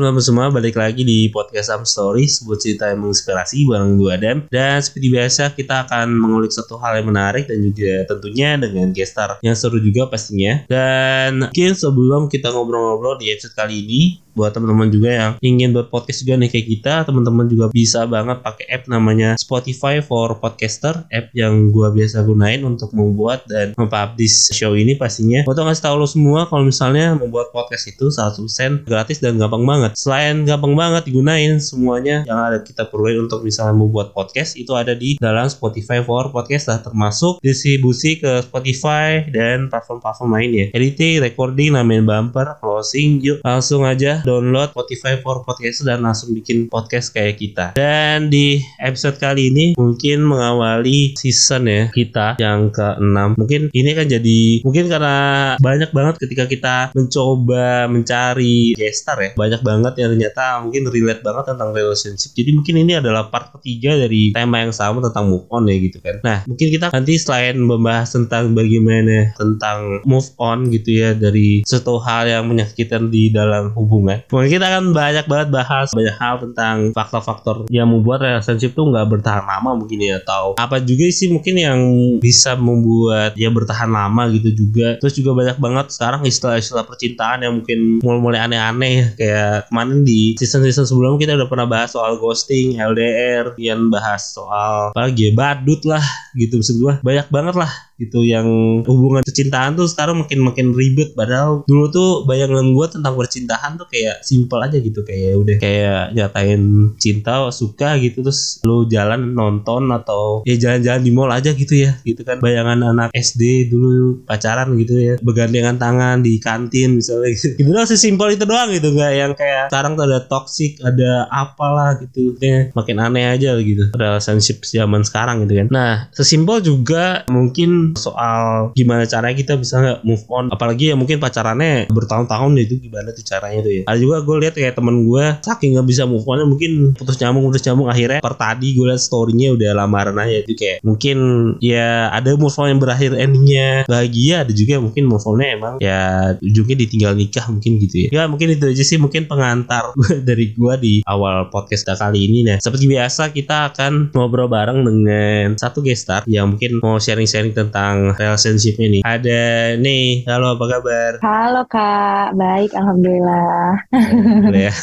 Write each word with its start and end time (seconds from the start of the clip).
Teman-teman 0.00 0.24
semua, 0.24 0.48
balik 0.48 0.80
lagi 0.80 1.04
di 1.04 1.28
podcast 1.28 1.68
Am 1.68 1.84
Story, 1.84 2.24
sebuah 2.24 2.56
cerita 2.56 2.88
yang 2.88 3.04
menginspirasi 3.04 3.68
bareng 3.68 4.00
dua 4.00 4.16
Adam. 4.16 4.48
Dan 4.48 4.80
seperti 4.80 5.12
biasa 5.12 5.52
kita 5.52 5.84
akan 5.84 6.16
mengulik 6.16 6.48
satu 6.48 6.80
hal 6.80 7.04
yang 7.04 7.12
menarik 7.12 7.44
dan 7.44 7.60
juga 7.60 8.08
tentunya 8.08 8.56
dengan 8.56 8.96
gestar 8.96 9.36
yang 9.44 9.52
seru 9.52 9.76
juga 9.76 10.08
pastinya. 10.08 10.64
Dan 10.72 11.52
mungkin 11.52 11.76
sebelum 11.76 12.32
kita 12.32 12.48
ngobrol-ngobrol 12.48 13.20
di 13.20 13.28
episode 13.28 13.52
kali 13.52 13.84
ini, 13.84 14.24
buat 14.40 14.56
teman-teman 14.56 14.88
juga 14.88 15.10
yang 15.12 15.32
ingin 15.44 15.76
berpodcast 15.76 16.24
juga 16.24 16.40
nih 16.40 16.48
kayak 16.48 16.66
kita, 16.72 16.94
teman-teman 17.04 17.44
juga 17.44 17.68
bisa 17.68 18.08
banget 18.08 18.40
pakai 18.40 18.64
app 18.72 18.88
namanya 18.88 19.36
Spotify 19.36 20.00
for 20.00 20.40
Podcaster, 20.40 21.04
app 21.12 21.28
yang 21.36 21.68
gua 21.68 21.92
biasa 21.92 22.24
gunain 22.24 22.64
untuk 22.64 22.96
membuat 22.96 23.44
dan 23.44 23.76
mempublish 23.76 24.48
show 24.56 24.72
ini 24.72 24.96
pastinya. 24.96 25.44
Untuk 25.44 25.68
ngasih 25.68 25.84
tahu 25.84 26.00
lo 26.00 26.08
semua 26.08 26.48
kalau 26.48 26.64
misalnya 26.64 27.12
membuat 27.20 27.52
podcast 27.52 27.84
itu 27.92 28.08
100% 28.08 28.88
gratis 28.88 29.20
dan 29.20 29.36
gampang 29.36 29.68
banget. 29.68 29.92
Selain 30.00 30.48
gampang 30.48 30.72
banget 30.72 31.04
digunain, 31.04 31.60
semuanya 31.60 32.24
yang 32.24 32.40
ada 32.40 32.64
kita 32.64 32.88
perluin 32.88 33.28
untuk 33.28 33.44
misalnya 33.44 33.76
membuat 33.76 34.16
podcast 34.16 34.56
itu 34.56 34.72
ada 34.72 34.96
di 34.96 35.20
dalam 35.20 35.52
Spotify 35.52 36.00
for 36.00 36.32
Podcaster 36.32 36.80
termasuk 36.80 37.44
distribusi 37.44 38.16
ke 38.16 38.40
Spotify 38.40 39.20
dan 39.28 39.68
platform-platform 39.68 40.30
lainnya. 40.32 40.72
Editing, 40.72 41.20
recording, 41.20 41.76
namain 41.76 42.08
bumper, 42.08 42.56
closing, 42.62 43.20
yuk 43.20 43.44
langsung 43.44 43.84
aja 43.84 44.22
download 44.30 44.70
Spotify 44.70 45.18
for 45.18 45.42
Podcast 45.42 45.82
dan 45.82 46.06
langsung 46.06 46.30
bikin 46.30 46.70
podcast 46.70 47.10
kayak 47.10 47.42
kita. 47.42 47.66
Dan 47.74 48.30
di 48.30 48.62
episode 48.78 49.18
kali 49.18 49.50
ini 49.50 49.74
mungkin 49.74 50.22
mengawali 50.22 51.18
season 51.18 51.66
ya 51.66 51.90
kita 51.90 52.38
yang 52.38 52.70
ke-6. 52.70 53.34
Mungkin 53.34 53.74
ini 53.74 53.90
kan 53.98 54.06
jadi 54.06 54.40
mungkin 54.62 54.86
karena 54.86 55.18
banyak 55.58 55.90
banget 55.90 56.14
ketika 56.22 56.46
kita 56.46 56.76
mencoba 56.94 57.90
mencari 57.90 58.78
gestar 58.78 59.18
ya. 59.18 59.30
Banyak 59.34 59.66
banget 59.66 59.98
yang 59.98 60.14
ternyata 60.14 60.62
mungkin 60.62 60.86
relate 60.92 61.22
banget 61.24 61.44
tentang 61.50 61.70
relationship. 61.74 62.30
Jadi 62.36 62.50
mungkin 62.54 62.74
ini 62.86 62.92
adalah 63.00 63.32
part 63.32 63.50
ketiga 63.58 63.96
dari 63.96 64.30
tema 64.30 64.62
yang 64.62 64.74
sama 64.74 65.02
tentang 65.02 65.32
move 65.32 65.46
on 65.50 65.66
ya 65.66 65.76
gitu 65.80 65.98
kan. 65.98 66.20
Nah, 66.20 66.38
mungkin 66.44 66.68
kita 66.70 66.92
nanti 66.92 67.14
selain 67.16 67.56
membahas 67.58 68.12
tentang 68.12 68.52
bagaimana 68.52 69.32
tentang 69.34 70.04
move 70.04 70.30
on 70.36 70.68
gitu 70.68 70.90
ya 70.92 71.10
dari 71.16 71.62
suatu 71.64 72.02
hal 72.02 72.26
yang 72.26 72.44
menyakitkan 72.50 73.08
di 73.08 73.30
dalam 73.30 73.72
hubungan. 73.74 74.09
Mungkin 74.30 74.50
kita 74.50 74.66
akan 74.66 74.84
banyak 74.92 75.26
banget 75.26 75.48
bahas 75.52 75.88
banyak 75.94 76.16
hal 76.16 76.34
tentang 76.42 76.76
faktor-faktor 76.94 77.70
yang 77.72 77.90
membuat 77.90 78.24
relationship 78.24 78.74
tuh 78.74 78.90
nggak 78.90 79.06
bertahan 79.06 79.44
lama 79.46 79.76
mungkin 79.78 79.98
ya 80.00 80.18
atau 80.22 80.58
apa 80.58 80.82
juga 80.82 81.06
sih 81.10 81.30
mungkin 81.30 81.54
yang 81.56 81.80
bisa 82.18 82.54
membuat 82.58 83.34
dia 83.34 83.48
bertahan 83.50 83.90
lama 83.90 84.26
gitu 84.34 84.50
juga. 84.66 84.98
Terus 84.98 85.14
juga 85.16 85.36
banyak 85.36 85.56
banget 85.58 85.86
sekarang 85.94 86.22
istilah-istilah 86.26 86.84
percintaan 86.86 87.44
yang 87.46 87.62
mungkin 87.62 88.00
mulai-mulai 88.00 88.40
aneh-aneh 88.46 89.14
kayak 89.16 89.68
kemarin 89.68 90.02
di 90.02 90.34
season-season 90.38 90.86
sebelum 90.88 91.18
kita 91.20 91.36
udah 91.36 91.48
pernah 91.48 91.66
bahas 91.68 91.92
soal 91.92 92.16
ghosting, 92.16 92.78
LDR, 92.78 93.54
yang 93.60 93.92
bahas 93.92 94.32
soal 94.32 94.94
apa 94.94 95.10
lagi 95.10 95.30
ya, 95.30 95.32
badut 95.36 95.82
lah 95.84 96.04
gitu 96.34 96.60
maksud 96.60 96.76
gua. 96.80 96.94
Banyak 97.04 97.28
banget 97.28 97.54
lah 97.58 97.72
gitu 98.00 98.24
yang 98.24 98.48
hubungan 98.88 99.20
percintaan 99.20 99.76
tuh 99.76 99.84
sekarang 99.84 100.24
makin 100.24 100.40
makin 100.40 100.72
ribet. 100.72 101.12
Padahal 101.12 101.68
dulu 101.68 101.92
tuh 101.92 102.10
bayangan 102.24 102.72
gue 102.72 102.86
tentang 102.88 103.14
percintaan 103.14 103.76
tuh 103.76 103.86
kayak 103.92 104.24
simple 104.24 104.56
aja 104.64 104.80
gitu. 104.80 105.04
Kayak 105.04 105.34
udah 105.36 105.56
kayak 105.60 106.02
nyatain 106.16 106.94
cinta 106.96 107.44
suka 107.52 108.00
gitu 108.00 108.24
terus 108.24 108.64
lu 108.64 108.88
jalan 108.88 109.36
nonton 109.36 109.92
atau 109.92 110.40
ya 110.48 110.56
jalan-jalan 110.56 111.02
di 111.04 111.12
mall 111.12 111.28
aja 111.28 111.52
gitu 111.52 111.76
ya. 111.76 112.00
Gitu 112.00 112.24
kan. 112.24 112.40
Bayangan 112.40 112.80
anak 112.80 113.12
SD 113.12 113.68
dulu 113.68 114.24
pacaran 114.24 114.72
gitu 114.80 114.96
ya. 114.96 115.14
Bergandengan 115.20 115.76
tangan 115.76 116.24
di 116.24 116.40
kantin 116.40 116.96
misalnya 116.96 117.36
gitu. 117.36 117.52
Gitu 117.60 117.76
doang 117.76 117.84
sesimpel 117.84 118.34
itu 118.34 118.44
doang 118.48 118.72
gitu. 118.72 118.88
Nggak 118.96 119.12
yang 119.12 119.32
kayak 119.36 119.68
sekarang 119.68 119.92
tuh 119.94 120.04
ada 120.08 120.18
toxic 120.24 120.80
ada 120.80 121.28
apalah 121.28 122.00
gitu. 122.00 122.32
Ya, 122.40 122.72
makin 122.72 122.96
aneh 122.96 123.36
aja 123.36 123.52
gitu. 123.60 123.92
Relationship 123.92 124.64
zaman 124.64 125.04
sekarang 125.04 125.44
gitu 125.44 125.60
kan. 125.60 125.66
Nah 125.68 125.92
sesimpel 126.14 126.64
juga 126.64 127.28
mungkin 127.28 127.89
soal 127.96 128.74
gimana 128.74 129.06
caranya 129.06 129.36
kita 129.36 129.54
bisa 129.56 130.02
move 130.02 130.24
on. 130.28 130.50
Apalagi 130.50 130.92
ya 130.92 130.96
mungkin 130.98 131.22
pacarannya 131.22 131.88
bertahun-tahun 131.88 132.52
itu 132.60 132.82
gimana 132.82 133.14
tuh 133.14 133.24
caranya 133.24 133.60
tuh 133.64 133.72
ya. 133.72 133.82
Ada 133.86 133.98
juga 133.98 134.16
gue 134.22 134.36
lihat 134.46 134.54
kayak 134.58 134.74
temen 134.76 135.06
gue 135.06 135.24
saking 135.40 135.78
nggak 135.78 135.86
bisa 135.88 136.02
move 136.04 136.26
on 136.26 136.42
mungkin 136.46 136.92
putus 136.96 137.16
nyambung 137.22 137.48
putus 137.48 137.62
nyambung. 137.64 137.88
Akhirnya 137.88 138.20
per 138.20 138.34
tadi 138.34 138.74
gue 138.74 138.86
lihat 138.90 139.02
storynya 139.02 139.54
udah 139.54 139.70
lamaran 139.76 140.16
aja. 140.18 140.42
Itu 140.44 140.54
kayak 140.58 140.82
mungkin 140.82 141.18
ya 141.62 142.10
ada 142.10 142.34
move 142.34 142.54
on 142.58 142.76
yang 142.76 142.80
berakhir 142.80 143.14
endingnya 143.16 143.84
bahagia. 143.86 144.42
Ada 144.44 144.52
juga 144.52 144.82
mungkin 144.82 145.04
move 145.06 145.24
onnya 145.26 145.48
emang 145.54 145.74
ya 145.78 146.34
ujungnya 146.40 146.76
ditinggal 146.86 147.12
nikah 147.14 147.46
mungkin 147.48 147.78
gitu 147.82 148.08
ya. 148.08 148.22
Ya 148.22 148.22
mungkin 148.26 148.52
itu 148.52 148.64
aja 148.66 148.84
sih. 148.84 148.98
Mungkin 149.00 149.26
pengantar 149.30 149.94
dari 150.28 150.52
gue 150.52 150.74
di 150.80 150.94
awal 151.06 151.48
podcast 151.48 151.86
kali 151.90 152.26
ini. 152.26 152.46
Nah 152.46 152.56
seperti 152.62 152.86
biasa 152.86 153.32
kita 153.34 153.72
akan 153.72 154.14
ngobrol 154.14 154.48
bareng 154.50 154.82
dengan 154.86 155.54
satu 155.56 155.82
gestar 155.84 156.22
yang 156.28 156.54
mungkin 156.54 156.80
mau 156.80 156.96
sharing-sharing 156.96 157.52
tentang 157.52 157.79
tentang 157.80 158.12
relationship 158.20 158.76
ini. 158.76 159.00
Ada 159.00 159.72
nih, 159.80 160.28
halo 160.28 160.52
apa 160.52 160.64
kabar? 160.68 161.12
Halo 161.24 161.64
kak, 161.64 162.36
baik 162.36 162.76
alhamdulillah. 162.76 163.88
Alhamdulillah 163.88 164.68
ya. 164.68 164.74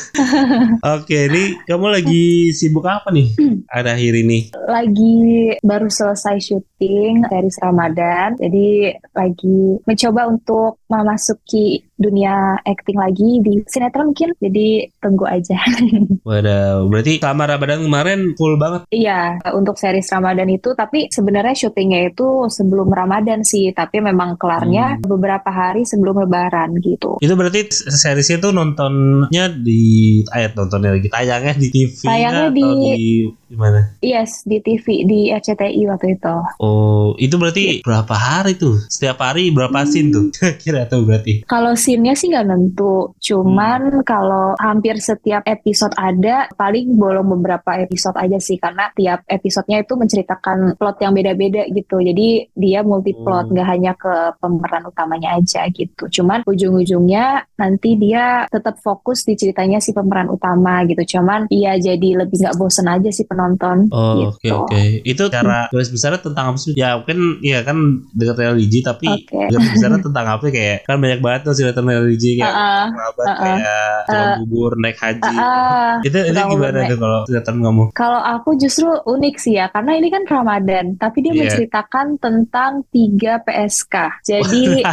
Oke, 0.97 1.29
ini 1.29 1.61
kamu 1.69 1.93
lagi 1.93 2.49
sibuk 2.57 2.89
apa 2.89 3.13
nih? 3.13 3.37
Ada 3.69 3.93
akhir 3.93 4.17
ini? 4.17 4.49
Lagi 4.65 5.13
baru 5.61 5.93
selesai 5.93 6.41
syuting 6.41 7.21
dari 7.29 7.53
Ramadan, 7.61 8.33
jadi 8.41 8.97
lagi 9.13 9.77
mencoba 9.85 10.33
untuk 10.33 10.81
memasuki 10.87 11.83
dunia 11.97 12.61
acting 12.61 12.95
lagi 12.95 13.41
di 13.41 13.65
sinetron 13.65 14.13
mungkin 14.13 14.31
jadi 14.37 14.87
tunggu 15.01 15.25
aja 15.25 15.57
waduh 16.27 16.85
berarti 16.87 17.17
selama 17.17 17.43
Ramadan 17.49 17.83
kemarin 17.83 18.19
full 18.37 18.55
banget 18.55 18.85
iya 18.93 19.41
untuk 19.51 19.75
series 19.75 20.07
Ramadan 20.13 20.47
itu 20.47 20.77
tapi 20.77 21.09
sebenarnya 21.09 21.57
syutingnya 21.57 22.13
itu 22.13 22.47
sebelum 22.47 22.87
Ramadan 22.93 23.41
sih 23.41 23.73
tapi 23.73 23.99
memang 23.99 24.37
kelarnya 24.37 25.01
hmm. 25.01 25.09
beberapa 25.09 25.49
hari 25.49 25.83
sebelum 25.83 26.21
Lebaran 26.23 26.77
gitu 26.79 27.17
itu 27.19 27.33
berarti 27.33 27.67
seriesnya 27.73 28.39
tuh 28.39 28.53
nontonnya 28.53 29.49
di 29.51 30.21
ayat 30.29 30.53
nontonnya 30.53 30.95
lagi 30.95 31.09
tayangnya 31.09 31.57
di 31.57 31.67
TV 31.73 31.97
tayangnya 32.05 32.49
di, 32.53 32.63
di 32.63 33.07
Gimana? 33.47 33.95
Yes, 34.03 34.43
di 34.43 34.59
TV 34.59 35.07
di 35.07 35.31
RCTI 35.31 35.87
waktu 35.87 36.19
itu. 36.19 36.35
Oh, 36.59 37.15
itu 37.15 37.39
berarti 37.39 37.79
yeah. 37.79 37.83
berapa 37.87 38.11
hari 38.11 38.59
tuh? 38.59 38.75
Setiap 38.91 39.23
hari 39.23 39.55
berapa 39.55 39.71
hmm. 39.71 39.87
scene 39.87 40.09
tuh? 40.11 40.27
Kira 40.61 40.76
tuh 40.85 41.01
berarti. 41.01 41.41
Kalau 41.49 41.73
scene-nya 41.73 42.13
sih 42.13 42.29
nggak 42.29 42.45
nentu. 42.45 43.17
Cuman 43.17 44.01
hmm. 44.01 44.05
kalau 44.05 44.53
hampir 44.61 45.01
setiap 45.01 45.41
episode 45.49 45.97
ada, 45.97 46.45
paling 46.53 46.93
bolong 46.93 47.25
beberapa 47.39 47.81
episode 47.81 48.13
aja 48.21 48.37
sih 48.37 48.61
karena 48.61 48.93
tiap 48.93 49.25
episodenya 49.25 49.81
itu 49.81 49.97
menceritakan 49.97 50.77
plot 50.77 50.97
yang 51.01 51.13
beda-beda 51.17 51.65
gitu. 51.73 51.97
Jadi 51.97 52.53
dia 52.53 52.85
multi 52.85 53.17
plot, 53.17 53.49
hmm. 53.49 53.53
nggak 53.57 53.65
hmm. 53.65 53.73
hanya 53.73 53.91
ke 53.97 54.13
pemeran 54.37 54.83
utamanya 54.85 55.29
aja 55.41 55.65
gitu. 55.73 56.05
Cuman 56.11 56.45
ujung-ujungnya 56.45 57.47
nanti 57.57 57.97
dia 57.97 58.45
tetap 58.51 58.77
fokus 58.83 59.25
di 59.25 59.33
ceritanya 59.33 59.81
si 59.81 59.95
pemeran 59.95 60.29
utama 60.29 60.83
gitu. 60.85 61.17
Cuman 61.17 61.49
iya 61.49 61.79
jadi 61.79 62.25
lebih 62.25 62.37
nggak 62.43 62.57
bosen 62.59 62.85
aja 62.91 63.09
sih 63.09 63.25
penonton. 63.25 63.87
Oh 63.89 64.33
oke 64.33 64.43
gitu. 64.43 64.53
oke. 64.53 64.69
Okay, 64.69 65.01
okay. 65.01 65.07
Itu 65.07 65.23
cara 65.31 65.71
garis 65.71 65.89
besarnya 65.89 66.19
tentang 66.19 66.45
apa 66.53 66.57
sih? 66.59 66.73
Ya 66.75 66.99
mungkin 66.99 67.39
ya 67.41 67.63
kan 67.63 67.77
dekat 68.11 68.37
religi 68.41 68.79
tapi 68.83 69.07
okay. 69.07 69.47
garis 69.53 69.69
besarnya 69.71 70.01
tentang 70.03 70.25
apa 70.27 70.43
kayak 70.49 70.66
kan 70.83 70.97
banyak 70.99 71.19
banget 71.23 71.41
tuh 71.47 71.53
sinetron 71.55 71.87
religi 71.87 72.39
kayak 72.39 72.53
uh, 72.53 72.87
uh, 72.91 73.11
uh, 73.23 73.35
kayak 73.37 73.95
uh, 74.11 74.35
bubur 74.43 74.73
naik 74.79 74.97
haji. 74.99 75.23
Uh, 75.23 75.41
uh, 75.41 75.93
itu 76.03 76.17
itu 76.17 76.39
gimana 76.39 76.79
tuh 76.87 76.97
kalau 76.99 77.19
sinetron 77.27 77.57
kamu? 77.63 77.83
Kalau 77.95 78.21
aku 78.21 78.49
justru 78.59 78.89
unik 78.89 79.35
sih 79.39 79.53
ya 79.57 79.71
karena 79.71 79.91
ini 79.97 80.07
kan 80.11 80.23
Ramadan 80.27 80.85
tapi 80.99 81.23
dia 81.23 81.33
yeah. 81.33 81.39
menceritakan 81.45 82.19
tentang 82.19 82.83
tiga 82.91 83.39
PSK. 83.43 83.95
Jadi 84.27 84.83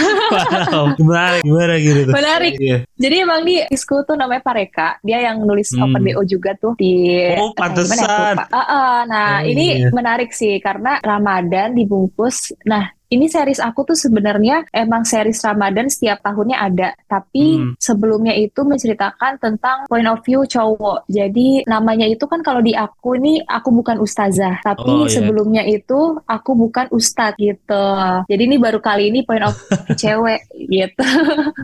wow, 0.72 0.92
menarik 0.98 1.42
gimana 1.46 1.74
gitu 1.78 2.00
tuh. 2.08 2.14
Menarik. 2.14 2.54
Yeah. 2.58 2.80
Jadi 3.00 3.14
emang 3.22 3.40
di 3.46 3.54
Isku 3.68 4.02
tuh 4.04 4.16
namanya 4.18 4.42
Pareka. 4.44 5.00
Dia 5.04 5.30
yang 5.30 5.42
nulis 5.44 5.72
hmm. 5.72 5.82
open 5.84 6.02
BO 6.04 6.22
juga 6.26 6.52
tuh 6.58 6.74
di 6.76 6.92
Oh, 7.36 7.52
pantes 7.54 7.88
gimana 7.88 8.08
Uh, 8.50 8.56
uh, 8.56 8.96
nah, 9.06 9.40
oh, 9.42 9.48
ini 9.48 9.84
iya. 9.84 9.88
menarik 9.92 10.32
sih 10.34 10.58
karena 10.58 10.98
Ramadan 11.02 11.76
dibungkus. 11.76 12.54
Nah, 12.66 12.99
ini 13.10 13.26
series 13.26 13.58
aku 13.58 13.82
tuh 13.90 13.98
sebenarnya 13.98 14.70
emang 14.70 15.02
series 15.02 15.42
Ramadan 15.42 15.90
setiap 15.90 16.22
tahunnya 16.22 16.56
ada, 16.62 16.88
tapi 17.10 17.58
hmm. 17.58 17.74
sebelumnya 17.82 18.38
itu 18.38 18.62
menceritakan 18.62 19.42
tentang 19.42 19.90
point 19.90 20.06
of 20.06 20.22
view 20.22 20.46
cowok. 20.46 21.10
Jadi 21.10 21.66
namanya 21.66 22.06
itu 22.06 22.22
kan 22.30 22.38
kalau 22.46 22.62
di 22.62 22.70
aku 22.78 23.18
ini 23.18 23.42
aku 23.42 23.74
bukan 23.74 23.98
ustazah, 23.98 24.62
tapi 24.62 24.86
oh, 24.86 25.04
yeah. 25.04 25.10
sebelumnya 25.10 25.62
itu 25.66 26.22
aku 26.22 26.54
bukan 26.54 26.86
ustadz 26.94 27.34
gitu. 27.42 27.86
Jadi 28.30 28.42
ini 28.46 28.56
baru 28.62 28.78
kali 28.78 29.10
ini 29.10 29.26
point 29.26 29.42
of 29.42 29.58
view 29.58 29.98
cewek 30.06 30.46
gitu. 30.70 31.06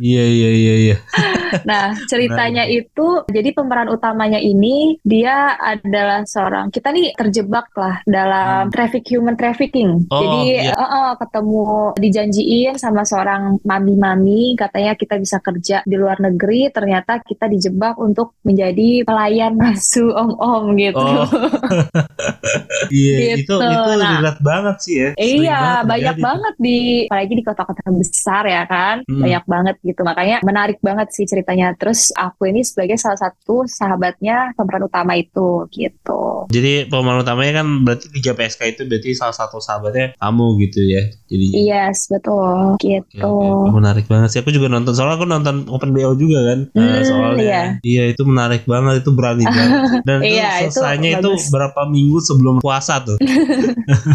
Iya 0.02 0.24
iya 0.26 0.50
iya 0.50 0.74
iya. 0.90 0.96
Nah, 1.62 1.94
ceritanya 2.10 2.66
itu 2.66 3.22
jadi 3.30 3.54
pemeran 3.54 3.86
utamanya 3.86 4.42
ini 4.42 4.98
dia 5.06 5.54
adalah 5.62 6.26
seorang 6.26 6.74
kita 6.74 6.90
nih 6.90 7.14
terjebak 7.14 7.70
lah 7.78 8.02
dalam 8.02 8.68
traffic 8.74 9.06
human 9.06 9.38
trafficking. 9.38 10.02
Oh, 10.10 10.18
jadi 10.18 10.42
iya. 10.66 10.74
eh, 10.74 10.82
eh, 10.82 11.10
ketemu 11.36 11.68
dijanjiin 11.94 12.74
sama 12.76 13.04
seorang 13.04 13.60
mami-mami 13.60 14.56
katanya 14.56 14.96
kita 14.96 15.20
bisa 15.20 15.36
kerja 15.38 15.84
di 15.84 15.92
luar 15.94 16.16
negeri, 16.18 16.72
ternyata 16.72 17.20
kita 17.20 17.44
dijebak 17.44 18.00
untuk 18.00 18.32
menjadi 18.40 19.04
pelayan 19.04 19.52
masu 19.60 20.08
om-om 20.08 20.72
gitu. 20.74 20.96
Oh, 20.96 21.28
Iya, 22.88 23.36
Gitu. 23.36 23.42
itu 23.42 23.54
itu 23.58 23.92
Nah. 23.98 24.18
relate 24.18 24.40
banget 24.40 24.76
sih 24.80 24.94
ya. 24.96 25.10
Sering 25.12 25.42
Iya, 25.42 25.60
banyak 25.82 25.90
terjadi 26.06 26.16
tuh. 26.16 26.24
banget 26.24 26.54
di 26.56 26.78
apalagi 27.04 27.34
di 27.34 27.44
kota-kota 27.44 27.82
besar 27.90 28.42
ya 28.46 28.62
kan. 28.64 28.96
Hmm. 29.04 29.20
Banyak 29.20 29.44
banget 29.44 29.76
gitu. 29.82 30.00
Makanya 30.00 30.36
menarik 30.40 30.78
banget 30.80 31.08
sih 31.10 31.24
ceritanya. 31.24 31.74
Terus 31.74 32.08
aku 32.10 32.46
ini 32.46 32.62
sebagai 32.62 32.96
salah 32.96 33.18
satu 33.18 33.66
sahabatnya 33.66 34.54
pemeran 34.54 34.86
utama 34.86 35.12
itu 35.14 35.66
gitu. 35.68 36.46
Jadi 36.48 36.86
pemeran 36.86 37.20
utamanya 37.20 37.60
kan 37.60 37.82
berarti 37.82 38.06
tiga 38.10 38.32
PSK 38.32 38.60
itu 38.70 38.82
berarti 38.86 39.10
salah 39.12 39.34
satu 39.34 39.58
sahabatnya 39.58 40.14
kamu 40.16 40.46
gitu 40.62 40.80
ya. 40.80 41.02
Jadi 41.26 41.46
Yes, 41.58 42.06
betul. 42.06 42.78
Gitu. 42.78 43.18
oke. 43.20 43.72
menarik 43.72 44.06
banget 44.06 44.30
sih. 44.30 44.38
Aku 44.38 44.48
juga 44.48 44.66
nonton 44.66 44.90
soalnya 44.90 45.16
aku 45.16 45.26
nonton 45.26 45.56
Open 45.68 45.90
BO 45.90 46.14
juga 46.14 46.38
kan. 46.44 46.58
Nah, 46.70 46.86
Hmm, 46.86 47.02
soalnya 47.02 47.62
iya. 47.80 48.04
itu 48.06 48.22
menarik 48.22 48.62
banget, 48.64 49.02
itu 49.02 49.10
berani 49.10 49.42
banget. 49.48 50.02
Dan 50.02 50.18
itu 50.20 50.36
Iya, 50.36 50.50
itu 50.62 50.70
selesainya 50.72 51.10
itu, 51.16 51.30
bagus. 51.30 51.50
berapa 51.50 51.80
minggu 51.84 52.18
sebelum 52.20 52.54
puasa 52.58 53.00
tuh. 53.00 53.18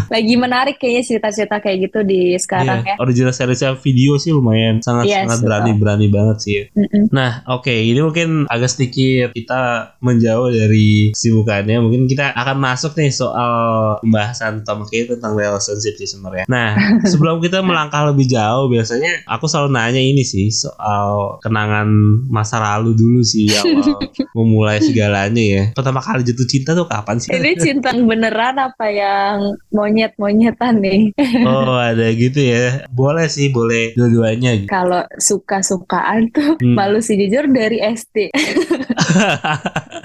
Lagi 0.08 0.34
menarik 0.34 0.76
kayaknya 0.76 1.02
cerita-cerita 1.06 1.56
kayak 1.58 1.78
gitu 1.82 1.98
di 2.02 2.20
sekarang 2.36 2.82
Iya, 2.82 2.94
ya. 2.94 2.96
original 2.98 3.32
seriesnya 3.32 3.76
video 3.76 4.16
sih 4.16 4.30
lumayan 4.30 4.80
sangat 4.80 5.04
Yes, 5.06 5.22
sangat 5.22 5.38
betul. 5.38 5.46
berani-berani 5.46 6.06
banget 6.08 6.36
sih. 6.38 6.52
ya. 6.54 6.64
Mm-mm. 6.74 7.04
Nah, 7.10 7.30
oke, 7.46 7.70
ini 7.70 8.00
mungkin 8.00 8.28
agak 8.46 8.70
sedikit 8.70 9.32
kita 9.32 9.60
menjauh 9.98 10.48
dari 10.48 11.12
sibukannya. 11.12 11.76
Mungkin 11.78 12.06
kita 12.06 12.32
akan 12.32 12.56
masuk 12.58 12.92
nih 12.94 13.10
soal 13.10 13.52
pembahasan 14.00 14.62
utama 14.62 14.84
kita 14.84 15.14
tentang 15.14 15.34
relationship 15.34 15.94
sih 15.94 16.08
sebenarnya. 16.08 16.44
Nah, 16.46 16.72
sebelum 17.04 17.38
kita 17.38 17.60
melangkah 17.60 18.08
lebih 18.08 18.26
jauh, 18.26 18.66
biasanya 18.66 19.24
aku 19.24 19.46
selalu 19.46 19.70
nanya 19.72 19.98
ini 19.98 20.22
sih 20.22 20.48
soal 20.48 21.38
kenangan 21.40 21.88
masa 22.28 22.58
lalu 22.58 22.94
dulu 22.94 23.20
sih 23.22 23.48
awal 23.52 23.98
memulai 24.36 24.78
segalanya 24.78 25.42
ya. 25.42 25.62
Pertama 25.72 25.98
kali 25.98 26.22
jatuh 26.22 26.46
cinta 26.46 26.72
tuh 26.72 26.86
kapan 26.86 27.16
sih? 27.16 27.30
Ini 27.30 27.52
cinta 27.56 27.90
beneran 27.92 28.56
apa 28.56 28.86
yang 28.88 29.54
monyet-monyetan 29.70 30.78
nih? 30.78 31.02
Oh, 31.44 31.76
ada 31.76 32.06
gitu 32.12 32.40
ya. 32.40 32.86
Boleh 32.88 33.26
sih, 33.26 33.48
boleh 33.48 33.92
dua-duanya 33.94 34.56
gitu. 34.56 34.68
Kalau 34.68 35.02
suka-sukaan 35.16 36.30
tuh 36.30 36.54
Hmm. 36.62 36.76
malu 36.76 37.00
sih 37.00 37.16
jujur 37.16 37.48
dari 37.48 37.80
SD. 37.80 38.30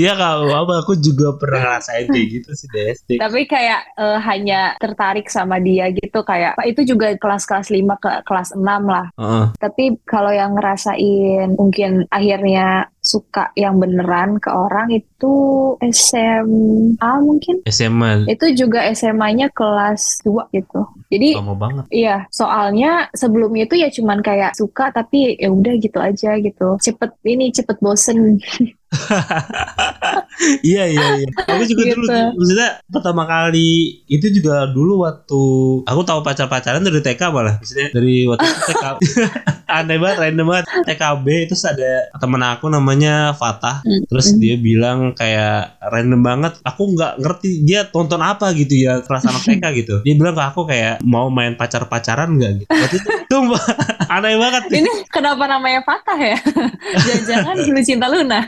Iya 0.00 0.16
kalau 0.16 0.48
apa 0.64 0.80
aku 0.80 0.96
juga 0.96 1.36
pernah 1.36 1.60
ngerasain 1.76 2.08
kayak 2.08 2.28
gitu 2.40 2.50
sih 2.56 2.68
di 2.72 2.78
SD. 2.88 3.10
Tapi 3.20 3.44
kayak 3.44 3.80
eh, 4.00 4.18
hanya 4.24 4.60
tertarik 4.80 5.28
sama 5.28 5.60
dia 5.60 5.92
gitu 5.92 6.24
kayak 6.24 6.56
itu 6.64 6.88
juga 6.88 7.12
kelas-kelas 7.16 7.68
5 7.68 7.84
ke 8.00 8.10
kelas 8.24 8.56
6 8.56 8.64
lah. 8.64 9.06
Heeh. 9.20 9.46
Tapi 9.60 9.84
kalau 10.08 10.32
yang 10.32 10.56
ngerasain 10.56 11.52
mungkin 11.54 12.08
akhirnya 12.08 12.88
suka 13.08 13.48
yang 13.56 13.80
beneran 13.80 14.36
ke 14.36 14.52
orang 14.52 14.92
itu 14.92 15.34
SMA 15.80 17.12
mungkin. 17.24 17.64
SMA 17.64 18.28
Itu 18.28 18.52
juga 18.52 18.84
SMA-nya 18.92 19.48
kelas 19.56 20.20
2 20.28 20.52
gitu. 20.52 20.84
Jadi 21.08 21.40
lama 21.40 21.56
banget. 21.56 21.84
Iya, 21.88 22.28
soalnya 22.28 23.08
sebelumnya 23.16 23.64
itu 23.64 23.80
ya 23.80 23.88
cuman 23.88 24.20
kayak 24.20 24.52
suka 24.52 24.92
tapi 24.92 25.40
ya 25.40 25.48
udah 25.48 25.74
gitu 25.80 25.96
aja 25.96 26.36
gitu. 26.36 26.76
Cepet 26.76 27.10
ini 27.24 27.48
cepet 27.48 27.80
bosen. 27.80 28.36
iya 30.68 30.88
iya 30.88 31.06
iya. 31.20 31.28
Aku 31.44 31.62
juga 31.68 31.82
dulu 31.92 32.06
Gitu. 32.08 32.40
maksudnya 32.40 32.70
pertama 32.88 33.22
kali 33.28 34.00
itu 34.08 34.26
juga 34.32 34.64
dulu 34.70 35.04
waktu 35.04 35.42
aku 35.84 36.00
tahu 36.06 36.20
pacar-pacaran 36.24 36.80
dari 36.80 37.00
TK 37.04 37.22
malah. 37.28 37.60
Maksudnya 37.60 37.88
dari 37.92 38.24
waktu 38.24 38.46
itu 38.48 38.62
TK. 38.72 38.84
Aneh 39.68 40.00
banget, 40.00 40.16
random 40.16 40.46
banget. 40.48 40.64
TKB 40.88 41.26
terus 41.52 41.64
ada 41.68 42.08
temen 42.16 42.40
aku 42.40 42.72
namanya 42.72 43.36
Fatah. 43.36 43.84
Hmm. 43.84 44.00
Terus 44.08 44.32
dia 44.40 44.56
bilang 44.56 45.12
kayak 45.12 45.76
random 45.92 46.20
banget. 46.24 46.52
Aku 46.64 46.88
nggak 46.96 47.20
ngerti 47.20 47.68
dia 47.68 47.84
tonton 47.84 48.24
apa 48.24 48.56
gitu 48.56 48.72
ya 48.88 49.04
kelas 49.04 49.28
anak 49.28 49.44
TK 49.44 49.64
gitu. 49.84 49.94
Dia 50.00 50.14
bilang 50.16 50.32
ke 50.32 50.44
aku 50.44 50.64
kayak 50.64 51.04
mau 51.04 51.28
main 51.28 51.52
pacar-pacaran 51.60 52.32
nggak 52.40 52.64
gitu. 52.64 52.70
Waktu 52.72 52.96
itu 52.96 53.08
sumpah, 53.28 53.62
aneh 54.16 54.34
banget. 54.36 54.62
Ini 54.72 54.92
kenapa 55.08 55.44
namanya 55.44 55.80
Fatah 55.84 56.16
ya? 56.16 56.38
Jangan-jangan 57.06 57.54
dulu 57.60 57.80
cinta 57.84 58.06
Luna. 58.08 58.40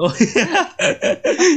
Oh 0.00 0.12
iya 0.16 0.46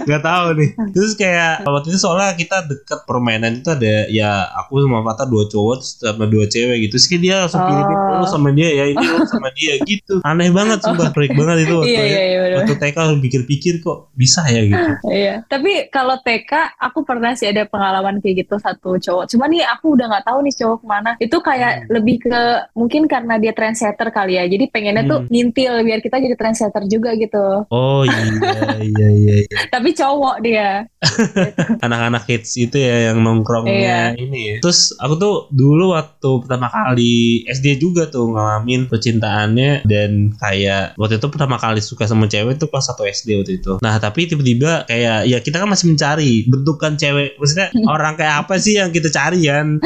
Gak 0.04 0.22
tahu 0.24 0.46
nih 0.58 0.70
Terus 0.92 1.14
kayak 1.16 1.64
Waktu 1.64 1.94
itu 1.94 2.00
soalnya 2.00 2.34
kita 2.36 2.66
deket 2.68 3.04
permainan 3.06 3.62
itu 3.62 3.70
ada 3.72 4.08
Ya 4.10 4.48
aku 4.56 4.82
sama 4.84 5.04
Fatah 5.04 5.28
dua 5.28 5.46
cowok 5.48 5.78
Sama 5.82 6.26
dua 6.28 6.46
cewek 6.48 6.88
gitu 6.88 6.98
Terus 6.98 7.08
dia 7.22 7.36
langsung 7.46 7.64
pilih 7.64 7.86
Oh. 8.18 8.26
Sama 8.26 8.50
dia 8.50 8.70
ya 8.74 8.86
Ini 8.90 9.06
sama 9.30 9.50
dia 9.54 9.78
gitu 9.86 10.20
Aneh 10.26 10.50
banget 10.50 10.82
sumpah 10.82 11.14
Freak 11.14 11.38
banget 11.38 11.70
itu 11.70 11.74
waktu, 11.78 11.92
Iya 11.94 12.04
iya 12.04 12.22
iya 12.24 12.38
bener. 12.42 12.56
waktu 12.64 12.74
TK 12.82 12.98
pikir-pikir 13.22 13.74
kok 13.86 14.10
bisa 14.18 14.42
ya 14.50 14.62
gitu 14.66 14.92
Iya. 15.08 15.36
Tapi 15.46 15.92
kalau 15.94 16.18
TK 16.20 16.52
aku 16.82 17.06
pernah 17.06 17.38
sih 17.38 17.48
ada 17.50 17.64
pengalaman 17.70 18.20
kayak 18.20 18.46
gitu 18.48 18.58
satu 18.58 18.98
cowok. 18.98 19.30
Cuma 19.30 19.46
nih 19.48 19.62
aku 19.64 19.94
udah 19.94 20.06
nggak 20.10 20.26
tahu 20.26 20.40
nih 20.42 20.54
cowok 20.58 20.78
ke 20.82 20.86
mana. 20.88 21.12
Itu 21.22 21.38
kayak 21.42 21.88
lebih 21.94 22.26
ke 22.26 22.40
mungkin 22.74 23.06
karena 23.06 23.36
dia 23.36 23.52
trendsetter 23.52 24.10
kali 24.10 24.36
ya. 24.36 24.46
Jadi 24.46 24.66
pengennya 24.68 25.04
tuh 25.04 25.20
Hmm. 25.20 25.30
ngintil 25.30 25.74
biar 25.82 26.00
kita 26.00 26.18
jadi 26.18 26.36
trendsetter 26.36 26.84
juga 26.86 27.14
gitu. 27.14 27.66
Oh 27.68 28.02
iya 28.02 28.22
iya 28.24 28.78
iya, 28.82 29.08
iya. 29.12 29.36
Tapi 29.74 29.92
cowok 29.92 30.36
dia. 30.40 30.86
Anak-anak 31.80 32.26
kids 32.26 32.54
itu 32.56 32.76
ya 32.76 33.12
Yang 33.12 33.18
nongkrongnya 33.20 33.74
Iya. 33.78 34.00
ini 34.18 34.40
ya 34.44 34.56
Terus 34.60 34.94
aku 34.96 35.14
tuh 35.16 35.36
dulu 35.50 35.94
waktu 35.94 36.30
pertama 36.42 36.68
kali 36.68 37.16
SD 37.46 37.78
juga 37.78 38.08
tuh 38.08 38.30
Ngalamin 38.30 38.88
percintaannya 38.88 39.84
Dan 39.84 40.34
kayak 40.36 40.96
Waktu 40.96 41.18
itu 41.18 41.28
pertama 41.28 41.56
kali 41.56 41.80
suka 41.80 42.06
sama 42.06 42.26
cewek 42.26 42.58
tuh 42.58 42.68
Kelas 42.68 42.90
1 42.90 43.06
SD 43.06 43.30
waktu 43.36 43.54
itu 43.56 43.72
Nah 43.80 43.98
tapi 43.98 44.26
tiba-tiba 44.26 44.84
kayak 44.86 45.26
Ya 45.26 45.38
kita 45.38 45.60
kan 45.60 45.70
masih 45.70 45.90
mencari 45.90 46.46
Bentukan 46.46 46.96
cewek 46.96 47.38
Maksudnya 47.38 47.68
orang 47.94 48.14
kayak 48.16 48.36
apa 48.44 48.56
sih 48.58 48.76
yang 48.76 48.90
kita 48.90 49.10
cari 49.10 49.46
kan 49.46 49.78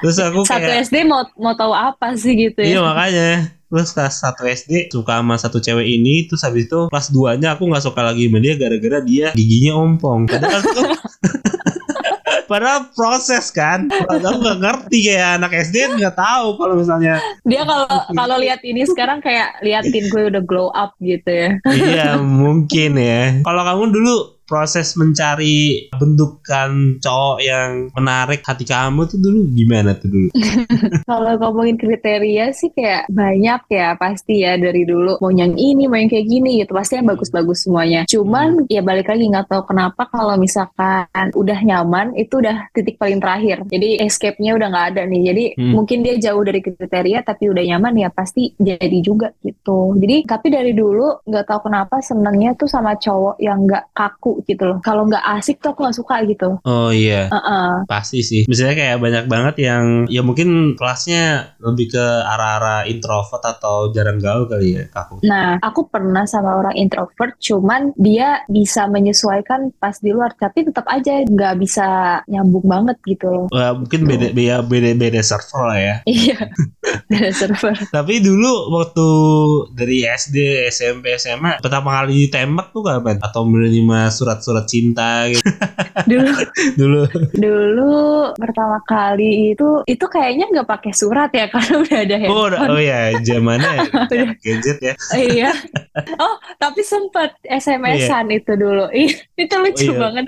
Terus 0.00 0.16
aku 0.20 0.44
Satu 0.44 0.62
kayak 0.62 0.86
SD 0.86 1.04
mau 1.04 1.26
mau 1.36 1.52
tahu 1.52 1.72
apa 1.88 2.12
sih 2.14 2.36
gitu 2.36 2.60
Iya 2.60 2.78
ya? 2.78 2.84
makanya 2.84 3.30
Terus 3.70 3.94
kelas 3.94 4.14
1 4.26 4.34
SD 4.66 4.72
suka 4.90 5.22
sama 5.22 5.38
satu 5.38 5.62
cewek 5.62 5.86
ini 5.86 6.26
Terus 6.26 6.42
habis 6.42 6.66
itu 6.66 6.90
kelas 6.90 7.08
2 7.08 7.38
nya 7.38 7.54
aku 7.54 7.70
gak 7.70 7.86
suka 7.86 8.02
lagi 8.02 8.26
sama 8.26 8.42
dia 8.42 8.58
Gara-gara 8.58 8.98
dia 9.00 9.30
giginya 9.32 9.78
ompong 9.78 10.26
Padahal 10.26 10.60
tuh 10.60 10.90
Padahal 12.50 12.90
proses 12.98 13.54
kan 13.54 13.86
Padahal 13.86 14.42
gak 14.42 14.58
ngerti 14.58 14.98
kayak 15.06 15.38
anak 15.38 15.54
SD 15.54 16.02
nggak 16.02 16.18
tahu 16.18 16.58
kalau 16.58 16.74
misalnya 16.74 17.22
Dia 17.46 17.62
kalau 17.62 17.86
kalau 18.10 18.36
lihat 18.42 18.58
ini 18.66 18.82
sekarang 18.90 19.22
kayak 19.22 19.62
liatin 19.62 20.10
gue 20.10 20.22
udah 20.34 20.42
glow 20.42 20.74
up 20.74 20.98
gitu 20.98 21.30
ya. 21.30 21.50
Iya 21.70 22.18
mungkin 22.18 22.98
ya 22.98 23.38
Kalau 23.46 23.62
kamu 23.62 23.84
dulu 23.94 24.39
proses 24.50 24.98
mencari 24.98 25.86
bentukan 25.94 26.98
cowok 26.98 27.38
yang 27.38 27.70
menarik 27.94 28.42
hati 28.42 28.66
kamu 28.66 29.06
tuh 29.06 29.18
dulu 29.22 29.46
gimana 29.54 29.94
tuh 29.94 30.10
dulu? 30.10 30.28
Kalau 31.08 31.38
ngomongin 31.38 31.78
kriteria 31.78 32.50
sih 32.50 32.74
kayak 32.74 33.06
banyak 33.06 33.60
ya 33.70 33.94
pasti 33.94 34.42
ya 34.42 34.58
dari 34.58 34.82
dulu 34.82 35.22
mau 35.22 35.30
yang 35.30 35.54
ini 35.54 35.86
mau 35.86 35.94
yang 35.94 36.10
kayak 36.10 36.26
gini 36.26 36.66
gitu 36.66 36.74
pasti 36.74 36.98
yang 36.98 37.06
bagus-bagus 37.06 37.70
semuanya. 37.70 38.02
Cuman 38.10 38.66
ya 38.66 38.82
balik 38.82 39.06
lagi 39.06 39.30
nggak 39.30 39.46
tahu 39.46 39.62
kenapa 39.70 40.10
kalau 40.10 40.34
misalkan 40.34 41.30
udah 41.38 41.58
nyaman 41.62 42.18
itu 42.18 42.42
udah 42.42 42.66
titik 42.74 42.98
paling 42.98 43.22
terakhir. 43.22 43.62
Jadi 43.70 44.02
escape-nya 44.02 44.58
udah 44.58 44.68
nggak 44.74 44.86
ada 44.96 45.02
nih. 45.06 45.22
Jadi 45.30 45.44
Hmm. 45.60 45.76
mungkin 45.76 46.00
dia 46.00 46.16
jauh 46.16 46.40
dari 46.40 46.64
kriteria 46.64 47.20
tapi 47.20 47.52
udah 47.52 47.60
nyaman 47.60 47.94
ya 48.00 48.08
pasti 48.08 48.56
jadi 48.56 48.98
juga 49.04 49.30
gitu. 49.44 49.92
Jadi 50.00 50.24
tapi 50.24 50.48
dari 50.48 50.72
dulu 50.72 51.20
nggak 51.28 51.44
tahu 51.46 51.68
kenapa 51.68 52.00
senengnya 52.00 52.56
tuh 52.56 52.66
sama 52.66 52.96
cowok 52.96 53.36
yang 53.38 53.68
nggak 53.68 53.92
kaku 53.92 54.39
gitu 54.44 54.64
loh. 54.66 54.78
Kalau 54.84 55.06
nggak 55.06 55.24
asik 55.40 55.60
tuh 55.60 55.72
aku 55.72 55.86
nggak 55.86 55.98
suka 55.98 56.16
gitu. 56.28 56.48
Oh 56.64 56.90
iya 56.92 57.30
Heeh. 57.30 57.86
Pasti 57.86 58.20
sih. 58.24 58.42
Misalnya 58.50 58.76
kayak 58.76 58.98
banyak 58.98 59.24
banget 59.30 59.54
yang 59.62 59.84
ya 60.10 60.20
mungkin 60.24 60.74
kelasnya 60.74 61.56
lebih 61.62 61.94
ke 61.94 62.04
arah-arah 62.26 62.88
introvert 62.90 63.42
atau 63.42 63.90
jarang 63.94 64.18
gaul 64.18 64.50
kali 64.50 64.76
ya 64.76 64.84
kaku. 64.90 65.22
Nah, 65.26 65.60
aku 65.62 65.86
pernah 65.88 66.24
sama 66.26 66.58
orang 66.58 66.76
introvert, 66.76 67.36
cuman 67.38 67.94
dia 67.96 68.42
bisa 68.50 68.90
menyesuaikan 68.90 69.74
pas 69.78 69.96
di 69.98 70.10
luar, 70.10 70.34
tapi 70.34 70.66
tetap 70.66 70.86
aja 70.90 71.22
nggak 71.24 71.54
bisa 71.60 72.20
nyambung 72.26 72.66
banget 72.66 72.96
gitu 73.06 73.26
loh. 73.30 73.46
Wah, 73.52 73.76
mungkin 73.76 74.06
beda 74.06 74.32
beda 74.34 74.56
beda 74.66 74.90
beda 74.96 75.20
server 75.22 75.62
lah 75.66 75.78
ya. 75.78 75.94
Iya, 76.06 76.38
ada 77.14 77.30
server. 77.30 77.74
Tapi 77.96 78.14
dulu 78.22 78.72
waktu 78.74 79.08
dari 79.74 80.06
SD, 80.06 80.68
SMP, 80.70 81.14
SMA 81.18 81.62
pertama 81.62 82.02
kali 82.02 82.28
ditembak 82.28 82.72
tuh 82.74 82.82
kapan? 82.82 83.18
Atau 83.22 83.46
menerima 83.46 84.10
surat-surat 84.30 84.64
cinta 84.70 85.26
gitu 85.26 85.42
Dulu 86.10 86.30
dulu? 86.80 87.02
dulu 87.34 87.94
pertama 88.38 88.78
kali 88.86 89.52
itu 89.52 89.82
itu 89.84 90.04
kayaknya 90.06 90.46
nggak 90.48 90.68
pakai 90.70 90.92
surat 90.94 91.30
ya 91.34 91.50
karena 91.52 91.74
udah 91.82 91.98
ada 91.98 92.16
Oh, 92.20 92.46
handphone. 92.46 92.70
oh 92.70 92.80
ya, 92.80 93.00
zamannya 93.20 93.72
gadget 94.38 94.78
ya. 94.80 94.94
iya. 95.16 95.50
Oh, 96.16 96.34
tapi 96.56 96.80
sempat 96.80 97.34
SMS-an 97.42 98.30
itu 98.30 98.54
dulu. 98.54 98.86
Itu 99.34 99.54
lucu 99.58 99.90
Oh, 99.90 99.94
iya. 99.96 99.98
banget. 99.98 100.24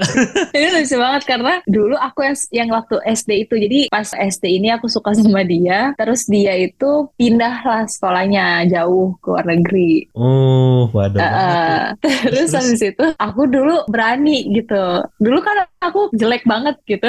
itu 0.51 0.69
lucu 0.73 0.97
banget 0.99 1.23
karena 1.25 1.55
dulu 1.65 1.95
aku 1.95 2.21
yang 2.25 2.37
yang 2.51 2.69
waktu 2.73 2.97
SD 3.07 3.31
itu. 3.47 3.55
Jadi 3.57 3.79
pas 3.89 4.09
SD 4.09 4.45
ini 4.59 4.69
aku 4.73 4.89
suka 4.89 5.15
sama 5.15 5.45
dia, 5.45 5.95
terus 5.95 6.27
dia 6.27 6.57
itu 6.57 7.07
pindah 7.15 7.63
lah 7.63 7.83
sekolahnya 7.87 8.67
jauh 8.69 9.15
ke 9.21 9.27
luar 9.29 9.47
negeri. 9.47 10.09
Oh, 10.17 10.91
waduh. 10.91 11.21
Uh, 11.21 11.29
uh, 11.29 11.83
terus 12.03 12.51
Terus? 12.51 12.51
habis 12.53 12.83
itu 12.83 13.07
aku 13.17 13.43
dulu 13.47 13.82
berani 13.87 14.51
gitu. 14.51 14.83
Dulu 15.17 15.39
kan 15.41 15.63
aku 15.81 16.11
jelek 16.13 16.45
banget 16.45 16.77
gitu. 16.85 17.09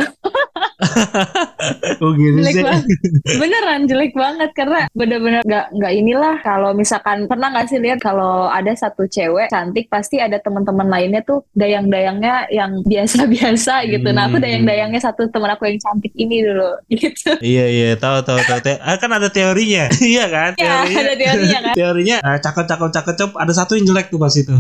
Oh 1.99 2.11
gitu 2.13 2.37
jelek 2.39 2.53
sih. 2.53 2.63
banget. 2.63 2.85
Beneran 3.37 3.81
jelek 3.85 4.13
banget 4.13 4.49
karena 4.53 4.79
bener-bener 4.91 5.41
nggak 5.43 5.65
nggak 5.73 5.93
inilah 5.95 6.35
kalau 6.41 6.71
misalkan 6.73 7.25
pernah 7.25 7.49
nggak 7.49 7.67
sih 7.67 7.79
lihat 7.79 7.99
kalau 7.99 8.47
ada 8.47 8.73
satu 8.73 9.05
cewek 9.05 9.47
cantik 9.49 9.87
pasti 9.87 10.19
ada 10.19 10.37
teman-teman 10.37 10.87
lainnya 10.87 11.21
tuh 11.23 11.45
dayang-dayangnya 11.53 12.47
yang 12.49 12.81
biasa-biasa 12.89 13.85
gitu. 13.87 14.07
Nah 14.09 14.27
aku 14.27 14.37
Hmm. 14.37 14.43
dayang-dayangnya 14.43 14.99
satu 14.99 15.29
teman 15.29 15.53
aku 15.53 15.69
yang 15.69 15.77
cantik 15.79 16.13
ini 16.15 16.41
dulu 16.41 16.73
gitu. 16.91 17.37
Iya 17.39 17.65
iya 17.69 17.89
tahu 17.95 18.21
tahu 18.21 18.39
tahu. 18.43 18.59
Te- 18.59 18.81
ah, 18.81 18.97
kan 18.97 19.11
ada 19.11 19.29
teorinya. 19.29 19.87
iya 20.03 20.25
kan? 20.27 20.51
Ya 20.57 20.83
ada 20.83 21.13
teorinya 21.15 21.59
kan. 21.63 21.73
Teorinya 21.75 22.17
ah, 22.21 22.37
cakep 22.37 22.65
cakep 22.65 22.89
cakep 22.91 23.13
cakep 23.15 23.31
ada 23.37 23.53
satu 23.53 23.77
yang 23.77 23.85
jelek 23.87 24.07
tuh 24.09 24.19
pas 24.19 24.33
itu. 24.33 24.55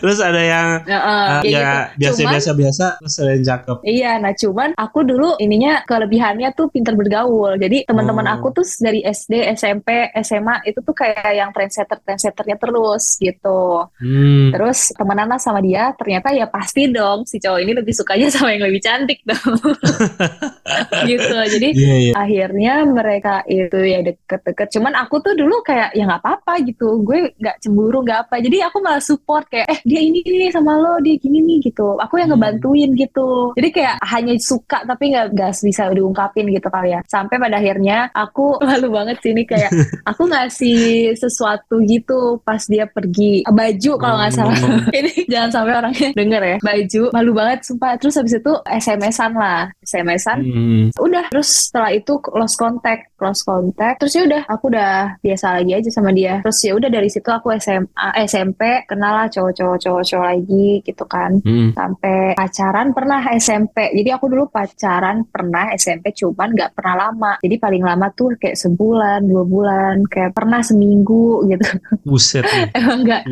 terus 0.00 0.18
ada 0.20 0.40
yang 0.40 0.68
eh, 0.84 1.33
kayak 1.42 1.50
ya 1.50 1.70
gitu. 1.90 1.98
biasa 1.98 2.18
Cuman- 2.20 2.34
biasa 2.60 2.86
yang 3.24 3.44
cakep. 3.44 3.76
Iya, 3.82 4.12
nah 4.18 4.32
cuman 4.32 4.68
aku 4.74 4.98
dulu 5.02 5.28
ininya 5.36 5.82
kelebihannya 5.82 6.48
tuh 6.52 6.66
pinter 6.68 6.94
bergaul. 6.94 7.56
Jadi 7.56 7.82
teman-teman 7.84 8.26
Oh. 8.26 8.34
aku 8.36 8.46
tuh 8.52 8.66
dari 8.78 9.00
SD, 9.00 9.42
SMP, 9.50 9.88
SMA 10.16 10.62
itu 10.64 10.78
tuh 10.78 10.92
kayak 10.92 11.32
yang 11.32 11.50
trendsetter 11.50 11.98
trendsetternya 12.00 12.56
terus 12.56 13.16
gitu. 13.16 13.88
Hmm. 13.98 14.52
Terus 14.52 14.92
temenan 14.92 15.26
lah 15.26 15.40
sama 15.40 15.58
dia, 15.58 15.90
ternyata 15.94 16.30
ya 16.30 16.46
pasti 16.46 16.86
dong 16.86 17.24
si 17.24 17.40
cowok 17.40 17.60
ini 17.60 17.72
lebih 17.74 17.94
sukanya 17.94 18.28
sama 18.34 18.52
yang 18.52 18.68
lebih 18.68 18.80
cantik 18.80 19.18
dong. 19.24 19.56
gitu. 21.10 21.36
Jadi 21.58 21.68
Iya 21.74 21.94
iya. 22.00 22.12
akhirnya 22.14 22.74
mereka 22.84 23.42
itu 23.46 23.78
ya 23.80 24.00
deket-deket. 24.02 24.68
Cuman 24.74 24.92
aku 24.96 25.20
tuh 25.20 25.34
dulu 25.34 25.60
kayak 25.62 25.92
ya 25.92 26.04
nggak 26.04 26.22
apa-apa 26.22 26.60
gitu. 26.64 27.00
Gue 27.02 27.32
nggak 27.36 27.56
cemburu 27.60 28.02
nggak 28.02 28.28
apa. 28.28 28.34
Jadi 28.40 28.58
aku 28.60 28.78
malah 28.80 29.02
support 29.02 29.46
kayak 29.48 29.66
eh 29.68 29.80
dia 29.84 30.00
ini 30.00 30.20
nih 30.24 30.50
sama 30.50 30.76
lo 30.76 30.98
dia 31.00 31.16
gini 31.24 31.40
nih 31.40 31.58
gitu. 31.64 31.96
Aku 31.96 32.20
yang 32.20 32.28
Hmm. 32.28 32.36
ngebantuin 32.36 32.92
gitu. 32.92 33.56
Jadi 33.56 33.68
kayak 33.70 33.96
hanya 34.04 34.34
suka 34.36 34.84
tapi 34.84 35.08
nggak 35.10 35.32
nggak 35.32 35.52
bisa 35.56 35.88
diungkapin 35.88 36.52
gitu 36.52 36.68
kali 36.68 36.92
ya. 36.92 37.00
Sampai 37.08 37.40
pada 37.40 37.56
akhirnya 37.56 38.12
aku 38.12 38.58
malu 38.68 38.92
banget 38.92 39.16
sih 39.24 39.32
ini 39.32 39.48
kayak 39.48 39.72
aku 40.10 40.28
ngasih 40.28 40.78
sesuatu 41.14 41.80
gitu 41.80 42.36
pas 42.42 42.60
dia 42.66 42.84
pergi 42.84 43.46
baju 43.46 43.92
kalau 43.96 44.16
nggak 44.18 44.32
salah. 44.32 44.58
Oh. 44.60 44.82
ini 44.98 45.12
jangan 45.24 45.50
sampai 45.50 45.72
orangnya 45.78 46.08
denger 46.12 46.42
ya. 46.44 46.56
Baju 46.60 47.02
malu 47.10 47.32
banget 47.32 47.58
sumpah. 47.64 47.96
Terus 47.96 48.14
habis 48.18 48.34
itu 48.34 48.52
SMS-an 48.68 49.32
lah. 49.32 49.62
SMS-an 49.80 50.38
Hmm. 50.44 50.84
udah 50.98 51.30
terus 51.30 51.70
setelah 51.70 51.90
itu 51.90 52.18
lost 52.34 52.58
contact 52.58 53.13
lost 53.24 53.48
contact. 53.48 54.04
Terus 54.04 54.12
ya 54.12 54.22
udah 54.28 54.42
aku 54.44 54.64
udah 54.68 55.16
biasa 55.24 55.46
lagi 55.56 55.72
aja 55.72 55.90
sama 55.90 56.12
dia. 56.12 56.44
Terus 56.44 56.58
ya 56.60 56.72
udah 56.76 56.90
dari 56.92 57.08
situ 57.08 57.28
aku 57.32 57.48
SMA 57.56 58.08
SMP 58.28 58.84
kenal 58.84 59.24
lah 59.24 59.26
cowok-cowok 59.32 59.78
cowok-cowok 59.80 60.26
lagi 60.28 60.68
gitu 60.84 61.04
kan. 61.08 61.40
Hmm. 61.44 61.70
sampai 61.74 62.32
pacaran 62.36 62.92
pernah 62.92 63.20
SMP 63.36 63.92
jadi 63.94 64.16
aku 64.16 64.26
dulu 64.30 64.44
pacaran 64.48 65.24
pernah 65.28 65.70
SMP 65.74 66.12
cuman 66.12 66.52
nggak 66.52 66.72
pernah 66.76 66.94
lama. 67.08 67.32
Jadi 67.40 67.56
paling 67.56 67.82
lama 67.82 68.06
tuh 68.12 68.36
kayak 68.36 68.58
sebulan 68.58 69.24
dua 69.24 69.44
bulan 69.46 70.04
kayak 70.08 70.32
pernah 70.36 70.60
seminggu 70.60 71.44
gitu. 71.48 71.66
Buset 72.08 72.44
nih. 72.44 72.68
emang 72.78 73.00
nggak 73.06 73.22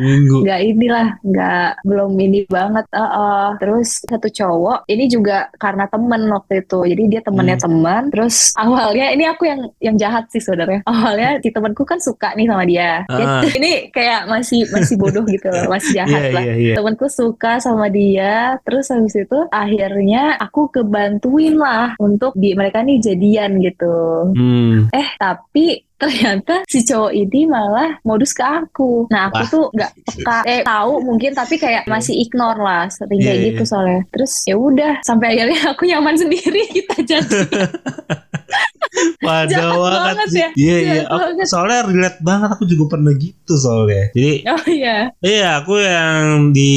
nggak 0.43 0.61
inilah 0.63 1.07
nggak 1.21 1.69
belum 1.85 2.11
ini 2.17 2.39
banget 2.47 2.85
eh, 2.91 2.99
eh. 3.01 3.47
terus 3.59 4.01
satu 4.03 4.27
cowok 4.29 4.87
ini 4.89 5.05
juga 5.11 5.49
karena 5.59 5.85
temen 5.87 6.21
waktu 6.31 6.63
itu. 6.63 6.79
Jadi 6.87 7.03
dia 7.09 7.21
temennya 7.21 7.57
Hmm. 7.59 7.65
teman. 7.69 8.03
Terus 8.09 8.35
awalnya 8.57 9.07
ini 9.13 9.23
aku 9.27 9.43
yang 9.45 9.61
yang 9.83 9.95
jahat 9.95 10.25
sih 10.27 10.39
saudara 10.39 10.79
awalnya 10.83 11.37
si 11.37 11.51
temanku 11.51 11.83
kan 11.83 11.99
suka 11.99 12.31
nih 12.33 12.47
sama 12.47 12.63
dia 12.63 13.03
Ah. 13.05 13.43
ini 13.43 13.89
kayak 13.89 14.25
masih 14.25 14.63
masih 14.69 14.95
bodoh 14.95 15.23
gitu 15.25 15.45
loh 15.45 15.67
masih 15.67 15.91
jahat 15.99 16.21
Iya 16.23 16.31
lah 16.31 16.43
iya 16.45 16.55
iya. 16.55 16.73
temanku 16.73 17.05
suka 17.05 17.59
sama 17.59 17.87
dia 17.87 18.33
terus 18.63 18.87
habis 18.87 19.13
itu 19.13 19.39
akhirnya 19.49 20.39
aku 20.39 20.71
kebantuin 20.71 21.55
lah 21.55 21.93
untuk 21.97 22.31
di 22.33 22.53
mereka 22.53 22.79
nih 22.79 22.97
jadian 22.97 23.59
gitu 23.59 23.95
Hmm. 24.33 24.87
Eh, 24.89 25.07
tapi 25.15 25.83
ternyata 25.95 26.65
si 26.65 26.81
cowok 26.81 27.11
ini 27.11 27.45
malah 27.45 27.97
modus 28.01 28.31
ke 28.31 28.41
aku. 28.41 29.07
Nah, 29.07 29.27
aku 29.27 29.37
Wah. 29.37 29.49
tuh 29.49 29.65
nggak 29.71 29.91
peka, 30.05 30.37
eh 30.43 30.61
tahu 30.61 30.93
mungkin 31.01 31.31
tapi 31.31 31.55
kayak 31.55 31.85
masih 31.85 32.15
ignore 32.17 32.57
lah, 32.57 32.85
sering 32.87 33.17
Iya, 33.17 33.25
kayak 33.25 33.37
iya. 33.37 33.47
gitu 33.49 33.63
soalnya. 33.63 34.01
Terus 34.09 34.31
ya 34.43 34.55
udah, 34.55 34.93
sampai 35.01 35.27
akhirnya 35.33 35.61
aku 35.71 35.83
nyaman 35.83 36.15
sendiri 36.15 36.61
kita 36.75 36.95
jadi. 37.01 37.39
Waduh 39.19 39.49
Jahat 39.49 40.03
banget 40.05 40.29
ya. 40.31 40.49
Iya 40.53 40.75
iya. 40.77 40.93
Jahat 40.93 41.07
Aku- 41.09 41.21
banget. 41.25 41.45
soalnya 41.49 41.79
relate 41.83 42.19
banget 42.21 42.49
aku 42.51 42.63
juga 42.65 42.83
pernah 42.91 43.13
gitu 43.15 43.53
soalnya. 43.55 44.03
Jadi 44.11 44.31
oh 44.45 44.63
iya, 44.69 44.97
Iya, 45.17 45.49
aku 45.57 45.73
yang 45.79 46.21
di 46.51 46.73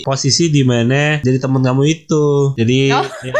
posisi 0.00 0.48
di 0.48 0.62
mana 0.62 1.20
jadi 1.20 1.36
teman 1.36 1.60
kamu 1.60 1.82
itu. 1.84 2.26
Jadi 2.56 2.78
Oh. 2.88 3.04
ya, 3.20 3.34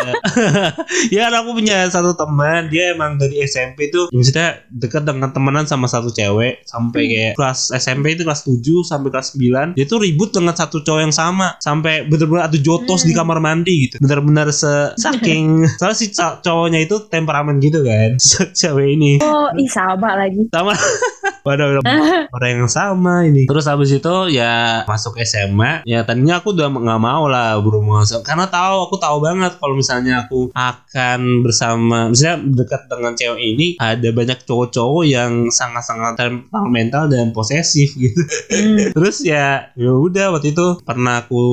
ya 1.15 1.33
aku 1.33 1.57
punya 1.57 1.89
satu 1.89 2.13
teman, 2.13 2.69
dia 2.69 2.93
emang 2.93 3.17
dari 3.17 3.41
SMP 3.41 3.89
tuh 3.89 4.11
maksudnya 4.11 4.61
dekat 4.69 5.03
dengan 5.03 5.18
temenan 5.27 5.67
sama 5.67 5.85
satu 5.85 6.09
cewek 6.09 6.63
sampai 6.63 7.01
Hmm. 7.01 7.11
kayak 7.11 7.33
kelas 7.35 7.61
SMP 7.73 8.15
itu 8.15 8.23
kelas 8.23 8.43
7 8.43 8.55
sampai 8.83 9.09
kelas 9.09 9.29
9. 9.33 9.75
Dia 9.75 9.85
tuh 9.85 9.99
ribut 9.99 10.31
dengan 10.31 10.53
satu 10.53 10.79
cowok 10.79 11.01
yang 11.01 11.11
sama 11.11 11.59
sampai 11.59 12.05
bener-bener 12.05 12.45
ada 12.45 12.55
jotos 12.57 13.03
di 13.03 13.11
Hmm. 13.11 13.21
kamar 13.21 13.39
mandi 13.39 13.75
gitu. 13.85 13.99
Bener-bener 13.99 14.49
se 14.51 14.71
saking 15.05 15.67
soalnya 15.75 15.97
si 15.97 16.07
co- 16.09 16.39
cowoknya 16.39 16.79
itu 16.81 17.03
temperamen 17.05 17.59
gitu 17.59 17.83
kan. 17.83 18.15
Cewek 18.59 18.89
ini 18.91 19.19
oh 19.19 19.51
ih 19.53 19.67
sama 19.67 20.15
lagi. 20.15 20.47
sama 20.49 20.71
Waduh, 21.49 21.81
orang 22.37 22.51
yang 22.61 22.69
sama 22.69 23.25
ini. 23.25 23.49
Terus 23.49 23.65
habis 23.65 23.89
itu 23.89 24.15
ya 24.29 24.85
masuk 24.85 25.17
SMA. 25.25 25.81
Ya 25.89 26.05
tadinya 26.05 26.45
aku 26.45 26.53
udah 26.53 26.69
nggak 26.69 27.01
mau 27.01 27.25
lah 27.25 27.57
berhubungan 27.57 28.05
karena 28.21 28.45
tahu 28.53 28.77
aku 28.85 28.97
tahu 29.01 29.25
banget 29.25 29.57
kalau 29.57 29.73
misalnya 29.73 30.29
aku 30.29 30.53
akan 30.53 31.41
bersama, 31.41 32.13
misalnya 32.13 32.45
dekat 32.53 32.85
dengan 32.93 33.13
cewek 33.17 33.41
ini 33.41 33.67
ada 33.81 34.09
banyak 34.13 34.45
cowok-cowok 34.45 35.05
yang 35.09 35.33
sangat-sangat 35.49 36.21
temperamental 36.21 37.09
dan 37.09 37.33
posesif 37.33 37.97
gitu. 37.97 38.21
Hmm. 38.53 38.93
Terus 38.97 39.25
ya 39.25 39.73
ya 39.73 39.93
udah 39.93 40.37
waktu 40.37 40.53
itu 40.53 40.85
pernah 40.85 41.25
aku 41.25 41.45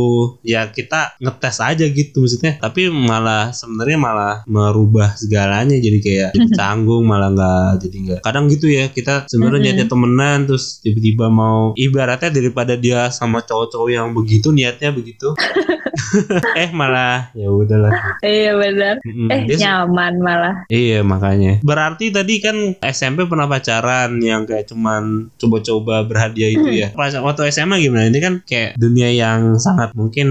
ya 0.44 0.68
kita 0.76 1.16
ngetes 1.24 1.64
aja 1.64 1.86
gitu 1.88 2.28
maksudnya. 2.28 2.60
Tapi 2.60 2.92
malah 2.92 3.56
sebenarnya 3.56 3.98
malah 4.00 4.36
merubah 4.44 5.16
segalanya 5.16 5.80
jadi 5.80 6.00
kayak 6.04 6.30
jadi 6.36 6.50
canggung 6.52 7.08
malah 7.08 7.32
nggak 7.32 7.72
jadi 7.88 7.98
nggak. 8.04 8.20
Kadang 8.26 8.52
gitu 8.52 8.68
ya 8.68 8.92
kita 8.92 9.30
sebenarnya. 9.32 9.85
Niatnya 9.86 9.94
temenan 9.94 10.50
terus 10.50 10.82
tiba-tiba 10.82 11.30
mau 11.30 11.78
ibaratnya 11.78 12.34
daripada 12.34 12.74
dia 12.74 13.14
sama 13.14 13.46
cowok-cowok 13.46 13.90
yang 13.94 14.10
begitu 14.18 14.50
niatnya 14.50 14.90
begitu. 14.90 15.38
eh 16.58 16.70
malah 16.70 17.32
ya 17.32 17.48
udahlah. 17.48 17.92
Iya 18.20 18.52
benar. 18.54 18.96
Mm-mm. 19.02 19.28
Eh 19.28 19.40
Dia 19.46 19.56
se- 19.56 19.62
nyaman 19.62 20.14
malah. 20.18 20.56
Iya 20.68 21.02
makanya. 21.02 21.60
Berarti 21.62 22.10
tadi 22.10 22.38
kan 22.38 22.56
SMP 22.82 23.26
pernah 23.26 23.46
pacaran 23.46 24.18
yang 24.18 24.44
kayak 24.44 24.66
cuman 24.66 25.32
coba-coba 25.36 26.04
berhadiah 26.04 26.52
itu 26.52 26.64
Hmm. 26.66 26.78
ya. 26.78 26.88
Pas 26.92 27.14
waktu 27.14 27.50
SMA 27.50 27.80
gimana? 27.80 28.06
Ini 28.06 28.20
kan 28.20 28.34
kayak 28.42 28.76
dunia 28.76 29.10
yang 29.10 29.56
sangat 29.56 29.92
mungkin 29.94 30.28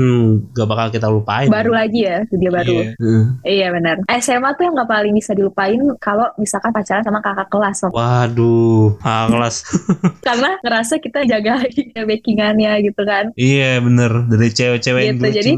gak 0.50 0.66
bakal 0.66 0.86
kita 0.90 1.06
lupain. 1.06 1.46
Baru 1.46 1.70
lagi 1.70 2.02
ya, 2.02 2.22
dia 2.24 2.50
baru. 2.50 2.74
Iya. 2.74 2.90
Heeh. 2.94 3.22
Iya 3.44 3.66
benar. 3.70 3.96
SMA 4.16 4.50
tuh 4.52 4.62
yang 4.62 4.74
nggak 4.74 4.90
paling 4.90 5.12
bisa 5.12 5.32
dilupain 5.32 5.74
kalau 5.98 6.28
misalkan 6.36 6.70
pacaran 6.70 7.02
sama 7.02 7.20
kakak 7.20 7.48
kelas. 7.48 7.78
Waduh, 7.86 8.98
ah, 9.00 9.26
kelas. 9.26 9.56
Karena 10.26 10.56
ngerasa 10.60 10.98
kita 10.98 11.22
jaga 11.24 11.60
backingannya 12.08 12.72
gitu 12.82 13.02
kan. 13.02 13.30
iya 13.34 13.78
bener 13.78 14.26
dari 14.26 14.48
cewek-cewek 14.48 15.02
yang 15.02 15.16
Gitu, 15.16 15.26
jadi- 15.32 15.53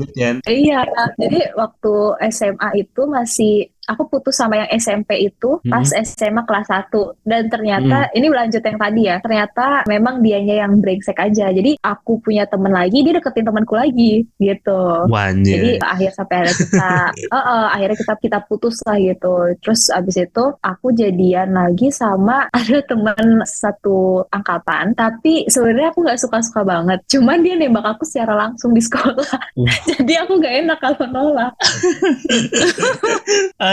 Iya, 0.46 0.80
jadi 1.16 1.40
waktu 1.56 1.94
SMA 2.32 2.68
itu 2.82 3.02
masih 3.08 3.52
aku 3.86 4.02
putus 4.10 4.36
sama 4.36 4.58
yang 4.60 4.70
SMP 4.74 5.30
itu 5.30 5.62
pas 5.66 5.86
SMA 5.86 6.42
kelas 6.42 6.66
1 6.68 6.90
dan 7.22 7.42
ternyata 7.46 8.10
ini 8.12 8.26
lanjut 8.28 8.62
yang 8.62 8.78
tadi 8.78 9.00
ya. 9.06 9.16
Ternyata 9.22 9.86
memang 9.86 10.20
dianya 10.20 10.66
yang 10.66 10.78
brengsek 10.82 11.16
aja. 11.16 11.50
Jadi 11.50 11.78
aku 11.80 12.18
punya 12.20 12.44
temen 12.44 12.74
lagi, 12.74 13.02
dia 13.06 13.14
deketin 13.16 13.46
temanku 13.46 13.78
lagi 13.78 14.26
gitu. 14.36 15.06
Wanya. 15.08 15.46
Jadi 15.46 15.70
akhir 15.80 16.10
sampai 16.12 16.36
akhirnya 16.42 16.56
kita, 16.58 16.90
uh, 17.34 17.38
uh, 17.38 17.64
akhirnya 17.72 17.96
kita 17.96 18.14
kita 18.20 18.38
putus 18.46 18.76
lah 18.84 18.98
gitu. 18.98 19.34
Terus 19.62 19.88
abis 19.90 20.16
itu 20.20 20.44
aku 20.60 20.86
jadian 20.92 21.54
lagi 21.54 21.88
sama 21.94 22.46
ada 22.58 22.78
teman 22.84 23.42
satu 23.46 24.26
angkatan, 24.34 24.92
tapi 24.98 25.46
sebenarnya 25.46 25.94
aku 25.94 26.02
nggak 26.04 26.20
suka-suka 26.20 26.62
banget. 26.66 26.98
Cuman 27.10 27.40
dia 27.42 27.54
nembak 27.54 27.96
aku 27.96 28.02
secara 28.04 28.34
langsung 28.34 28.74
di 28.74 28.82
sekolah. 28.82 29.30
Uh. 29.54 29.68
Jadi 29.96 30.12
aku 30.18 30.42
nggak 30.42 30.54
enak 30.66 30.78
kalau 30.82 31.06
nolak. 31.10 31.52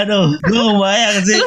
Aduh, 0.03 0.35
gue 0.43 0.63
kebayang 0.75 1.17
sih. 1.23 1.39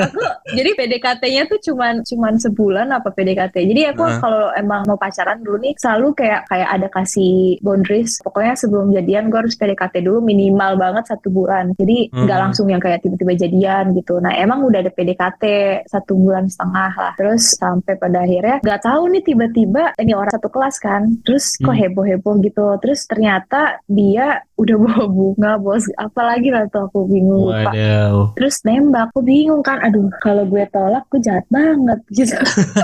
Aku 0.00 0.20
jadi 0.52 0.70
PDKT-nya 0.74 1.42
tuh 1.46 1.60
cuman 1.62 2.02
cuman 2.02 2.34
sebulan 2.36 2.88
apa 2.90 3.10
PDKT. 3.10 3.56
Jadi 3.64 3.82
aku 3.88 4.02
Nah. 4.04 4.18
kalau 4.20 4.46
emang 4.52 4.82
mau 4.84 4.98
pacaran 4.98 5.40
dulu 5.40 5.56
nih 5.60 5.74
selalu 5.74 6.12
kayak 6.14 6.44
kayak 6.46 6.68
ada 6.70 6.88
kasih 6.88 7.34
boundaries. 7.60 8.18
Pokoknya 8.20 8.54
sebelum 8.54 8.90
jadian 8.90 9.28
gue 9.28 9.38
harus 9.38 9.54
PDKT 9.54 10.02
dulu 10.02 10.20
minimal 10.20 10.76
banget 10.76 11.04
satu 11.08 11.28
bulan. 11.28 11.72
Jadi 11.74 12.10
nggak 12.10 12.26
Hmm. 12.30 12.44
langsung 12.44 12.66
yang 12.68 12.78
kayak 12.78 13.00
tiba-tiba 13.00 13.32
jadian 13.36 13.94
gitu. 13.94 14.18
Nah 14.18 14.34
emang 14.34 14.62
udah 14.62 14.80
ada 14.80 14.90
PDKT 14.90 15.44
satu 15.86 16.12
bulan 16.14 16.46
setengah 16.46 16.92
lah. 16.92 17.12
Terus 17.14 17.54
sampai 17.54 17.94
pada 17.94 18.22
akhirnya 18.22 18.58
nggak 18.60 18.82
tahu 18.82 19.02
nih 19.10 19.22
tiba-tiba 19.24 19.82
ini 19.96 20.12
orang 20.12 20.32
satu 20.32 20.48
kelas 20.48 20.76
kan. 20.78 21.02
Terus 21.22 21.54
kok 21.56 21.70
Hmm. 21.70 21.80
heboh-heboh 21.80 22.34
gitu. 22.40 22.66
Terus 22.80 23.00
ternyata 23.06 23.78
dia 23.86 24.42
udah 24.54 24.76
bawa 24.84 25.04
bunga 25.06 25.52
bos. 25.56 25.84
Apalagi 25.94 26.50
lah 26.50 26.66
tuh 26.68 26.86
aku 26.86 27.06
bingung 27.06 27.50
lupa 27.50 27.70
Waduh. 27.70 28.32
terus 28.34 28.60
nembak 28.62 29.10
aku 29.10 29.20
bingung 29.20 29.43
kan 29.64 29.78
aduh 29.82 30.08
kalau 30.20 30.44
gue 30.48 30.64
tolak 30.70 31.04
gue 31.12 31.20
jahat 31.20 31.46
banget 31.48 32.00
gitu. 32.16 32.36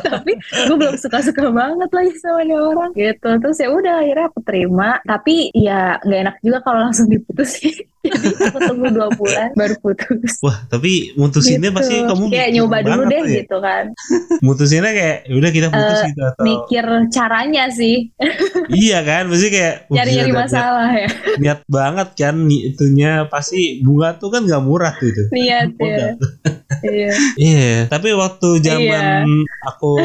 Tapi 0.07 0.33
gue 0.39 0.77
belum 0.77 0.97
suka-suka 0.97 1.51
banget 1.51 1.91
lagi 1.91 2.13
sama 2.19 2.43
dia 2.45 2.61
orang 2.61 2.91
gitu. 2.95 3.31
Terus 3.41 3.57
ya 3.61 3.69
udah 3.73 3.95
akhirnya 4.05 4.27
aku 4.29 4.41
terima. 4.45 4.91
Tapi 5.05 5.53
ya 5.57 5.97
nggak 6.03 6.21
enak 6.27 6.37
juga 6.45 6.59
kalau 6.65 6.81
langsung 6.85 7.07
diputus 7.09 7.61
jadi 8.03 8.27
aku 8.43 8.59
tunggu 8.63 8.87
dua 8.91 9.09
bulan 9.13 9.49
baru 9.53 9.75
putus. 9.79 10.41
Wah, 10.41 10.65
tapi 10.67 11.13
mutusinnya 11.15 11.69
Gitu. 11.69 11.77
pasti 11.77 11.95
kamu 12.01 12.25
kayak 12.27 12.51
nyoba 12.51 12.77
dulu 12.81 13.03
deh 13.07 13.21
ya. 13.21 13.35
gitu 13.39 13.57
kan. 13.59 13.85
Mutusinnya 14.47 14.91
kayak 14.91 15.19
"Ya 15.25 15.35
udah 15.37 15.51
kita 15.51 15.69
putus 15.69 15.99
Eh, 15.99 16.07
gitu 16.09 16.21
atau 16.23 16.43
mikir 16.43 16.85
caranya 17.11 17.65
sih. 17.69 17.97
Iya 18.81 18.99
kan, 19.03 19.27
pasti 19.27 19.49
kayak 19.49 19.75
"Wah, 19.85 19.95
nyari-nyari 19.97 20.27
gila, 20.27 20.39
niat- 20.39 20.47
masalah 20.49 20.89
ya. 20.91 21.09
niat 21.37 21.61
banget 21.67 22.09
kan 22.15 22.37
itunya 22.47 23.13
pasti 23.27 23.61
bunga 23.81 24.15
tuh 24.15 24.29
kan 24.29 24.43
gak 24.43 24.63
murah 24.63 24.93
tuh 24.95 25.07
itu. 25.07 25.23
niat 25.31 25.69
ya. 25.81 26.09
Iya. 26.81 27.11
Iya, 27.37 27.71
tapi 27.87 28.15
waktu 28.15 28.49
zaman 28.59 29.27
aku 29.61 29.99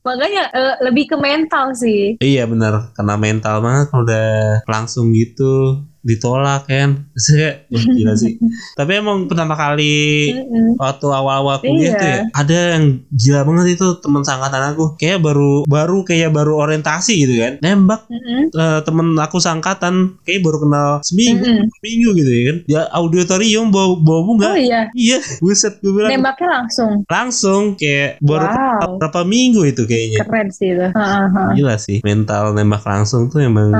makanya 0.00 0.48
eh, 0.50 0.74
lebih 0.80 1.04
ke 1.06 1.16
mental 1.16 1.74
sih. 1.74 2.16
Iya 2.16 2.46
benar. 2.46 2.92
Kena 2.92 3.14
mental 3.16 3.58
banget 3.58 3.86
kalau 3.86 4.02
udah 4.02 4.28
langsung 4.64 5.10
gitu 5.10 5.82
ditolak 6.02 6.66
kan. 6.66 7.06
Wah, 7.72 7.84
gila 7.94 8.14
sih. 8.18 8.36
Tapi 8.78 8.90
emang 8.98 9.30
pertama 9.30 9.54
kali 9.54 10.34
waktu 10.76 11.06
awal-awal 11.08 11.62
kuliah 11.62 11.80
Iya. 11.82 11.98
tuh 11.98 12.08
ya 12.08 12.18
ada 12.34 12.58
yang 12.76 12.84
gila 13.10 13.40
banget 13.46 13.66
itu 13.78 13.86
teman 14.02 14.22
sangkatan 14.22 14.62
aku. 14.74 14.84
Kayak 14.98 15.22
baru 15.22 15.64
baru 15.66 16.02
kayak 16.02 16.30
baru 16.34 16.58
orientasi 16.58 17.14
gitu 17.26 17.34
kan. 17.38 17.52
Nembak 17.62 18.06
Mm-mm. 18.10 18.50
eh, 18.52 18.80
temen 18.82 19.14
aku 19.18 19.38
sangkatan 19.38 20.18
kayak 20.26 20.42
baru 20.42 20.58
kenal 20.62 20.88
seminggu 21.02 21.42
Mm-mm. 21.46 21.66
minggu 21.80 22.10
gitu 22.18 22.30
ya 22.30 22.42
kan. 22.50 22.56
Ya 22.66 22.82
auditorium 22.92 23.70
bawa 23.70 23.98
bawa 23.98 24.20
bunga. 24.26 24.48
Oh 24.52 24.58
iya. 24.58 24.90
Iya 24.92 25.18
buset 25.42 25.78
gue 25.80 25.92
bilang. 25.94 26.10
Nembaknya 26.12 26.48
langsung? 26.62 26.90
Langsung 27.06 27.62
kayak 27.78 28.18
baru 28.20 28.46
wow. 28.50 28.98
berapa 28.98 29.20
minggu 29.22 29.62
itu 29.70 29.86
kayaknya. 29.86 30.26
Keren 30.26 30.48
sih 30.50 30.74
itu. 30.74 30.86
Gila 31.56 31.76
sih 31.78 31.98
mental 32.02 32.52
nembak 32.58 32.82
langsung 32.82 33.30
tuh 33.30 33.42
emang 33.42 33.70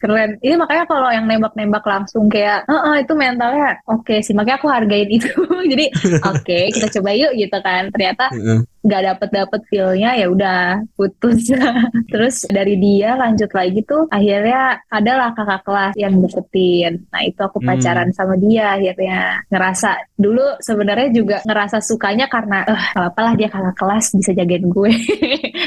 keren. 0.00 0.40
Ini 0.40 0.56
makanya 0.56 0.84
kalau 0.88 1.08
yang 1.12 1.28
nembak-nembak 1.58 1.84
langsung 1.84 2.30
kayak 2.30 2.62
"Heeh, 2.64 3.02
itu 3.02 3.12
mentalnya 3.12 3.82
oke 3.84 4.14
sih 4.22 4.32
makanya 4.32 4.56
aku 4.56 4.68
hargain 4.70 5.10
itu. 5.10 5.26
Jadi 5.72 5.86
oke 6.22 6.58
kita 6.70 6.86
coba 6.98 7.10
yuk 7.12 7.32
gitu 7.34 7.58
kan. 7.58 7.90
Ternyata 7.90 8.30
nggak 8.78 9.02
dapet 9.04 9.28
dapet 9.34 9.60
feelnya 9.68 10.10
ya 10.14 10.26
udah 10.26 10.60
putus. 10.94 11.50
Terus 12.12 12.46
dari 12.48 12.78
dia 12.78 13.14
lanjut 13.14 13.50
lagi 13.50 13.82
tuh 13.82 14.06
akhirnya 14.08 14.78
adalah 14.88 15.34
kakak 15.34 15.62
kelas 15.62 15.92
yang 15.94 16.14
deketin. 16.18 17.02
Nah 17.10 17.22
itu 17.22 17.40
aku 17.40 17.58
Hmm. 17.58 17.68
pacaran 17.68 18.08
sama 18.12 18.38
dia 18.38 18.78
akhirnya. 18.78 19.42
Ngerasa 19.50 19.90
dulu 20.14 20.40
sebenarnya 20.58 21.08
juga 21.10 21.36
ngerasa 21.42 21.82
sukanya 21.82 22.26
karena 22.26 22.62
eh 22.64 22.82
apalah 22.96 23.34
dia 23.34 23.50
kakak 23.50 23.74
kelas 23.74 24.14
bisa 24.14 24.30
jagain 24.32 24.64
gue. 24.64 24.92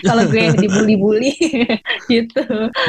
Kalau 0.01 0.23
gue 0.25 0.41
yang 0.41 0.55
dibully-bully 0.55 1.33
gitu. 2.07 2.43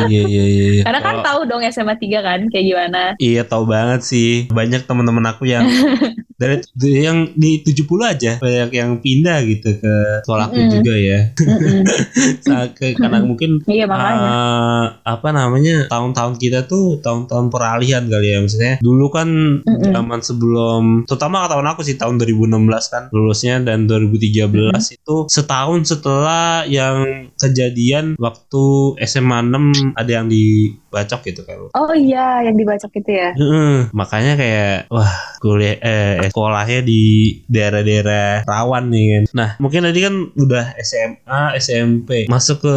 Iya 0.06 0.22
iya 0.22 0.44
iya 0.44 0.66
iya. 0.72 0.82
karena 0.82 1.00
kan 1.00 1.14
Kalau- 1.14 1.24
tahu 1.24 1.40
dong 1.46 1.62
SMA 1.64 1.94
3 1.96 2.20
kan 2.20 2.40
kayak 2.46 2.64
gimana 2.64 2.91
Iya 3.18 3.42
tahu 3.48 3.64
banget 3.68 4.00
sih. 4.04 4.28
Banyak 4.52 4.84
teman-teman 4.84 5.24
aku 5.32 5.48
yang 5.48 5.64
dari 6.36 6.60
yang 6.80 7.32
di 7.32 7.60
70 7.60 7.84
aja. 8.02 8.32
Banyak 8.38 8.70
yang 8.70 8.90
pindah 8.98 9.38
gitu 9.44 9.78
ke 9.78 9.94
sekolahku 10.22 10.56
Mm-mm. 10.56 10.72
juga 10.72 10.94
ya. 10.94 11.18
Ke- 12.76 12.94
karena 12.94 13.22
mungkin 13.22 13.62
iya 13.66 13.84
makanya. 13.86 14.20
eh, 14.22 14.84
apa 15.04 15.28
namanya 15.30 15.76
tahun-tahun 15.88 16.34
kita 16.36 16.66
tuh 16.66 16.98
tahun-tahun 17.00 17.48
peralihan 17.48 18.04
kali 18.06 18.28
ya. 18.28 18.38
Maksudnya 18.40 18.74
dulu 18.80 19.06
kan 19.08 19.28
zaman 19.64 20.20
sebelum 20.20 20.82
terutama 21.06 21.46
tahun 21.46 21.66
aku 21.68 21.80
sih 21.82 21.96
tahun 21.96 22.18
2016 22.18 22.92
kan 22.92 23.02
lulusnya 23.10 23.60
dan 23.62 23.86
2013 23.86 24.48
itu 24.92 25.16
setahun 25.28 25.80
setelah 25.88 26.64
yang 26.66 27.28
kejadian 27.36 28.14
waktu 28.16 28.64
SMA 29.02 29.38
6 29.42 29.98
ada 29.98 30.10
yang 30.10 30.26
dibacok 30.26 31.20
gitu 31.26 31.42
kan. 31.44 31.56
Oh 31.72 31.92
iya 31.92 32.42
yang 32.42 32.56
dibacok 32.56 32.92
itu 32.94 33.10
ya? 33.10 33.30
Heeh, 33.34 33.90
makanya 33.92 34.32
kayak 34.36 34.76
wah 34.88 35.10
kuliah 35.38 35.76
eh 35.78 36.21
sekolahnya 36.28 36.80
di 36.82 37.02
daerah-daerah 37.46 38.44
rawan 38.44 38.84
nih 38.86 39.04
kan. 39.08 39.24
Nah, 39.32 39.50
mungkin 39.58 39.82
tadi 39.82 40.00
kan 40.00 40.14
udah 40.34 40.64
SMA, 40.78 41.42
SMP, 41.56 42.10
masuk 42.28 42.60
ke 42.60 42.74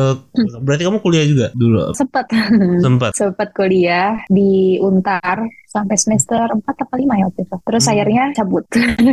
berarti 0.59 0.83
kamu 0.83 0.99
kuliah 0.99 1.25
juga 1.25 1.47
dulu 1.53 1.91
sempet 1.93 2.25
sempat. 2.79 3.11
sempat 3.13 3.49
kuliah 3.51 4.23
di 4.27 4.79
Untar 4.79 5.45
sampai 5.65 5.99
semester 5.99 6.39
4 6.39 6.63
atau 6.63 6.95
5 6.95 7.19
ya 7.19 7.27
waktu 7.27 7.41
itu. 7.43 7.55
Terus 7.59 7.83
Hmm. 7.83 7.91
akhirnya 7.91 8.23
cabut. 8.31 8.63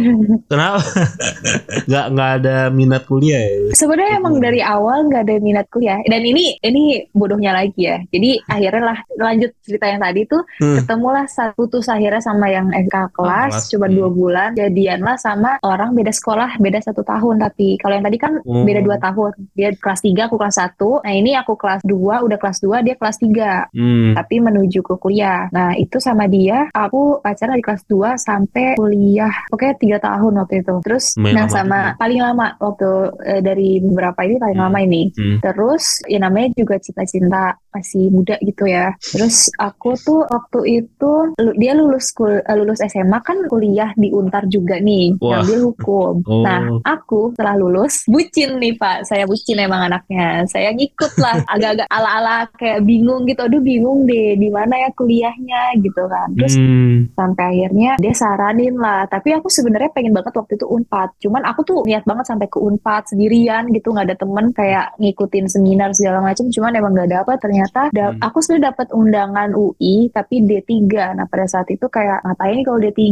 Kenapa? 0.51 0.79
nggak 1.89 2.07
nggak 2.15 2.31
ada 2.39 2.57
minat 2.71 3.03
kuliah 3.05 3.41
ya? 3.41 3.75
Sebenarnya 3.75 4.23
emang 4.23 4.39
dari 4.39 4.63
awal 4.63 5.11
nggak 5.11 5.23
ada 5.27 5.35
minat 5.39 5.67
kuliah. 5.69 5.99
Dan 6.07 6.23
ini 6.23 6.55
ini 6.61 7.03
bodohnya 7.11 7.51
lagi 7.53 7.83
ya. 7.83 7.99
Jadi 8.09 8.39
akhirnya 8.47 8.83
lah 8.85 8.99
lanjut 9.19 9.51
cerita 9.59 9.91
yang 9.91 10.01
tadi 10.01 10.23
tuh 10.25 10.43
Hmm. 10.59 10.79
ketemulah 10.79 11.27
saat 11.27 11.53
putus 11.55 11.91
akhirnya 11.91 12.23
sama 12.23 12.47
yang 12.47 12.71
SK 12.71 13.11
kelas 13.11 13.51
kelas. 13.53 13.67
cuma 13.69 13.87
Hmm. 13.87 13.95
dua 13.95 14.09
bulan 14.09 14.22
jadian 14.53 15.01
lah 15.01 15.17
sama 15.17 15.59
orang 15.63 15.93
beda 15.93 16.11
sekolah 16.11 16.57
beda 16.57 16.79
satu 16.79 17.03
tahun 17.03 17.41
tapi 17.41 17.75
kalau 17.77 17.95
yang 17.95 18.05
tadi 18.05 18.19
kan 18.19 18.33
Oh. 18.43 18.63
beda 18.63 18.81
dua 18.81 18.97
tahun 18.97 19.31
dia 19.53 19.71
kelas 19.75 20.01
3 20.01 20.27
aku 20.27 20.37
kelas 20.37 20.57
1 20.59 21.01
nah 21.01 21.13
ini 21.13 21.33
aku 21.33 21.55
kelas 21.55 21.81
2 21.83 21.95
udah 22.21 22.39
kelas 22.39 22.59
2 22.59 22.81
dia 22.81 22.95
kelas 22.95 23.17
3 23.19 23.71
Hmm. 23.73 24.13
tapi 24.13 24.39
menuju 24.39 24.81
ke 24.81 24.95
kuliah. 24.97 25.49
Nah 25.49 25.73
itu 25.75 25.97
sama 25.97 26.27
dia, 26.27 26.69
aku 26.71 27.19
pacaran 27.19 27.55
di 27.55 27.65
kelas 27.65 27.83
2 27.85 28.15
sampai 28.17 28.75
kuliah, 28.75 29.33
pokoknya 29.49 29.75
tiga 29.77 29.99
tahun 29.99 30.33
waktu 30.37 30.61
itu. 30.61 30.75
Terus, 30.83 31.05
Lumayan 31.15 31.35
nah 31.35 31.47
sama 31.49 31.79
juga. 31.83 31.99
paling 31.99 32.21
lama 32.21 32.47
waktu 32.59 32.91
eh, 33.25 33.41
dari 33.41 33.69
beberapa 33.81 34.21
ini 34.23 34.37
paling 34.37 34.59
Hmm. 34.59 34.67
lama 34.67 34.79
ini. 34.81 35.03
Hmm. 35.13 35.39
Terus 35.41 35.85
ya 36.05 36.19
namanya 36.19 36.53
juga 36.53 36.77
cinta-cinta 36.77 37.57
masih 37.73 38.09
muda 38.09 38.37
gitu 38.41 38.65
ya. 38.65 38.93
Terus 39.01 39.49
aku 39.57 39.97
tuh 39.97 40.29
waktu 40.29 40.85
itu 40.85 41.13
dia 41.57 41.73
lulus 41.73 42.13
kul- 42.13 42.41
eh, 42.41 42.57
lulus 42.57 42.81
SMA 42.83 43.19
kan 43.21 43.49
kuliah 43.49 43.91
di 43.97 44.13
Untar 44.13 44.45
juga 44.47 44.77
nih, 44.79 45.17
Wah. 45.19 45.41
ngambil 45.41 45.59
hukum. 45.73 46.15
Oh. 46.33 46.45
Nah 46.45 46.61
aku 46.85 47.33
setelah 47.33 47.57
lulus 47.57 48.05
bucin 48.05 48.57
nih 48.57 48.77
Pak, 48.77 49.05
saya 49.05 49.25
bucin 49.25 49.57
emang 49.57 49.85
anaknya. 49.85 50.45
Saya 50.47 50.73
ngikut 50.73 51.13
lah, 51.19 51.41
agak-agak 51.53 51.89
ala-ala 51.89 52.49
kayak 52.57 52.85
bingung 52.85 53.25
gitu. 53.25 53.43
Aduh 53.43 53.61
bingung 53.61 54.05
deh, 54.05 54.37
di 54.37 54.49
mana 54.49 54.77
ya 54.77 54.89
kuliahnya 54.93 55.77
gitu 55.81 56.05
kan. 56.07 56.29
Terus 56.37 56.55
Hmm. 56.57 57.09
sampai 57.17 57.45
akhirnya 57.53 57.97
dia 57.99 58.13
saranin 58.13 58.77
lah. 58.77 59.05
Tapi 59.07 59.33
aku 59.33 59.49
sebenarnya 59.49 59.91
pengen 59.91 60.13
banget 60.13 60.35
waktu 60.35 60.57
itu 60.57 60.67
Unpad. 60.67 61.09
Cuman 61.21 61.43
aku 61.43 61.61
tuh 61.63 61.79
niat 61.85 62.05
banget 62.05 62.27
sampai 62.27 62.47
ke 62.47 62.59
Unpad 62.59 63.03
sendirian 63.09 63.69
gitu, 63.71 63.91
nggak 63.91 64.07
ada 64.13 64.17
temen 64.19 64.47
kayak 64.53 64.87
ngikutin 64.99 65.47
seminar 65.49 65.91
segala 65.93 66.21
macam. 66.21 66.49
Cuman 66.49 66.73
emang 66.75 66.93
nggak 66.93 67.11
dapet. 67.11 67.37
Ternyata 67.41 67.62
da- 67.91 68.11
Hmm. 68.11 68.21
aku 68.21 68.39
sebenarnya 68.39 68.69
dapat 68.69 68.89
undangan 68.91 69.51
UI 69.53 70.09
tapi 70.09 70.41
D3. 70.41 70.73
Nah 71.13 71.27
pada 71.27 71.45
saat 71.45 71.69
itu 71.69 71.87
kayak 71.87 72.23
ngapain 72.23 72.63
kalau 72.63 72.79
D3 72.79 73.03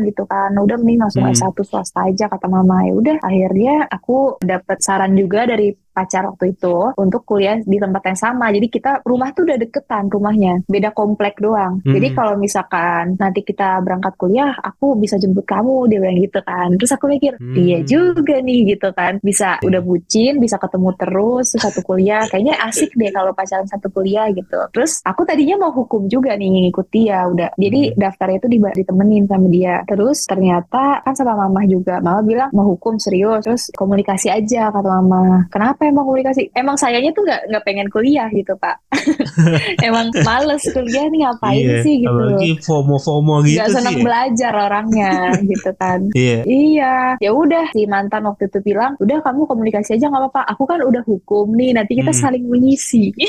gitu 0.00 0.22
kan. 0.24 0.50
Udah 0.52 0.76
mending 0.76 1.00
langsung 1.00 1.22
Hmm. 1.22 1.32
S1 1.32 1.60
swasta 1.60 2.00
aja 2.02 2.26
kata 2.26 2.46
mama. 2.46 2.82
Ya 2.82 2.92
udah 2.92 3.16
akhirnya 3.20 3.86
aku 3.86 4.40
dapat 4.40 4.78
saran 4.80 5.14
juga 5.14 5.44
dari 5.44 5.70
pacar 5.92 6.26
waktu 6.26 6.54
itu 6.54 6.94
untuk 6.96 7.22
kuliah 7.26 7.60
di 7.60 7.78
tempat 7.78 8.02
yang 8.10 8.18
sama. 8.18 8.46
Jadi 8.50 8.66
kita 8.70 9.02
rumah 9.04 9.30
tuh 9.34 9.46
udah 9.46 9.58
deketan 9.60 10.06
rumahnya, 10.10 10.64
beda 10.66 10.90
komplek 10.94 11.38
doang. 11.38 11.82
Hmm. 11.84 11.94
Jadi 11.94 12.08
kalau 12.14 12.34
misalkan 12.40 13.14
nanti 13.18 13.40
kita 13.42 13.80
berangkat 13.84 14.14
kuliah, 14.16 14.54
aku 14.58 14.96
bisa 14.96 15.20
jemput 15.20 15.44
kamu, 15.44 15.90
dia 15.90 15.98
bilang 16.00 16.18
gitu 16.18 16.40
kan. 16.42 16.68
Terus 16.78 16.92
aku 16.94 17.06
mikir, 17.10 17.36
Hmm. 17.36 17.54
iya 17.56 17.78
juga 17.82 18.38
nih 18.40 18.76
gitu 18.76 18.88
kan. 18.94 19.18
Bisa 19.20 19.60
udah 19.62 19.80
bucin, 19.82 20.38
bisa 20.38 20.56
ketemu 20.56 20.90
terus 20.96 21.10
terus 21.50 21.58
satu 21.58 21.80
kuliah. 21.82 22.24
Kayaknya 22.30 22.54
asik 22.64 22.94
deh 22.94 23.10
kalau 23.10 23.34
pacaran 23.34 23.66
satu 23.66 23.90
kuliah 23.90 24.30
gitu. 24.30 24.56
Terus 24.72 25.02
aku 25.02 25.26
tadinya 25.26 25.66
mau 25.66 25.72
hukum 25.74 26.06
juga 26.06 26.38
nih 26.38 26.68
ngikut 26.70 26.86
dia 26.88 27.26
udah. 27.26 27.50
Jadi 27.58 27.98
daftarnya 27.98 28.38
itu 28.40 28.48
diba- 28.48 28.74
ditemenin 28.76 29.24
sama 29.26 29.46
dia. 29.50 29.82
Terus 29.84 30.24
ternyata 30.24 31.02
kan 31.02 31.14
sama 31.16 31.34
mama 31.34 31.66
juga. 31.66 31.98
Mama 32.00 32.20
bilang 32.22 32.50
mau 32.54 32.66
hukum 32.72 32.96
serius. 32.96 33.42
Terus 33.44 33.62
komunikasi 33.74 34.30
aja 34.30 34.70
kata 34.70 34.86
mama. 34.86 35.46
Kenapa 35.50 35.79
emang 35.82 36.04
komunikasi? 36.04 36.52
Emang 36.52 36.74
sayanya 36.74 37.10
tuh 37.10 37.22
nggak 37.22 37.40
nggak 37.48 37.64
pengen 37.64 37.88
kuliah 37.88 38.28
gitu 38.28 38.52
pak. 38.56 38.76
emang 39.86 40.10
males 40.20 40.60
kuliah 40.66 41.06
nih 41.06 41.24
ngapain 41.24 41.56
Iya, 41.60 41.76
sih 41.80 41.94
gitu. 42.00 42.12
Apalagi 42.12 42.50
FOMO-FOMO 42.60 43.34
gitu 43.44 43.56
Nggak 43.56 43.70
senang 43.72 43.96
sih. 43.96 44.04
belajar 44.04 44.52
orangnya 44.52 45.12
gitu 45.50 45.70
kan. 45.74 46.00
Iya. 46.12 46.38
Iya, 46.44 46.94
ya 47.18 47.30
udah 47.30 47.64
si 47.70 47.84
mantan 47.84 48.24
waktu 48.24 48.46
itu 48.46 48.58
bilang, 48.60 48.92
udah 48.98 49.18
kamu 49.20 49.44
komunikasi 49.44 49.96
aja 49.96 50.06
nggak 50.06 50.22
apa-apa. 50.26 50.42
Aku 50.52 50.64
kan 50.64 50.80
udah 50.80 51.00
hukum 51.04 51.54
nih, 51.54 51.72
nanti 51.72 51.94
kita 51.94 52.10
Hmm. 52.10 52.20
saling 52.20 52.44
mengisi. 52.44 53.14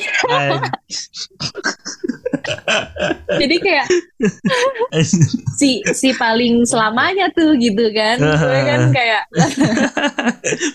Jadi 3.31 3.55
kayak 3.59 3.85
si 5.55 5.83
si 5.87 6.09
paling 6.13 6.63
selamanya 6.63 7.29
tuh 7.31 7.53
gitu 7.55 7.91
kan, 7.91 8.17
gue 8.17 8.59
kan 8.65 8.81
kayak 8.89 9.23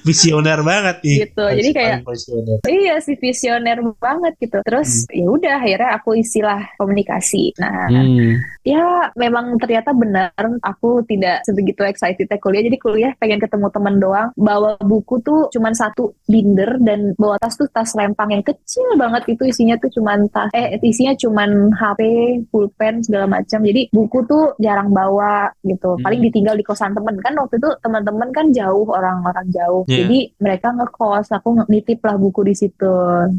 Visioner 0.02 0.60
banget 0.62 0.96
nih. 1.02 1.16
Gitu, 1.26 1.44
jadi 1.44 1.65
kayak- 1.72 2.02
Paling 2.02 2.14
visioner. 2.14 2.58
iya 2.66 2.94
si 3.00 3.12
visioner 3.16 3.78
banget 3.96 4.34
gitu. 4.38 4.58
Terus 4.62 5.06
ya 5.08 5.26
udah 5.26 5.54
akhirnya 5.58 5.90
aku 5.96 6.10
isilah 6.14 6.60
komunikasi. 6.76 7.54
Nah 7.58 7.88
Hmm. 7.88 8.38
ya 8.62 8.82
memang 9.14 9.56
ternyata 9.56 9.90
benar 9.90 10.30
aku 10.60 11.02
tidak 11.06 11.42
sebegitu 11.42 11.82
excited 11.82 12.28
kuliah. 12.38 12.62
Jadi 12.62 12.76
kuliah 12.76 13.12
pengen 13.16 13.40
ketemu 13.40 13.66
temen 13.70 13.96
doang. 13.96 14.28
Bawa 14.36 14.76
buku 14.78 15.22
tuh 15.22 15.48
cuman 15.50 15.72
satu 15.72 16.12
binder 16.26 16.76
dan 16.82 17.14
bawa 17.16 17.38
tas 17.38 17.56
tuh 17.56 17.66
tas 17.70 17.94
lempang 17.94 18.28
yang 18.30 18.44
kecil 18.44 18.84
banget 18.94 19.24
itu 19.26 19.42
isinya 19.46 19.78
tuh 19.78 19.88
cuman 19.90 20.28
tas 20.28 20.50
eh 20.52 20.76
isinya 20.82 21.16
cuman 21.16 21.72
HP, 21.72 22.00
pulpen 22.50 23.00
segala 23.00 23.26
macam. 23.26 23.62
Jadi 23.62 23.88
buku 23.88 24.18
tuh 24.26 24.52
jarang 24.58 24.92
bawa 24.92 25.48
gitu. 25.62 25.96
Paling 26.02 26.20
Hmm. 26.20 26.28
ditinggal 26.28 26.54
di 26.54 26.64
kosan 26.64 26.92
temen 26.92 27.16
kan 27.22 27.32
waktu 27.36 27.56
itu 27.56 27.70
teman-teman 27.80 28.28
kan 28.30 28.46
jauh 28.52 28.84
orang-orang 28.86 29.46
jauh. 29.48 29.82
Iya. 29.86 30.04
Jadi 30.04 30.18
mereka 30.38 30.68
ngekos, 30.70 31.32
aku 31.32 31.55
nitip 31.64 32.04
lah 32.04 32.20
buku 32.20 32.40
di 32.44 32.54
situ 32.54 32.96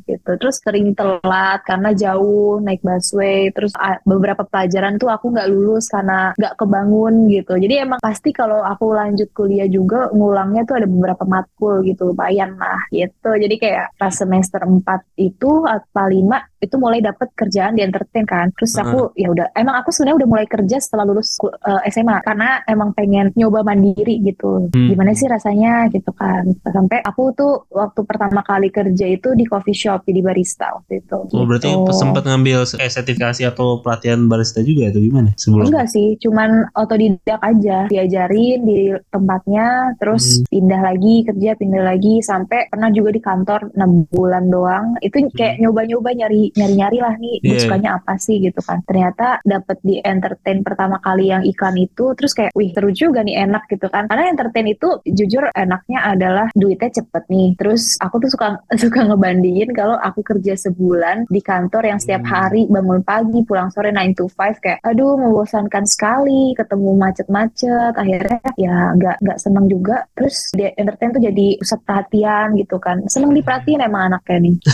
gitu. 0.09 0.31
Terus 0.41 0.57
sering 0.57 0.97
telat 0.97 1.61
karena 1.61 1.93
jauh 1.93 2.57
naik 2.57 2.81
busway. 2.81 3.53
Terus 3.53 3.77
ah, 3.77 4.01
beberapa 4.01 4.41
pelajaran 4.41 4.97
tuh 4.97 5.13
aku 5.13 5.29
nggak 5.29 5.49
lulus 5.53 5.85
karena 5.93 6.33
nggak 6.33 6.55
kebangun 6.57 7.29
gitu. 7.29 7.53
Jadi 7.55 7.75
emang 7.77 7.99
pasti 8.01 8.33
kalau 8.33 8.65
aku 8.65 8.93
lanjut 8.93 9.29
kuliah 9.31 9.69
juga 9.69 10.09
ngulangnya 10.09 10.65
tuh 10.65 10.81
ada 10.81 10.87
beberapa 10.89 11.23
matkul 11.27 11.85
gitu, 11.85 12.11
lumayan 12.13 12.57
lah 12.57 12.81
gitu. 12.89 13.37
Jadi 13.37 13.55
kayak 13.61 13.93
pas 13.99 14.13
semester 14.13 14.61
4 14.65 14.81
itu 15.21 15.51
atau 15.67 16.05
5 16.07 16.56
itu 16.57 16.75
mulai 16.75 16.99
dapet 16.99 17.29
kerjaan 17.33 17.77
di 17.77 17.85
entertain 17.85 18.25
kan. 18.25 18.49
Terus 18.57 18.73
aku 18.75 19.13
ya 19.13 19.29
udah 19.29 19.53
emang 19.53 19.77
aku 19.77 19.93
sebenarnya 19.93 20.25
udah 20.25 20.29
mulai 20.29 20.47
kerja 20.47 20.77
setelah 20.77 21.05
lulus 21.05 21.37
ku- 21.37 21.53
eh, 21.53 21.81
SMA 21.87 22.17
karena 22.21 22.61
emang 22.65 22.91
pengen 22.91 23.29
nyoba 23.33 23.61
mandiri 23.61 24.17
gitu. 24.21 24.69
Hmm. 24.73 24.89
Gimana 24.89 25.13
sih 25.13 25.27
rasanya 25.27 25.87
gitu 25.89 26.09
kan. 26.11 26.49
Sampai 26.65 27.01
aku 27.01 27.29
tuh 27.33 27.69
waktu 27.69 28.01
pertama 28.03 28.41
kali 28.41 28.69
kerja 28.69 29.05
itu 29.05 29.33
di 29.33 29.45
coffee 29.45 29.75
shop 29.75 30.05
di 30.05 30.19
barista 30.19 30.73
waktu 30.73 31.01
itu. 31.01 31.17
Oh 31.29 31.45
berarti 31.45 31.69
gitu. 31.69 31.91
sempat 31.93 32.25
ngambil 32.25 32.65
eh, 32.65 32.89
sertifikasi 32.89 33.41
atau 33.45 33.79
pelatihan 33.79 34.25
barista 34.25 34.59
juga 34.61 34.89
atau 34.89 34.99
gimana 34.99 35.29
sebelum? 35.37 35.69
Enggak 35.69 35.87
sih, 35.91 36.17
cuman 36.17 36.69
otodidak 36.73 37.39
aja. 37.39 37.85
Diajarin 37.87 38.59
di 38.63 38.79
tempatnya, 39.13 39.93
terus 39.97 40.41
Hmm. 40.41 40.49
pindah 40.49 40.81
lagi 40.81 41.15
kerja, 41.23 41.51
pindah 41.53 41.83
lagi 41.83 42.19
sampai 42.19 42.67
pernah 42.67 42.89
juga 42.89 43.09
di 43.11 43.21
kantor 43.21 43.73
6 43.75 44.07
bulan 44.09 44.49
doang. 44.49 44.85
Itu 44.99 45.27
kayak 45.31 45.59
nyoba-nyoba 45.59 46.09
nyari 46.13 46.46
nyari-nyari 46.53 46.99
lah 46.99 47.15
nih, 47.17 47.35
Hmm. 47.41 47.47
Iya. 47.47 47.59
sukanya 47.63 47.89
apa 47.97 48.13
sih 48.17 48.37
gitu 48.39 48.59
kan. 48.61 48.79
Ternyata 48.85 49.41
dapet 49.43 49.77
di 49.81 49.95
entertain 49.99 50.59
pertama 50.61 50.97
kali 50.99 51.29
yang 51.29 51.43
iklan 51.43 51.75
itu, 51.75 52.13
terus 52.13 52.31
kayak, 52.31 52.51
wih 52.53 52.71
seru 52.71 52.89
juga 52.91 53.23
nih 53.23 53.43
enak 53.43 53.67
gitu 53.67 53.87
kan. 53.87 54.05
Karena 54.05 54.29
entertain 54.29 54.67
itu 54.67 54.87
jujur 55.05 55.49
enaknya 55.51 55.99
adalah 56.05 56.47
duitnya 56.53 56.89
cepet 56.93 57.23
nih. 57.27 57.49
Terus 57.57 57.97
aku 57.97 58.19
tuh 58.19 58.29
suka 58.31 58.47
suka 58.83 58.99
ngebandingin 59.03 59.71
kalau 59.73 59.97
aku 59.97 60.21
kerja 60.23 60.53
sebulan 60.55 61.25
di 61.27 61.41
kantor 61.41 61.83
yang 61.85 61.99
setiap 61.99 62.23
Hmm. 62.23 62.33
hari 62.33 62.61
bangun 62.67 63.01
pagi, 63.01 63.39
pulang 63.43 63.69
sore 63.69 63.89
9 63.89 64.13
to 64.13 64.25
5 64.27 64.57
kayak, 64.59 64.79
aduh 64.83 65.15
membosankan 65.15 65.85
sekali, 65.85 66.51
ketemu 66.53 66.89
macet-macet. 66.97 67.93
Akhirnya 67.95 68.39
ya 68.55 68.91
nggak 68.93 69.17
nggak 69.21 69.39
seneng 69.39 69.65
juga. 69.67 70.03
Terus 70.13 70.51
di 70.51 70.65
entertain 70.67 71.11
tuh 71.11 71.23
jadi 71.23 71.47
pusat 71.57 71.79
perhatian 71.83 72.47
gitu 72.55 72.77
kan. 72.77 73.01
Seneng 73.07 73.31
diperhatiin 73.31 73.81
emang 73.81 74.11
anaknya 74.11 74.37
nih. 74.43 74.55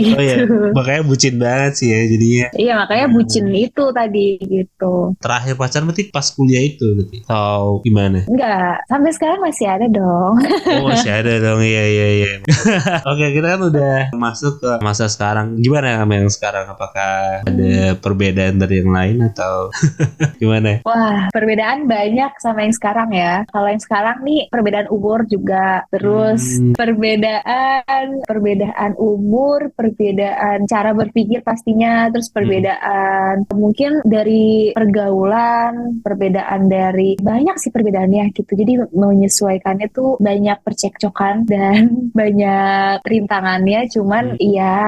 Oh 0.16 0.22
iya, 0.22 0.36
makanya 0.80 1.02
bucin 1.04 1.34
banget 1.36 1.72
sih 1.76 1.88
ya 1.92 2.00
jadinya. 2.08 2.46
Iya 2.56 2.72
makanya 2.76 3.06
bucin 3.12 3.46
itu 3.52 3.84
tadi 3.92 4.26
gitu. 4.40 5.12
Terakhir 5.20 5.54
pacaran 5.54 5.84
berarti 5.86 6.08
pas 6.08 6.26
kuliah 6.32 6.64
itu 6.64 6.86
berarti. 6.96 7.16
Atau 7.28 7.84
gimana? 7.84 8.24
Enggak, 8.24 8.80
sampai 8.88 9.10
sekarang 9.12 9.40
masih 9.44 9.66
ada 9.68 9.86
dong. 9.86 10.34
Oh 10.80 10.88
masih 10.88 11.12
ada 11.12 11.32
dong, 11.38 11.60
iya 11.60 11.84
iya 11.84 12.06
iya. 12.16 12.28
Oke 13.10 13.26
kita 13.30 13.56
kan 13.56 13.62
udah 13.68 13.96
masuk 14.16 14.58
ke 14.58 14.70
masa 14.80 15.06
sekarang. 15.06 15.60
Gimana 15.60 16.00
sama 16.00 16.14
yang 16.16 16.30
sekarang? 16.32 16.64
Apakah 16.70 17.44
ada 17.44 17.72
perbedaan 17.98 18.56
dari 18.56 18.80
yang 18.80 18.90
lain 18.90 19.16
atau 19.28 19.68
gimana? 20.40 20.80
Wah, 20.86 21.28
perbedaan 21.30 21.84
banyak 21.84 22.32
sama 22.38 22.64
yang 22.64 22.72
sekarang 22.72 23.10
ya. 23.12 23.44
Kalau 23.50 23.68
yang 23.68 23.82
sekarang 23.82 24.16
nih 24.22 24.48
perbedaan 24.48 24.88
umur 24.88 25.26
juga, 25.26 25.84
terus 25.90 26.42
Hmm. 26.60 26.72
perbedaan 26.74 28.24
perbedaan 28.24 28.92
umur, 28.96 29.70
perbedaan 29.74 30.64
cara 30.70 30.94
berpikir 30.94 31.42
pastinya, 31.42 32.06
terus 32.14 32.30
perbedaan 32.30 33.42
mungkin 33.50 34.06
dari 34.06 34.70
pergaulan, 34.70 35.98
perbedaan 35.98 36.70
dari 36.70 37.18
banyak 37.18 37.58
sih 37.58 37.74
perbedaannya 37.74 38.30
gitu. 38.30 38.54
Jadi 38.54 38.94
menyesuaikannya 38.94 39.90
tuh 39.90 40.14
banyak 40.22 40.62
percekcokan 40.62 41.50
dan 41.50 41.90
banyak 42.20 43.02
rintangannya. 43.02 43.90
Cuman 43.90 44.38
ya 44.38 44.78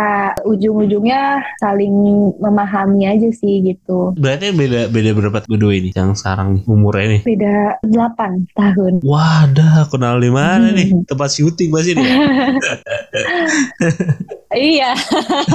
ujung-ujungnya 0.46 1.42
saling 1.58 1.90
memahami 2.38 3.10
aja 3.10 3.34
sih 3.34 3.66
gitu. 3.66 4.14
Berarti 4.14 4.54
beda 4.54 4.86
beda 4.86 5.10
berapa 5.18 5.42
berdua 5.50 5.74
ini 5.74 5.90
yang 5.90 6.14
sekarang 6.14 6.62
umurnya 6.70 7.18
nih? 7.18 7.22
Beda 7.26 7.82
8 7.82 8.54
tahun. 8.54 8.92
Wadah, 9.02 9.90
kenal 9.90 10.22
di 10.22 10.30
mana 10.30 10.70
Hmm. 10.70 10.78
nih? 10.78 10.88
Tempat 11.08 11.32
syuting 11.32 11.72
pasti 11.72 11.96
nih. 11.96 12.06
iya, 14.54 14.92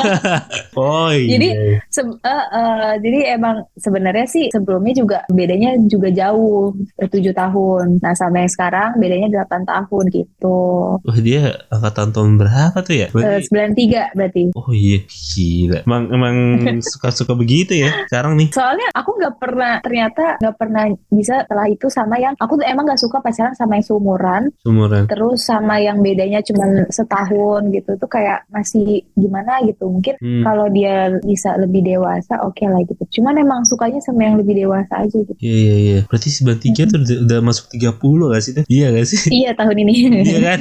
Oh 0.78 1.10
iya. 1.10 1.30
Jadi, 1.34 1.50
se- 1.88 2.06
eh, 2.20 2.46
eh, 2.52 2.92
jadi 3.00 3.20
emang 3.34 3.66
sebenarnya 3.74 4.26
sih 4.26 4.46
sebelumnya 4.48 4.94
juga 4.94 5.18
bedanya 5.28 5.74
juga 5.84 6.10
jauh, 6.10 6.74
tujuh 7.00 7.34
tahun. 7.34 7.98
Nah 7.98 8.14
sama 8.14 8.42
yang 8.42 8.52
sekarang 8.52 8.90
bedanya 8.98 9.28
8 9.42 9.66
tahun 9.66 10.04
gitu. 10.10 10.60
Wah 11.00 11.20
dia 11.20 11.42
angkatan 11.70 12.10
tahun 12.12 12.32
berapa 12.38 12.78
tuh 12.80 12.96
ya? 12.96 13.08
Eh, 13.08 13.14
Berarti- 13.14 13.48
93 13.50 14.14
berarti. 14.14 14.42
Oh 14.54 14.70
iya, 14.70 15.00
gila. 15.04 15.78
Emang 15.84 16.04
emang 16.10 16.36
suka-suka 16.92 17.34
begitu 17.34 17.74
ya 17.76 17.90
sekarang 18.08 18.38
nih. 18.38 18.50
Soalnya 18.52 18.88
aku 18.94 19.18
nggak 19.18 19.36
pernah 19.38 19.74
ternyata 19.82 20.38
nggak 20.38 20.56
pernah 20.56 20.84
bisa 21.10 21.42
setelah 21.42 21.68
itu 21.68 21.88
sama 21.88 22.16
yang 22.18 22.34
aku 22.38 22.56
tuh 22.56 22.66
emang 22.66 22.86
nggak 22.86 23.02
suka 23.02 23.18
pacaran 23.20 23.54
sama 23.54 23.78
yang 23.78 23.86
seumuran, 23.86 24.44
Seumuran. 24.62 25.04
terus 25.08 25.42
sama 25.42 25.78
yang 25.78 26.00
bedanya 26.00 26.40
cuma 26.42 26.66
setahun 26.90 27.62
gitu 27.72 27.92
tuh 27.98 28.10
kayak 28.10 28.46
masih 28.50 28.87
gimana 29.14 29.60
gitu. 29.64 29.86
Mungkin 29.88 30.16
Hmm. 30.18 30.44
kalau 30.44 30.68
dia 30.68 30.96
bisa 31.22 31.54
lebih 31.56 31.84
dewasa 31.84 32.40
oke 32.42 32.64
lah 32.64 32.82
gitu. 32.84 33.04
Cuman 33.20 33.38
emang 33.38 33.62
sukanya 33.64 34.00
sama 34.00 34.26
yang 34.26 34.36
lebih 34.36 34.58
dewasa 34.58 35.04
aja 35.04 35.18
gitu. 35.18 35.34
Iya 35.38 35.56
iya 35.56 35.76
iya. 35.78 36.00
Berarti 36.06 36.30
93 36.30 36.88
tuh 36.88 36.98
udah, 37.02 37.18
udah 37.26 37.40
masuk 37.42 37.66
30 37.70 38.32
gak 38.32 38.44
sih 38.44 38.52
tuh? 38.54 38.64
Iya 38.66 38.86
gak 38.92 39.06
sih? 39.06 39.20
Iya 39.30 39.52
tahun 39.54 39.78
ini. 39.84 39.94
iya 40.24 40.40
kan? 40.44 40.60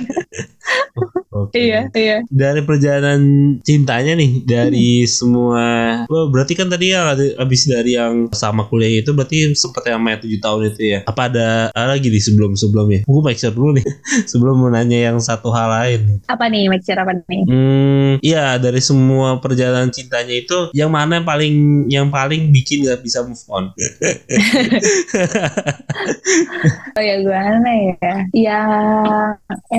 Oh, 0.97 1.09
Oke. 1.44 1.61
Iya, 1.61 1.92
iya. 1.92 2.16
Dari 2.33 2.64
perjalanan 2.64 3.20
cintanya 3.61 4.16
nih 4.16 4.46
dari 4.49 5.05
semua 5.05 5.64
oh, 6.09 6.33
berarti 6.33 6.57
kan 6.57 6.72
tadi 6.72 6.96
ya 6.96 7.12
habis 7.37 7.68
dari 7.68 7.99
yang 7.99 8.33
sama 8.33 8.64
kuliah 8.70 9.05
itu 9.05 9.12
berarti 9.12 9.53
sempat 9.53 9.85
yang 9.85 10.01
main 10.01 10.16
7 10.16 10.33
tahun 10.40 10.61
itu 10.72 10.83
ya. 10.96 11.01
Apa 11.05 11.29
ada, 11.29 11.68
ada 11.77 11.96
lagi 11.96 12.09
di 12.09 12.20
sebelum-sebelumnya? 12.22 13.05
Gue 13.05 13.20
make 13.20 13.37
sure 13.37 13.53
dulu 13.53 13.77
nih 13.77 13.85
sebelum 14.31 14.57
mau 14.57 14.70
nanya 14.72 15.12
yang 15.12 15.18
satu 15.20 15.53
hal 15.53 15.68
lain. 15.68 16.25
Apa 16.31 16.49
nih 16.49 16.72
mixture 16.72 16.96
apa 16.96 17.12
nih? 17.29 17.42
Hmm, 17.44 18.12
iya 18.25 18.57
dari 18.57 18.81
semua 18.81 19.37
perjalanan 19.42 19.92
cintanya 19.92 20.33
itu 20.33 20.72
yang 20.72 20.88
mana 20.88 21.20
yang 21.20 21.27
paling 21.27 21.55
yang 21.92 22.09
paling 22.09 22.49
bikin 22.51 22.88
gak 22.88 23.05
bisa 23.05 23.20
move 23.27 23.44
on? 23.53 23.72
Oh 26.96 27.03
ya 27.05 27.20
gimana 27.20 27.70
ya? 27.70 28.12
Ya 28.33 28.61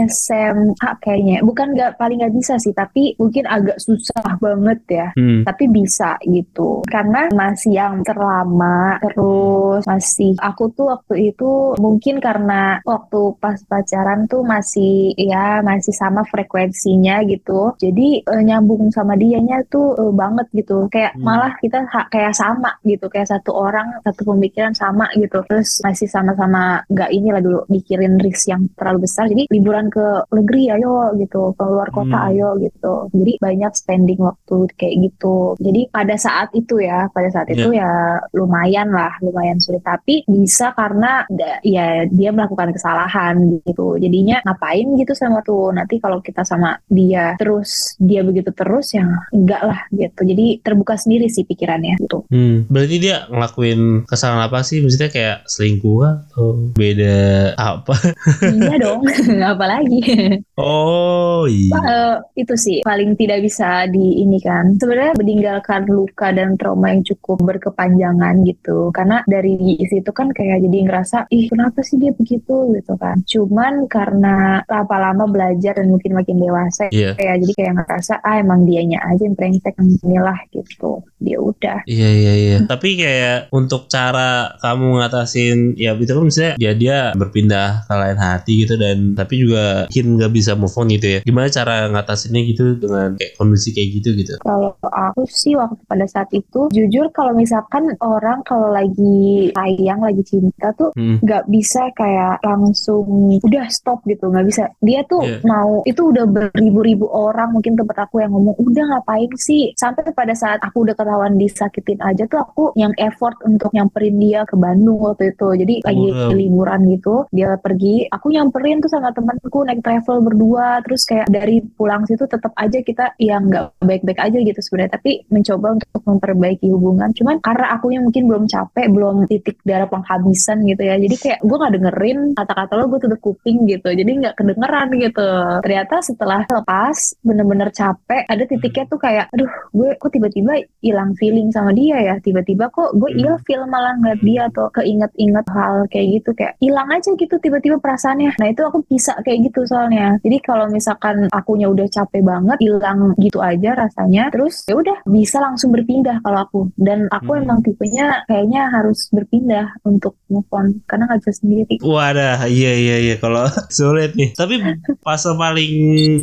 SMA 0.05 0.89
kayaknya 1.01 1.41
bukan 1.47 1.67
nggak 1.71 1.95
paling 1.95 2.19
nggak 2.19 2.35
bisa 2.35 2.53
sih 2.59 2.75
tapi 2.75 3.15
mungkin 3.15 3.47
agak 3.47 3.79
susah 3.79 4.35
banget 4.43 4.79
ya. 4.91 5.07
Hmm. 5.15 5.41
tapi 5.47 5.65
bisa 5.71 6.19
gitu. 6.27 6.83
Karena 6.85 7.31
masih 7.31 7.73
yang 7.77 8.03
terlama 8.03 8.99
terus 8.99 9.81
masih 9.87 10.35
aku 10.41 10.67
tuh 10.75 10.91
waktu 10.91 11.31
itu 11.31 11.77
mungkin 11.79 12.19
karena 12.19 12.81
waktu 12.83 13.21
pas 13.39 13.55
pacaran 13.69 14.27
tuh 14.27 14.41
masih 14.43 15.13
ya 15.15 15.61
masih 15.63 15.93
sama 15.95 16.25
frekuensinya 16.27 17.21
gitu. 17.29 17.71
Jadi 17.79 18.21
eh, 18.25 18.41
nyambung 18.43 18.89
sama 18.91 19.13
dianya 19.15 19.61
tuh 19.71 19.93
eh, 19.95 20.13
banget 20.13 20.47
gitu. 20.53 20.89
Kayak 20.91 21.13
Hmm. 21.17 21.23
malah 21.23 21.53
kita 21.63 21.79
ha- 21.87 22.09
kayak 22.11 22.33
sama 22.35 22.71
gitu. 22.83 23.05
Kayak 23.07 23.31
satu 23.37 23.51
orang 23.55 23.87
satu 24.03 24.21
pemikiran 24.33 24.73
sama 24.75 25.05
gitu. 25.15 25.39
Terus 25.47 25.79
masih 25.85 26.07
sama-sama 26.09 26.83
nggak 26.91 27.09
inilah 27.13 27.41
dulu 27.41 27.59
mikirin 27.71 28.19
risk 28.19 28.49
yang 28.51 28.65
terlalu 28.75 29.07
besar. 29.07 29.29
Jadi 29.31 29.47
liburan 29.53 29.87
ke 29.87 30.05
negeri 30.33 30.63
ayo 30.75 31.13
gitu 31.15 31.36
ke 31.53 31.63
luar 31.63 31.89
kota 31.91 32.17
Hmm. 32.17 32.27
ayo 32.31 32.49
gitu. 32.57 32.95
Jadi 33.13 33.31
banyak 33.37 33.71
spending 33.73 34.19
waktu 34.19 34.55
kayak 34.75 34.95
gitu. 35.05 35.53
Jadi 35.59 35.81
pada 35.89 36.15
saat 36.15 36.49
itu 36.53 36.79
ya 36.79 37.07
pada 37.11 37.29
saat 37.29 37.47
itu 37.51 37.69
ya. 37.73 37.89
lumayan 38.33 38.89
lah 38.91 39.11
lumayan 39.21 39.57
sulit. 39.59 39.81
Tapi 39.83 40.23
bisa 40.27 40.71
karena 40.73 41.23
ya 41.61 42.05
dia 42.07 42.29
melakukan 42.31 42.71
kesalahan 42.71 43.37
gitu. 43.63 43.97
Jadinya 43.97 44.39
ngapain 44.43 44.87
gitu 44.95 45.13
sama 45.13 45.41
tuh? 45.43 45.71
Nanti 45.71 45.97
kalau 45.97 46.19
kita 46.19 46.41
sama 46.43 46.77
dia 46.87 47.35
terus 47.35 47.95
dia 47.97 48.21
begitu 48.23 48.51
terus 48.51 48.93
ya 48.93 49.05
enggak 49.33 49.61
lah 49.63 49.79
gitu. 49.91 50.21
Jadi 50.23 50.61
terbuka 50.61 50.95
sendiri 50.95 51.27
sih 51.27 51.43
pikirannya 51.43 51.99
gitu. 52.01 52.23
Hmm. 52.29 52.65
Berarti 52.67 52.95
dia 52.97 53.27
ngelakuin 53.27 54.07
kesalahan 54.07 54.47
apa 54.47 54.63
sih? 54.63 54.79
Maksudnya 54.79 55.09
kayak 55.09 55.37
selingkuh 55.47 55.99
atau 56.05 56.47
beda 56.73 57.17
apa? 57.57 57.95
iya 58.43 58.75
dong 58.77 59.01
apalagi 59.51 59.99
Oh 60.59 61.26
iya. 61.49 61.77
Eh, 61.77 62.15
itu 62.43 62.53
sih 62.57 62.77
paling 62.83 63.15
tidak 63.19 63.43
bisa 63.43 63.85
di 63.89 64.23
ini 64.23 64.39
kan. 64.41 64.75
Sebenarnya 64.79 65.13
meninggalkan 65.17 65.87
luka 65.89 66.31
dan 66.33 66.55
trauma 66.59 66.91
yang 66.93 67.03
cukup 67.05 67.41
berkepanjangan 67.43 68.43
gitu. 68.45 68.89
Karena 68.91 69.21
dari 69.27 69.77
situ 69.87 70.09
kan 70.11 70.31
kayak 70.31 70.63
jadi 70.63 70.77
ngerasa 70.87 71.29
ih 71.31 71.47
kenapa 71.51 71.81
sih 71.83 71.97
dia 71.99 72.11
begitu? 72.15 72.57
gitu 72.73 72.93
kan. 72.99 73.19
Cuman 73.27 73.89
karena 73.91 74.61
lama-lama 74.65 75.27
belajar 75.29 75.77
dan 75.77 75.91
mungkin 75.91 76.15
makin 76.17 76.37
dewasa 76.39 76.89
Iya. 76.93 77.13
kayak 77.17 77.35
jadi 77.43 77.53
kayak 77.57 77.73
ngerasa 77.83 78.13
ah 78.23 78.35
emang 78.39 78.63
dianya 78.63 78.99
aja 79.03 79.27
yang 79.27 79.35
brengsek 79.35 79.75
inilah 80.03 80.37
gitu. 80.53 81.03
Dia 81.19 81.37
udah. 81.41 81.79
Iya 81.89 82.09
iya 82.09 82.33
iya. 82.37 82.57
Tapi 82.65 82.97
kayak 82.99 83.51
untuk 83.51 83.89
cara 83.91 84.53
kamu 84.61 85.01
ngatasin 85.01 85.57
ya 85.75 85.93
itu 85.97 86.11
kan 86.13 86.25
misalnya 86.25 86.53
dia 86.57 86.71
dia 86.77 86.97
berpindah 87.17 87.87
ke 87.87 87.93
lain 87.95 88.19
hati 88.19 88.53
gitu 88.65 88.75
dan 88.79 89.17
tapi 89.17 89.41
juga 89.41 89.87
mungkin 89.89 90.07
nggak 90.19 90.31
bisa 90.33 90.51
move 90.55 90.75
on 90.77 90.87
gitu 90.93 91.06
ya. 91.07 91.19
Gimana 91.23 91.47
cara 91.47 91.87
ngatasinnya 91.87 92.41
gitu 92.45 92.63
dengan 92.77 93.15
kayak 93.15 93.33
kondisi 93.35 93.71
kayak 93.71 93.89
gitu 93.95 94.09
gitu? 94.13 94.33
Kalau 94.41 94.75
aku 94.83 95.23
sih 95.25 95.55
waktu 95.55 95.79
pada 95.85 96.05
saat 96.05 96.29
itu 96.31 96.67
jujur 96.69 97.07
kalau 97.11 97.31
misalkan 97.31 97.87
orang 97.99 98.43
kalau 98.43 98.69
lagi 98.69 99.51
sayang 99.53 100.03
lagi 100.03 100.23
cinta 100.23 100.69
tuh 100.73 100.91
Hmm. 100.93 101.19
nggak 101.21 101.45
bisa 101.47 101.87
kayak 101.93 102.41
langsung 102.41 103.05
udah 103.39 103.65
stop 103.69 104.01
gitu 104.03 104.27
nggak 104.27 104.45
bisa 104.45 104.63
dia 104.81 105.05
tuh 105.05 105.21
Iya. 105.21 105.39
mau 105.45 105.83
itu 105.83 106.01
udah 106.09 106.25
beribu-ribu 106.25 107.05
orang 107.07 107.53
mungkin 107.53 107.77
tempat 107.77 108.07
aku 108.07 108.19
yang 108.19 108.33
ngomong 108.33 108.57
udah 108.57 108.83
ngapain 108.87 109.29
sih 109.35 109.71
sampai 109.75 110.09
pada 110.11 110.33
saat 110.33 110.57
aku 110.59 110.83
udah 110.83 110.95
ketahuan 110.95 111.37
disakitin 111.37 111.99
aja 112.01 112.25
tuh 112.25 112.41
aku 112.41 112.63
yang 112.73 112.91
effort 112.97 113.37
untuk 113.43 113.69
nyamperin 113.71 114.17
dia 114.17 114.41
ke 114.43 114.55
Bandung 114.55 114.97
waktu 114.97 115.31
itu 115.31 115.47
jadi 115.55 115.75
lagi 115.85 116.07
liburan 116.33 116.81
gitu 116.89 117.27
dia 117.29 117.53
pergi 117.57 118.09
aku 118.09 118.31
nyamperin 118.31 118.79
tuh 118.79 118.89
sama 118.89 119.13
temanku 119.13 119.61
naik 119.61 119.83
travel 119.83 120.23
berdua 120.23 120.81
terus 120.81 120.96
kayak 121.03 121.27
dari 121.27 121.61
pulang 121.61 122.07
situ 122.07 122.23
tetap 122.25 122.55
aja 122.55 122.79
kita 122.79 123.13
yang 123.19 123.51
nggak 123.51 123.77
baik-baik 123.83 124.19
aja 124.21 124.37
gitu 124.39 124.59
sebenarnya. 124.63 124.97
Tapi 124.97 125.11
mencoba 125.29 125.67
untuk 125.77 126.01
memperbaiki 126.07 126.67
hubungan. 126.71 127.09
Cuman 127.11 127.43
karena 127.43 127.75
akunya 127.75 127.99
mungkin 127.99 128.23
belum 128.31 128.43
capek 128.47 128.87
belum 128.89 129.15
titik 129.27 129.59
darah 129.67 129.89
penghabisan 129.91 130.63
gitu 130.63 130.81
ya. 130.81 130.95
Jadi 130.95 131.15
kayak 131.19 131.39
gue 131.43 131.57
nggak 131.57 131.73
dengerin 131.75 132.19
kata-kata 132.33 132.73
lo 132.79 132.85
gue 132.87 132.99
tutup 133.03 133.19
kuping 133.19 133.67
gitu. 133.67 133.89
Jadi 133.91 134.11
nggak 134.23 134.35
kedengeran 134.39 134.87
gitu. 134.95 135.29
Ternyata 135.61 135.95
setelah 135.99 136.41
lepas 136.47 136.97
bener-bener 137.21 137.69
capek 137.75 138.23
ada 138.25 138.43
titiknya 138.47 138.85
tuh 138.87 138.99
kayak 139.01 139.25
aduh 139.35 139.51
gue 139.75 139.89
kok 139.99 140.11
tiba-tiba 140.15 140.63
hilang 140.79 141.11
feeling 141.19 141.51
sama 141.51 141.75
dia 141.75 141.99
ya? 141.99 142.15
Tiba-tiba 142.23 142.71
kok 142.71 142.95
gue 142.95 143.11
Hmm. 143.17 143.23
ilfeel 143.33 143.65
malah 143.65 143.97
ngeliat 143.97 144.21
dia 144.21 144.41
atau 144.47 144.69
keinget-inget 144.71 145.45
hal 145.51 145.89
kayak 145.89 146.07
gitu. 146.21 146.29
Kayak 146.37 146.53
hilang 146.61 146.89
aja 146.93 147.09
gitu 147.17 147.35
tiba-tiba 147.41 147.77
perasaannya. 147.81 148.37
Nah 148.37 148.47
itu 148.47 148.61
aku 148.61 148.85
bisa 148.85 149.17
kayak 149.25 149.49
gitu 149.49 149.65
soalnya. 149.65 150.21
Jadi 150.21 150.37
kalau 150.45 150.69
misalkan 150.87 151.27
akunya 151.29 151.67
udah 151.67 151.83
capek 151.85 152.23
banget 152.23 152.55
hilang 152.63 153.11
gitu 153.17 153.43
aja 153.43 153.75
rasanya 153.77 154.31
terus 154.31 154.63
ya 154.63 154.71
udah 154.73 155.03
bisa 155.03 155.37
langsung 155.37 155.75
berpindah 155.75 156.23
kalau 156.23 156.39
aku 156.41 156.59
dan 156.79 157.11
aku 157.11 157.27
Hmm. 157.29 157.43
emang 157.43 157.59
tipenya 157.59 158.23
kayaknya 158.23 158.71
harus 158.71 159.11
berpindah 159.11 159.67
untuk 159.83 160.15
move 160.25 160.47
on 160.49 160.79
karena 160.85 161.05
nggak 161.05 161.19
bisa 161.19 161.33
sendiri 161.35 161.75
Wadah, 161.77 162.47
iya 162.47 162.71
iya 162.73 162.95
iya 163.01 163.15
kalau 163.17 163.43
sulit 163.69 164.15
nih. 164.15 164.31
Tapi 164.31 164.63
fase 164.97 165.27
paling 165.29 165.73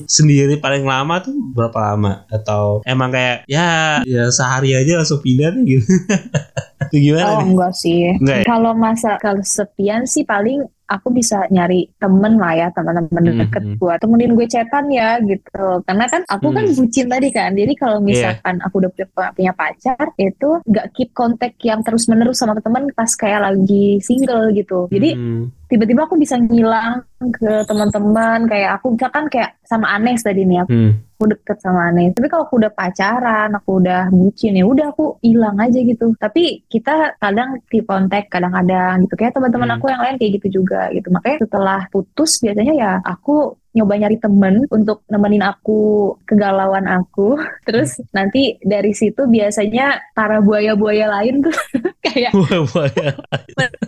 sendiri 0.06 0.56
paling 0.56 0.82
lama 0.82 1.20
tuh 1.20 1.36
berapa 1.52 1.92
lama? 1.92 2.24
Atau 2.26 2.80
emang 2.84 3.10
kayak 3.10 3.44
ya 3.44 4.00
ya 4.02 4.30
sehari 4.30 4.72
aja 4.72 4.96
langsung 4.96 5.20
pindah 5.20 5.52
nih 5.52 5.76
gitu. 5.76 5.84
itu 6.90 6.96
gimana 7.02 7.26
Oh 7.26 7.38
nih? 7.38 7.46
enggak 7.50 7.72
sih. 7.74 8.00
Enggak 8.16 8.36
ya? 8.40 8.44
Kalau 8.46 8.72
masa 8.72 9.10
kesepian 9.18 10.02
sih 10.04 10.24
paling 10.24 10.64
aku 10.84 11.08
bisa 11.10 11.48
nyari 11.48 11.88
temen 11.96 12.36
lah 12.36 12.52
ya 12.52 12.68
teman-teman 12.76 13.24
Hmm, 13.24 13.40
deket 13.40 13.62
hmm. 13.64 13.76
buat 13.80 13.96
temenin 14.00 14.36
gue 14.36 14.46
chatan 14.46 14.84
ya 14.92 15.16
gitu. 15.24 15.80
Karena 15.88 16.04
kan 16.08 16.22
aku 16.28 16.48
kan 16.52 16.64
Hmm. 16.68 16.76
bucin 16.76 17.06
tadi 17.08 17.28
kan. 17.32 17.50
Jadi 17.56 17.72
kalau 17.74 17.98
misalkan 18.04 18.60
aku 18.60 18.74
udah 18.84 18.90
punya, 18.92 19.06
punya 19.32 19.52
pacar 19.56 20.04
itu 20.20 20.50
nggak 20.68 20.86
keep 20.92 21.10
kontak 21.16 21.56
yang 21.64 21.80
terus 21.80 22.04
menerus 22.06 22.36
sama 22.40 22.60
teman 22.60 22.92
pas 22.92 23.08
kayak 23.16 23.40
lagi 23.40 23.98
single 24.04 24.52
gitu. 24.52 24.86
Jadi 24.92 25.10
Hmm. 25.16 25.48
Tiba-tiba 25.74 26.06
aku 26.06 26.14
bisa 26.14 26.38
ngilang 26.38 27.02
ke 27.34 27.66
teman-teman 27.66 28.46
kayak 28.46 28.78
aku 28.78 28.94
misalkan 28.94 29.26
kayak 29.26 29.58
sama 29.66 29.90
Anes 29.90 30.22
tadi 30.22 30.46
nih 30.46 30.62
aku 30.62 30.70
Hmm. 30.70 30.92
aku 31.18 31.24
deket 31.34 31.58
sama 31.58 31.90
Anes. 31.90 32.14
Tapi 32.14 32.26
kalau 32.30 32.46
aku 32.46 32.62
udah 32.62 32.70
pacaran, 32.70 33.50
aku 33.50 33.82
udah 33.82 34.06
bucin 34.14 34.54
ya 34.54 34.62
udah 34.62 34.94
aku 34.94 35.18
hilang 35.18 35.58
aja 35.58 35.78
gitu. 35.82 36.14
Tapi 36.14 36.62
kita 36.70 37.18
kadang 37.18 37.58
di 37.66 37.82
kontak 37.82 38.30
kadang-kadang 38.30 39.02
gitu. 39.02 39.14
Kayak 39.18 39.34
teman-teman 39.34 39.74
Hmm. 39.74 39.76
aku 39.82 39.86
yang 39.90 40.02
lain 40.06 40.16
kayak 40.22 40.32
gitu 40.38 40.62
juga 40.62 40.94
gitu. 40.94 41.10
Makanya 41.10 41.38
setelah 41.42 41.80
putus 41.90 42.38
biasanya 42.38 42.74
ya 42.78 42.90
aku 43.02 43.58
nyoba 43.74 43.98
nyari 43.98 44.16
temen 44.22 44.64
untuk 44.70 45.02
nemenin 45.10 45.42
aku 45.42 46.14
kegalauan 46.24 46.86
aku. 46.86 47.36
Terus 47.68 47.98
nanti 48.14 48.56
dari 48.62 48.94
situ 48.94 49.26
biasanya 49.26 50.14
para 50.14 50.38
buaya-buaya 50.40 51.10
lain 51.20 51.42
tuh 51.42 51.56
kayak 52.06 52.32
Wah, 52.32 52.62
wah, 52.72 52.88
ya. 52.94 53.12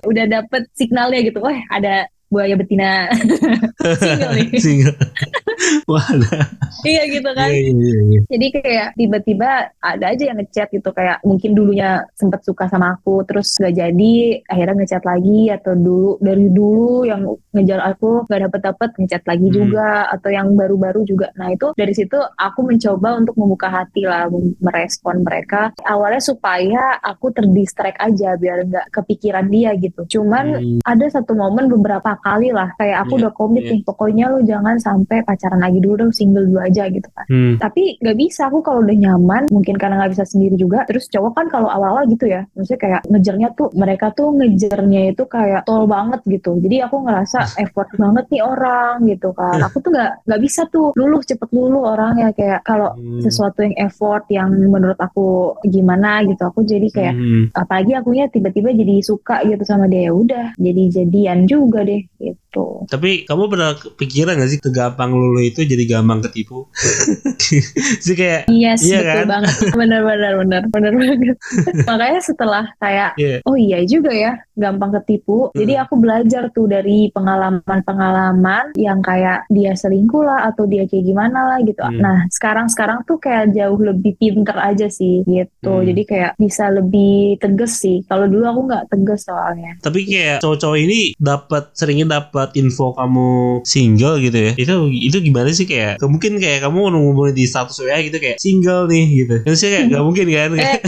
udah 0.03 0.25
dapet 0.27 0.67
signalnya 0.75 1.23
gitu. 1.23 1.39
Wah 1.39 1.57
ada 1.71 2.11
buaya 2.27 2.55
betina 2.55 3.07
single 4.03 4.33
nih. 4.35 4.49
Single. 4.59 4.97
Wadah. 5.91 6.47
iya 6.85 7.03
gitu 7.09 7.31
kan. 7.33 7.49
Iya, 7.49 7.71
iya, 7.73 8.01
iya. 8.13 8.21
Jadi 8.29 8.47
kayak 8.53 8.89
tiba-tiba 8.95 9.51
ada 9.79 10.05
aja 10.11 10.25
yang 10.29 10.39
ngechat 10.39 10.69
gitu 10.69 10.91
kayak 10.91 11.23
mungkin 11.23 11.55
dulunya 11.55 12.05
sempat 12.15 12.43
suka 12.43 12.67
sama 12.67 12.99
aku 12.99 13.23
terus 13.25 13.57
gak 13.57 13.73
jadi 13.73 14.15
akhirnya 14.47 14.75
ngechat 14.77 15.03
lagi 15.03 15.49
atau 15.49 15.73
dulu 15.73 16.11
dari 16.21 16.47
dulu 16.51 17.07
yang 17.07 17.23
ngejar 17.53 17.81
aku 17.83 18.27
gak 18.27 18.43
dapet 18.43 18.61
dapet 18.63 18.91
ngechat 18.99 19.23
lagi 19.25 19.45
Hmm. 19.47 19.55
juga 19.55 19.89
atau 20.11 20.29
yang 20.29 20.49
baru-baru 20.53 21.07
juga. 21.07 21.31
Nah 21.35 21.49
itu 21.49 21.71
dari 21.73 21.95
situ 21.95 22.19
aku 22.19 22.61
mencoba 22.61 23.15
untuk 23.15 23.39
membuka 23.39 23.71
hati 23.71 24.03
lah 24.03 24.27
merespon 24.59 25.23
mereka 25.23 25.71
awalnya 25.85 26.19
supaya 26.19 26.99
aku 26.99 27.31
terdistract 27.31 27.97
aja 27.97 28.35
biar 28.35 28.67
nggak 28.67 28.87
kepikiran 28.93 29.47
dia 29.47 29.73
gitu. 29.77 30.03
Cuman 30.11 30.47
Hmm. 30.57 30.79
ada 30.83 31.07
satu 31.09 31.33
momen 31.33 31.69
beberapa 31.69 32.16
kali 32.19 32.49
lah 32.51 32.69
kayak 32.75 33.03
aku 33.03 33.13
Iya, 33.13 33.21
udah 33.23 33.33
komit 33.33 33.63
iya. 33.63 33.71
nih 33.73 33.81
pokoknya 33.83 34.25
lu 34.29 34.39
jangan 34.43 34.77
sampai 34.77 35.19
pacaran 35.21 35.59
lagi 35.59 35.79
dulu 35.79 35.95
dong 35.99 36.13
single 36.13 36.45
dulu 36.45 36.61
aja 36.61 36.85
gitu 36.87 37.09
kan 37.11 37.25
Hmm. 37.27 37.57
tapi 37.57 37.97
nggak 37.99 38.17
bisa 38.17 38.47
aku 38.47 38.61
kalau 38.61 38.81
udah 38.81 38.95
nyaman 38.95 39.43
mungkin 39.49 39.75
karena 39.75 39.99
nggak 39.99 40.13
bisa 40.13 40.25
sendiri 40.25 40.55
juga 40.55 40.85
terus 40.85 41.07
cowok 41.07 41.33
kan 41.33 41.47
kalau 41.49 41.67
awal-awal 41.67 42.05
gitu 42.07 42.27
ya 42.27 42.45
maksudnya 42.53 42.79
kayak 42.79 43.01
ngejarnya 43.07 43.49
tuh 43.53 43.69
mereka 43.73 44.07
tuh 44.11 44.31
ngejarnya 44.31 45.11
itu 45.11 45.25
kayak 45.25 45.65
tol 45.65 45.85
banget 45.85 46.21
gitu 46.25 46.57
jadi 46.59 46.87
aku 46.87 47.03
ngerasa 47.03 47.39
effort 47.63 47.89
banget 47.95 48.25
nih 48.29 48.43
orang 48.43 48.95
gitu 49.05 49.33
kan 49.33 49.59
aku 49.59 49.81
tuh 49.81 49.91
nggak 49.91 50.13
nggak 50.25 50.41
bisa 50.41 50.61
tuh 50.67 50.93
luluh 50.93 51.21
cepet 51.21 51.49
luluh 51.51 51.83
orangnya 51.89 52.31
kayak 52.33 52.63
kalau 52.63 52.93
Hmm. 52.97 53.19
sesuatu 53.21 53.61
yang 53.61 53.75
effort 53.81 54.25
yang 54.29 54.49
menurut 54.53 54.97
aku 54.97 55.27
gimana 55.65 56.23
gitu 56.23 56.43
aku 56.43 56.63
jadi 56.63 56.89
kayak 56.89 57.15
Hmm. 57.17 57.45
apalagi 57.53 57.93
akunya 57.93 58.25
tiba-tiba 58.27 58.71
jadi 58.71 58.95
suka 59.01 59.43
gitu 59.43 59.63
sama 59.63 59.87
dia 59.87 60.07
ya 60.07 60.13
udah 60.13 60.47
jadi 60.57 60.83
jadian 60.93 61.45
juga 61.45 61.83
deh 61.83 62.06
gitu 62.17 62.87
Tapi 62.87 63.25
kamu 63.25 63.43
pernah 63.47 63.71
kepikiran 63.73 64.37
gak 64.37 64.49
sih 64.49 64.61
kegampang 64.61 65.11
lulu 65.11 65.41
itu 65.41 65.63
jadi 65.63 65.85
gampang 65.87 66.23
ketipu 66.23 66.67
sih 68.05 68.15
kayak 68.15 68.49
Yes, 68.49 68.83
Iya 68.83 68.99
betul 69.01 69.13
kan? 69.13 69.27
banget. 69.29 69.55
Bener, 69.79 70.01
bener, 70.03 70.33
bener, 70.39 70.63
bener 70.69 70.93
banget. 70.95 71.37
Makanya 71.85 72.21
setelah 72.21 72.65
kayak, 72.79 73.11
Iya. 73.17 73.37
oh 73.45 73.55
iya 73.55 73.79
juga 73.85 74.09
ya, 74.09 74.33
gampang 74.55 74.97
ketipu. 74.97 75.51
Jadi 75.53 75.73
Hmm. 75.77 75.83
aku 75.85 75.95
belajar 75.97 76.49
tuh 76.51 76.67
dari 76.67 77.13
pengalaman-pengalaman 77.13 78.73
yang 78.75 79.01
kayak 79.01 79.45
dia 79.49 79.73
selingkuh 79.73 80.23
lah 80.23 80.49
atau 80.49 80.65
dia 80.65 80.85
kayak 80.85 81.05
gimana 81.05 81.39
lah 81.47 81.59
gitu. 81.61 81.83
Hmm. 81.83 82.01
Nah, 82.01 82.19
sekarang-sekarang 82.31 83.05
tuh 83.05 83.19
kayak 83.19 83.53
jauh 83.53 83.77
lebih 83.77 84.17
pinter 84.17 84.57
aja 84.57 84.87
sih 84.89 85.23
gitu. 85.23 85.73
Hmm. 85.73 85.85
Jadi 85.85 86.03
kayak 86.05 86.33
bisa 86.37 86.69
lebih 86.69 87.37
tegas 87.39 87.79
sih. 87.79 88.03
Kalau 88.07 88.27
dulu 88.27 88.45
aku 88.47 88.61
nggak 88.67 88.85
tegas 88.89 89.21
soalnya. 89.23 89.77
tapi 89.79 90.07
kayak 90.07 90.41
cowok-cowok 90.41 90.79
ini 90.79 91.01
dapat 91.17 91.71
seringnya 91.97 92.21
dapat 92.21 92.53
info 92.61 92.93
kamu 92.93 93.65
single 93.65 94.21
gitu 94.21 94.37
ya. 94.37 94.53
Itu 94.53 94.75
itu 94.93 95.17
gimana 95.25 95.49
sih 95.57 95.65
kayak 95.65 96.05
mungkin 96.05 96.37
kayak 96.37 96.69
kamu 96.69 96.93
ngomongin 96.93 97.33
di 97.33 97.49
status 97.49 97.81
WA 97.81 98.05
gitu 98.05 98.21
kayak 98.21 98.37
single 98.37 98.85
nih 98.85 99.25
gitu. 99.25 99.35
Itu 99.49 99.55
sih 99.57 99.69
kayak 99.73 99.97
gak 99.97 100.05
mungkin 100.05 100.27
kan? 100.29 100.51
Eh, 100.61 100.79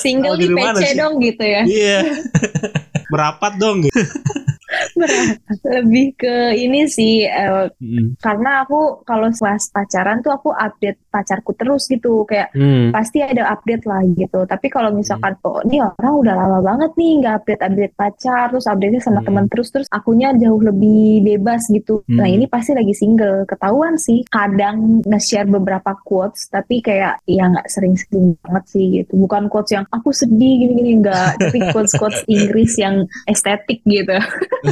single 0.04 0.40
di 0.40 0.48
PC 0.48 0.96
dong 0.96 1.20
gitu 1.20 1.44
ya. 1.44 1.62
iya. 1.68 1.98
Merapat 3.12 3.60
dong. 3.60 3.84
gitu. 3.84 3.92
Berat. 4.94 5.36
Lebih 5.62 6.06
ke 6.16 6.34
ini 6.54 6.86
sih 6.86 7.24
eh, 7.24 7.68
Hmm. 7.76 8.14
karena 8.18 8.62
aku 8.62 9.02
kalau 9.02 9.28
pas 9.32 9.62
pacaran 9.68 10.20
tuh 10.20 10.32
aku 10.32 10.50
update 10.50 10.98
pacarku 11.08 11.52
terus 11.52 11.86
gitu 11.86 12.24
kayak 12.24 12.52
Hmm. 12.52 12.90
pasti 12.90 13.20
ada 13.20 13.48
update 13.48 13.84
lah 13.84 14.00
gitu 14.06 14.44
tapi 14.44 14.68
kalau 14.68 14.92
misalkan 14.92 15.34
oh 15.42 15.60
ini 15.62 15.80
orang 15.80 16.14
udah 16.16 16.34
lama 16.34 16.58
banget 16.62 16.90
nih 16.94 17.12
nggak 17.20 17.34
update 17.42 17.62
update 17.62 17.94
pacar 17.94 18.44
terus 18.48 18.66
update 18.66 18.92
nya 18.92 19.00
sama 19.00 19.20
Hmm. 19.20 19.26
teman 19.26 19.46
terus 19.48 19.68
terus 19.70 19.88
akunya 19.90 20.32
jauh 20.34 20.58
lebih 20.58 21.22
bebas 21.22 21.66
gitu 21.68 22.00
Hmm. 22.04 22.16
nah 22.16 22.26
ini 22.26 22.44
pasti 22.46 22.72
lagi 22.72 22.92
single 22.92 23.44
ketahuan 23.44 23.96
sih 23.96 24.22
kadang 24.28 25.00
nge-share 25.04 25.46
beberapa 25.46 25.96
quotes 26.02 26.48
tapi 26.48 26.80
kayak 26.80 27.20
ya 27.24 27.44
nggak 27.46 27.66
sering-sering 27.66 28.36
banget 28.40 28.64
sih 28.68 28.84
gitu 28.94 29.12
bukan 29.16 29.48
quotes 29.48 29.72
yang 29.72 29.86
aku 29.90 30.10
sedih 30.10 30.54
gini-gini 30.60 31.00
enggak 31.00 31.36
tapi 31.38 31.58
quotes 31.72 31.92
quotes 31.94 32.20
Inggris 32.26 32.76
yang 32.76 33.04
estetik 33.26 33.80
gitu 33.84 34.16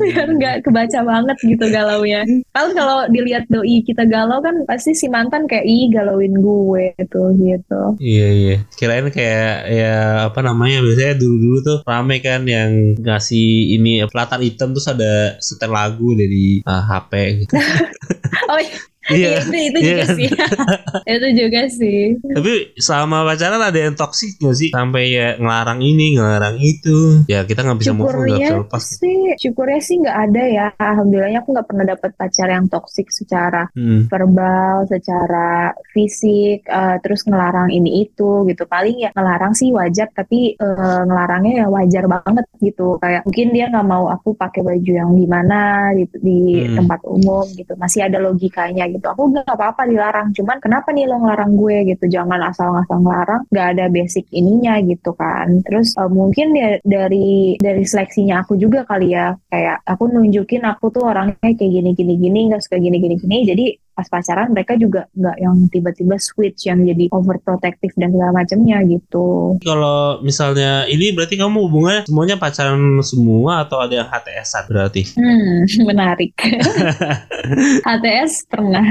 biar 0.00 0.28
nggak 0.36 0.56
kebaca 0.66 1.00
banget 1.02 1.36
gitu 1.42 1.64
galaunya 1.70 2.22
kan 2.54 2.68
kalau 2.74 3.06
dilihat 3.10 3.46
doi 3.48 3.82
kita 3.86 4.04
galau 4.06 4.38
kan 4.42 4.66
pasti 4.66 4.92
si 4.94 5.06
mantan 5.10 5.46
kayak 5.46 5.66
ih 5.66 5.88
galauin 5.90 6.34
gue 6.36 6.94
tuh 7.10 7.34
gitu 7.38 7.96
Iya 8.00 8.28
iya. 8.32 8.56
Kirain 8.74 9.08
kayak 9.08 9.54
ya 9.70 9.94
apa 10.28 10.40
namanya 10.42 10.82
biasanya 10.82 11.14
dulu-dulu 11.18 11.58
tuh 11.62 11.78
rame 11.86 12.18
kan 12.20 12.42
yang 12.48 12.96
ngasih 12.98 13.76
ini 13.78 14.04
latar 14.10 14.40
hitam 14.42 14.72
terus 14.72 14.88
ada 14.88 15.36
setel 15.40 15.72
lagu 15.72 16.14
dari 16.16 16.60
ah, 16.64 16.82
HP 16.82 17.12
gitu. 17.44 17.52
oh 18.52 18.60
iya. 18.60 18.78
Iya 19.10 19.38
itu 19.38 19.58
itu 19.70 19.78
iya. 19.78 19.94
juga 20.02 20.04
sih 20.12 20.28
itu 21.16 21.28
juga 21.34 21.60
sih 21.68 22.00
Tapi 22.36 22.52
selama 22.76 23.18
pacaran 23.24 23.62
ada 23.62 23.78
yang 23.78 23.94
toksik 23.94 24.36
gak 24.38 24.54
sih? 24.54 24.70
Sampai 24.70 25.04
ya 25.10 25.36
ngelarang 25.36 25.80
ini, 25.80 26.16
ngelarang 26.16 26.56
itu. 26.58 27.22
Ya 27.26 27.42
kita 27.42 27.62
nggak 27.62 27.78
bisa 27.78 27.92
move 27.92 28.06
on, 28.06 28.26
syukurnya 28.26 28.48
lepas. 28.60 28.84
sih 28.98 29.18
syukurnya 29.36 29.80
sih 29.80 29.96
nggak 29.98 30.18
ada 30.26 30.42
ya 30.44 30.66
alhamdulillahnya 30.76 31.40
aku 31.40 31.50
nggak 31.52 31.68
pernah 31.68 31.84
dapet 31.86 32.10
pacar 32.14 32.48
yang 32.48 32.66
toksik 32.66 33.08
secara 33.10 33.68
Hmm. 33.72 34.08
verbal, 34.08 34.86
secara 34.86 35.70
fisik, 35.92 36.64
eh, 36.64 36.96
terus 37.00 37.24
ngelarang 37.24 37.70
ini 37.70 38.04
itu 38.04 38.44
gitu. 38.46 38.64
Paling 38.66 38.96
ya 38.98 39.10
ngelarang 39.12 39.52
sih 39.52 39.70
wajar, 39.70 40.08
tapi 40.12 40.54
eh, 40.56 41.00
ngelarangnya 41.04 41.64
ya 41.64 41.66
wajar 41.68 42.04
banget 42.06 42.46
gitu. 42.60 42.96
Kayak 42.98 43.22
mungkin 43.24 43.46
dia 43.52 43.66
nggak 43.68 43.86
mau 43.86 44.08
aku 44.08 44.34
pakai 44.34 44.60
baju 44.62 44.92
yang 44.92 45.10
gimana 45.14 45.58
di, 45.94 46.04
di 46.18 46.38
Hmm. 46.66 46.76
tempat 46.82 47.00
umum 47.06 47.44
gitu. 47.52 47.72
Masih 47.76 48.06
ada 48.06 48.18
logikanya 48.18 48.84
gitu. 48.96 49.06
Aku 49.12 49.22
nggak 49.32 49.46
apa-apa 49.46 49.82
dilarang, 49.90 50.28
cuman 50.36 50.58
kenapa 50.64 50.88
nih 50.96 51.04
lo 51.06 51.16
ngelarang 51.20 51.52
gue 51.60 51.76
gitu? 51.92 52.04
Jangan 52.08 52.40
asal-asal 52.50 52.98
ngelarang, 53.04 53.42
nggak 53.52 53.66
ada 53.76 53.84
basic 53.92 54.24
ininya 54.32 54.80
gitu 54.82 55.10
kan. 55.14 55.60
Terus 55.68 55.92
eh, 56.00 56.10
mungkin 56.10 56.46
ya 56.56 56.68
dari 56.82 57.54
dari 57.60 57.82
seleksinya 57.84 58.42
aku 58.42 58.56
juga 58.56 58.82
kali 58.88 59.12
ya, 59.14 59.36
kayak 59.52 59.84
aku 59.84 60.04
nunjukin 60.10 60.64
aku 60.64 60.90
tuh 60.94 61.04
orangnya 61.06 61.36
kayak 61.40 61.60
gini 61.60 61.90
gini 61.92 62.14
gini, 62.16 62.38
nggak 62.50 62.62
suka 62.64 62.76
gini 62.80 62.96
gini 62.98 63.14
gini. 63.20 63.36
Jadi 63.46 63.64
pas 63.96 64.12
pacaran 64.12 64.52
mereka 64.52 64.76
juga 64.76 65.08
nggak 65.16 65.36
yang 65.40 65.56
tiba-tiba 65.72 66.20
switch 66.20 66.68
yang 66.68 66.84
jadi 66.84 67.08
overprotective 67.08 67.96
dan 67.96 68.12
segala 68.12 68.36
macamnya 68.36 68.84
gitu. 68.84 69.56
Kalau 69.64 70.20
misalnya 70.20 70.84
ini 70.84 71.16
berarti 71.16 71.40
kamu 71.40 71.56
hubungannya 71.64 72.02
semuanya 72.04 72.36
pacaran 72.36 73.00
semua 73.00 73.64
atau 73.64 73.80
ada 73.80 74.04
yang 74.04 74.08
HTS-an 74.12 74.64
berarti? 74.68 75.02
Hmm, 75.16 75.64
menarik. 75.88 76.36
HTS 77.88 78.52
pernah, 78.52 78.84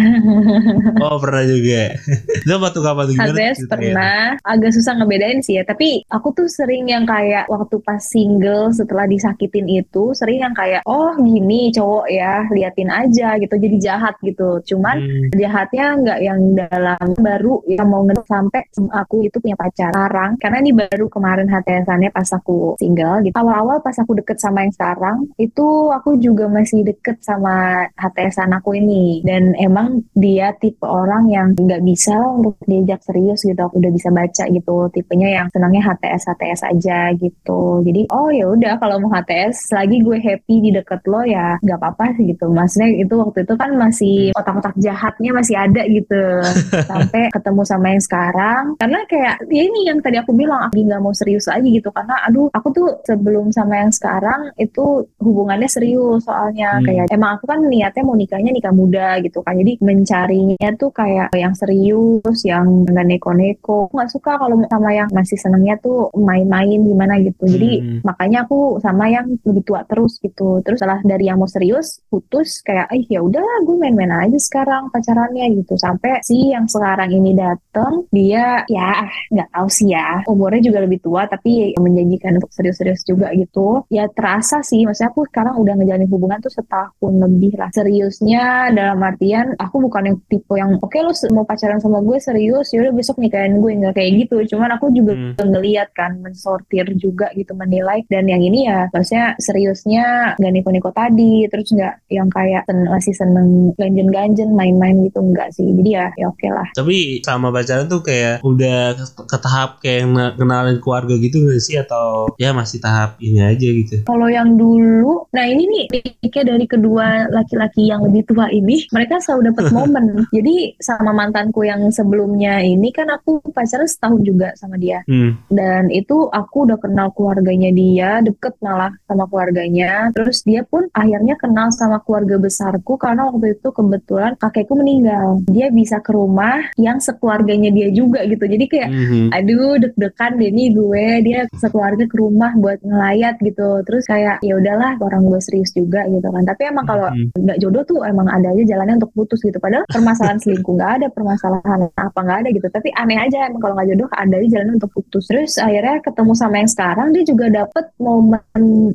Oh 1.05 1.21
pernah 1.21 1.43
juga. 1.45 1.93
Itu 2.41 2.51
apa 2.57 2.67
tuh 2.73 2.81
apa 2.81 3.01
tuh? 3.05 3.13
HTS 3.13 3.69
pernah. 3.69 4.41
Agak 4.41 4.73
susah 4.73 4.97
ngebedain 4.97 5.45
sih 5.45 5.61
ya. 5.61 5.63
Tapi 5.67 6.01
aku 6.09 6.33
tuh 6.33 6.49
sering 6.49 6.89
yang 6.89 7.05
kayak 7.05 7.45
waktu 7.45 7.77
pas 7.85 8.01
single 8.01 8.73
setelah 8.73 9.05
disakitin 9.05 9.67
itu 9.69 10.15
sering 10.17 10.41
yang 10.41 10.55
kayak 10.55 10.81
oh 10.87 11.13
gini 11.19 11.69
cowok 11.69 12.05
ya 12.09 12.47
liatin 12.49 12.89
aja 12.89 13.37
gitu 13.37 13.53
jadi 13.53 13.77
jahat 13.77 14.15
gitu. 14.25 14.63
Cuman 14.65 14.94
Hmm. 14.97 15.29
jahatnya 15.35 15.85
nggak 16.01 16.19
yang 16.23 16.39
dalam 16.55 17.07
baru 17.19 17.61
yang 17.67 17.87
mau 17.87 18.03
nge 18.05 18.23
sampai 18.25 18.61
aku 18.91 19.25
itu 19.27 19.37
punya 19.39 19.57
pacar. 19.57 19.91
Sekarang 19.91 20.31
karena 20.39 20.57
ini 20.63 20.71
baru 20.75 21.05
kemarin 21.07 21.47
HTS-annya 21.47 22.09
pas 22.11 22.29
aku 22.33 22.75
single 22.79 23.23
gitu. 23.23 23.35
Awal-awal 23.35 23.79
pas 23.81 23.95
aku 23.95 24.17
deket 24.19 24.37
sama 24.41 24.65
yang 24.65 24.73
sekarang 24.73 25.17
itu 25.39 25.67
aku 25.91 26.17
juga 26.19 26.49
masih 26.49 26.83
deket 26.85 27.21
sama 27.21 27.85
HTS-an 27.95 28.55
aku 28.57 28.77
ini. 28.77 29.21
Dan 29.25 29.55
emang 29.57 30.03
dia 30.15 30.53
tipe 30.57 30.85
orang 30.85 31.29
yang 31.29 31.47
nggak 31.55 31.81
bisa 31.83 32.15
untuk 32.15 32.59
diajak 32.65 33.01
serius 33.03 33.43
gitu. 33.43 33.57
Aku 33.57 33.79
udah 33.81 33.91
bisa 33.91 34.09
baca 34.11 34.43
gitu 34.49 34.75
tipenya 34.91 35.41
yang 35.41 35.47
senangnya 35.51 35.93
HTS 35.93 36.31
HTS 36.35 36.61
aja 36.69 36.99
gitu. 37.17 37.81
Jadi 37.85 38.07
oh 38.11 38.29
ya 38.31 38.45
udah 38.51 38.73
kalau 38.79 39.01
mau 39.03 39.11
HTS 39.13 39.73
lagi 39.75 40.01
gue 40.01 40.17
happy 40.19 40.55
di 40.61 40.69
deket 40.75 41.01
lo 41.07 41.21
ya 41.25 41.57
nggak 41.61 41.79
apa-apa 41.79 42.15
sih 42.17 42.31
gitu. 42.33 42.49
Maksudnya 42.51 42.89
itu 42.95 43.13
waktu 43.17 43.39
itu 43.43 43.53
kan 43.55 43.71
masih 43.75 44.15
otak-otak 44.35 44.75
jahatnya 44.85 45.31
masih 45.33 45.55
ada 45.57 45.81
gitu. 45.89 46.23
Sampai 46.89 47.33
ketemu 47.33 47.61
sama 47.65 47.87
yang 47.93 48.03
sekarang. 48.03 48.63
Karena 48.77 48.99
kayak 49.09 49.35
ya 49.49 49.63
ini 49.65 49.89
yang 49.89 49.99
tadi 50.05 50.21
aku 50.21 50.31
bilang 50.31 50.61
aku 50.69 50.77
nggak 50.85 51.01
mau 51.01 51.13
serius 51.15 51.49
lagi 51.49 51.73
gitu. 51.73 51.89
Karena 51.89 52.15
aduh 52.27 52.53
aku 52.53 52.67
tuh 52.69 52.89
sebelum 53.03 53.49
sama 53.49 53.81
yang 53.81 53.91
sekarang 53.91 54.53
itu 54.61 55.09
hubungannya 55.17 55.65
serius. 55.65 56.23
Soalnya 56.25 56.77
Hmm. 56.77 56.85
kayak 56.85 57.05
emang 57.09 57.39
aku 57.39 57.45
kan 57.47 57.59
niatnya 57.65 58.03
mau 58.03 58.13
nikahnya 58.13 58.51
nikah 58.51 58.73
muda 58.75 59.17
gitu 59.23 59.39
kan. 59.41 59.55
Jadi 59.55 59.79
mencarinya 59.79 60.69
tuh 60.75 60.91
kayak 60.91 61.31
yang 61.33 61.55
serius 61.55 62.37
yang 62.43 62.85
nggak 62.85 63.05
neko-neko. 63.07 63.89
Nggak 63.95 64.09
suka 64.11 64.37
kalau 64.37 64.59
sama 64.67 64.89
yang 64.91 65.07
masih 65.15 65.39
senengnya 65.39 65.79
tuh 65.79 66.11
main-main 66.13 66.83
gimana 66.83 67.17
gitu. 67.23 67.47
Jadi 67.47 67.71
Hmm. 67.79 67.99
makanya 68.03 68.43
aku 68.43 68.77
sama 68.83 69.07
yang 69.07 69.25
lebih 69.47 69.63
tua 69.63 69.81
terus 69.87 70.19
gitu. 70.19 70.59
Terus 70.61 70.79
setelah 70.79 70.99
dari 71.01 71.25
yang 71.25 71.39
mau 71.39 71.47
serius 71.47 72.03
putus 72.11 72.59
kayak 72.61 72.91
eh 72.91 73.03
ya 73.07 73.23
udahlah 73.23 73.63
gue 73.63 73.75
main-main 73.79 74.27
aja 74.27 74.35
sekarang 74.37 74.74
pacarannya 74.91 75.45
gitu. 75.55 75.73
Sampai 75.75 76.19
si 76.21 76.51
yang 76.51 76.67
sekarang 76.67 77.11
ini 77.11 77.31
dateng 77.33 78.05
dia 78.11 78.63
ya 78.67 78.89
nggak 79.31 79.49
tahu 79.51 79.67
sih 79.69 79.91
ya. 79.91 80.21
Umurnya 80.27 80.61
juga 80.63 80.79
lebih 80.83 80.99
tua 80.99 81.25
tapi 81.25 81.75
menjanjikan 81.77 82.37
untuk 82.37 82.51
serius-serius 82.51 83.01
juga 83.03 83.31
gitu. 83.33 83.83
Ya 83.87 84.07
terasa 84.09 84.59
sih. 84.61 84.83
Maksudnya 84.83 85.09
aku 85.11 85.27
sekarang 85.27 85.55
udah 85.55 85.73
ngejalanin 85.75 86.09
hubungan 86.09 86.39
tuh 86.39 86.51
setahun 86.51 87.13
lebih 87.15 87.53
lah. 87.55 87.69
Seriusnya 87.71 88.43
dalam 88.71 88.99
artian 89.01 89.53
aku 89.55 89.75
bukan 89.81 90.03
yang 90.09 90.17
tipe 90.25 90.53
yang 90.55 90.75
oke 90.79 90.97
lu 90.97 91.11
se- 91.11 91.29
mau 91.29 91.43
pacaran 91.43 91.77
sama 91.77 91.99
gue 92.01 92.17
serius 92.17 92.71
ya 92.71 92.81
udah 92.81 92.93
besok 92.93 93.19
nikahin 93.19 93.59
gue. 93.59 93.71
Nggak 93.75 93.93
kayak 93.95 94.11
gitu. 94.25 94.55
Cuman 94.55 94.75
aku 94.75 94.89
juga 94.89 95.13
Hmm. 95.15 95.37
ngeliat 95.37 95.89
kan 95.93 96.17
mensortir 96.19 96.89
juga 96.97 97.29
gitu 97.33 97.53
menilai. 97.53 98.01
Dan 98.07 98.25
yang 98.25 98.41
ini 98.41 98.65
ya 98.65 98.89
maksudnya 98.89 99.37
seriusnya 99.37 100.35
nggak 100.35 100.51
niko-niko 100.51 100.89
tadi. 100.89 101.45
Terus 101.47 101.69
nggak 101.69 101.93
yang 102.09 102.27
kayak 102.27 102.63
sen- 102.65 102.87
masih 102.89 103.13
seneng 103.13 103.47
ganjen-ganjen 103.75 104.54
main-main 104.55 104.95
gitu 105.03 105.19
enggak 105.19 105.51
sih 105.51 105.67
jadi 105.83 105.89
ya 105.91 106.05
ya 106.15 106.25
oke 106.31 106.47
lah 106.49 106.67
Tapi 106.73 107.19
sama 107.21 107.51
pacaran 107.51 107.91
tuh 107.91 108.01
kayak 108.01 108.41
udah 108.41 108.95
ke, 108.95 109.05
ke 109.27 109.37
tahap 109.43 109.69
kayak 109.83 110.07
na- 110.07 110.33
kenalin 110.33 110.79
keluarga 110.79 111.15
gitu 111.19 111.43
gak 111.45 111.61
sih 111.61 111.75
atau 111.79 112.31
ya 112.39 112.55
masih 112.55 112.79
tahap 112.79 113.17
ini 113.19 113.41
aja 113.41 113.67
gitu. 113.67 113.95
Kalau 114.05 114.27
yang 114.29 114.55
dulu, 114.55 115.25
nah 115.33 115.45
ini 115.45 115.65
nih 115.65 115.83
triknya 115.91 116.55
dari 116.55 116.65
kedua 116.69 117.27
laki-laki 117.33 117.89
yang 117.89 118.05
lebih 118.05 118.29
tua 118.29 118.47
ini, 118.53 118.85
mereka 118.93 119.19
selalu 119.19 119.51
dapat 119.51 119.65
momen. 119.75 120.05
Jadi 120.29 120.77
sama 120.79 121.11
mantanku 121.11 121.65
yang 121.65 121.81
sebelumnya 121.89 122.61
ini 122.61 122.93
kan 122.93 123.09
aku 123.11 123.41
pacaran 123.51 123.89
setahun 123.89 124.21
juga 124.21 124.53
sama 124.55 124.77
dia. 124.77 125.01
Hmm. 125.09 125.37
Dan 125.49 125.89
itu 125.89 126.29
aku 126.29 126.69
udah 126.69 126.79
kenal 126.79 127.11
keluarganya 127.17 127.71
dia, 127.73 128.21
deket 128.21 128.55
malah 128.61 128.93
sama 129.09 129.25
keluarganya. 129.27 130.13
Terus 130.13 130.45
dia 130.45 130.61
pun 130.63 130.87
akhirnya 130.93 131.35
kenal 131.39 131.73
sama 131.73 131.99
keluarga 132.03 132.37
besarku 132.37 132.95
karena 133.01 133.27
waktu 133.29 133.57
itu 133.57 133.73
kebetulan 133.73 134.37
kakekku 134.45 134.77
meninggal. 134.77 135.41
Dia 135.49 135.73
bisa 135.73 135.97
ke 135.99 136.13
rumah 136.13 136.69
yang 136.77 137.01
sekeluarganya 137.01 137.73
dia 137.73 137.89
juga 137.89 138.21
gitu. 138.29 138.45
Jadi 138.45 138.65
kayak 138.69 138.89
Mhm. 138.89 139.27
aduh 139.33 139.75
deg-degan 139.81 140.31
deh 140.37 140.51
nih 140.53 140.69
gue 140.71 141.05
dia 141.25 141.39
sekeluarga 141.57 142.05
ke 142.05 142.15
rumah 142.15 142.51
buat 142.57 142.79
ngelayat 142.85 143.41
gitu. 143.41 143.81
Terus 143.85 144.03
kayak 144.05 144.41
ya 144.45 144.53
udahlah 144.57 144.97
orang 145.01 145.25
gue 145.25 145.39
serius 145.41 145.73
juga 145.73 146.05
gitu 146.07 146.27
kan. 146.29 146.43
Tapi 146.45 146.61
emang 146.69 146.85
kalau 146.85 147.09
Mhm. 147.09 147.33
nggak 147.41 147.57
jodoh 147.61 147.83
tuh 147.83 147.99
emang 148.05 148.27
ada 148.29 148.53
aja 148.53 148.63
jalannya 148.75 149.01
untuk 149.01 149.11
putus 149.17 149.39
gitu. 149.41 149.57
Padahal 149.57 149.83
permasalahan 149.89 150.39
selingkuh 150.39 150.73
nggak 150.77 150.91
ada, 151.01 151.07
permasalahan 151.09 151.79
apa 151.95 152.19
nggak 152.21 152.37
ada 152.45 152.49
gitu. 152.53 152.67
Tapi 152.69 152.89
aneh 152.93 153.17
aja 153.17 153.49
emang 153.49 153.61
kalau 153.61 153.73
nggak 153.79 153.89
jodoh 153.95 154.09
ada 154.13 154.35
aja 154.37 154.47
jalannya 154.59 154.73
untuk 154.77 154.91
putus. 154.93 155.23
Terus 155.27 155.51
akhirnya 155.57 155.97
ketemu 156.03 156.31
sama 156.35 156.55
yang 156.61 156.69
sekarang 156.69 157.07
dia 157.15 157.23
juga 157.25 157.45
dapet 157.49 157.85
momen 157.97 158.41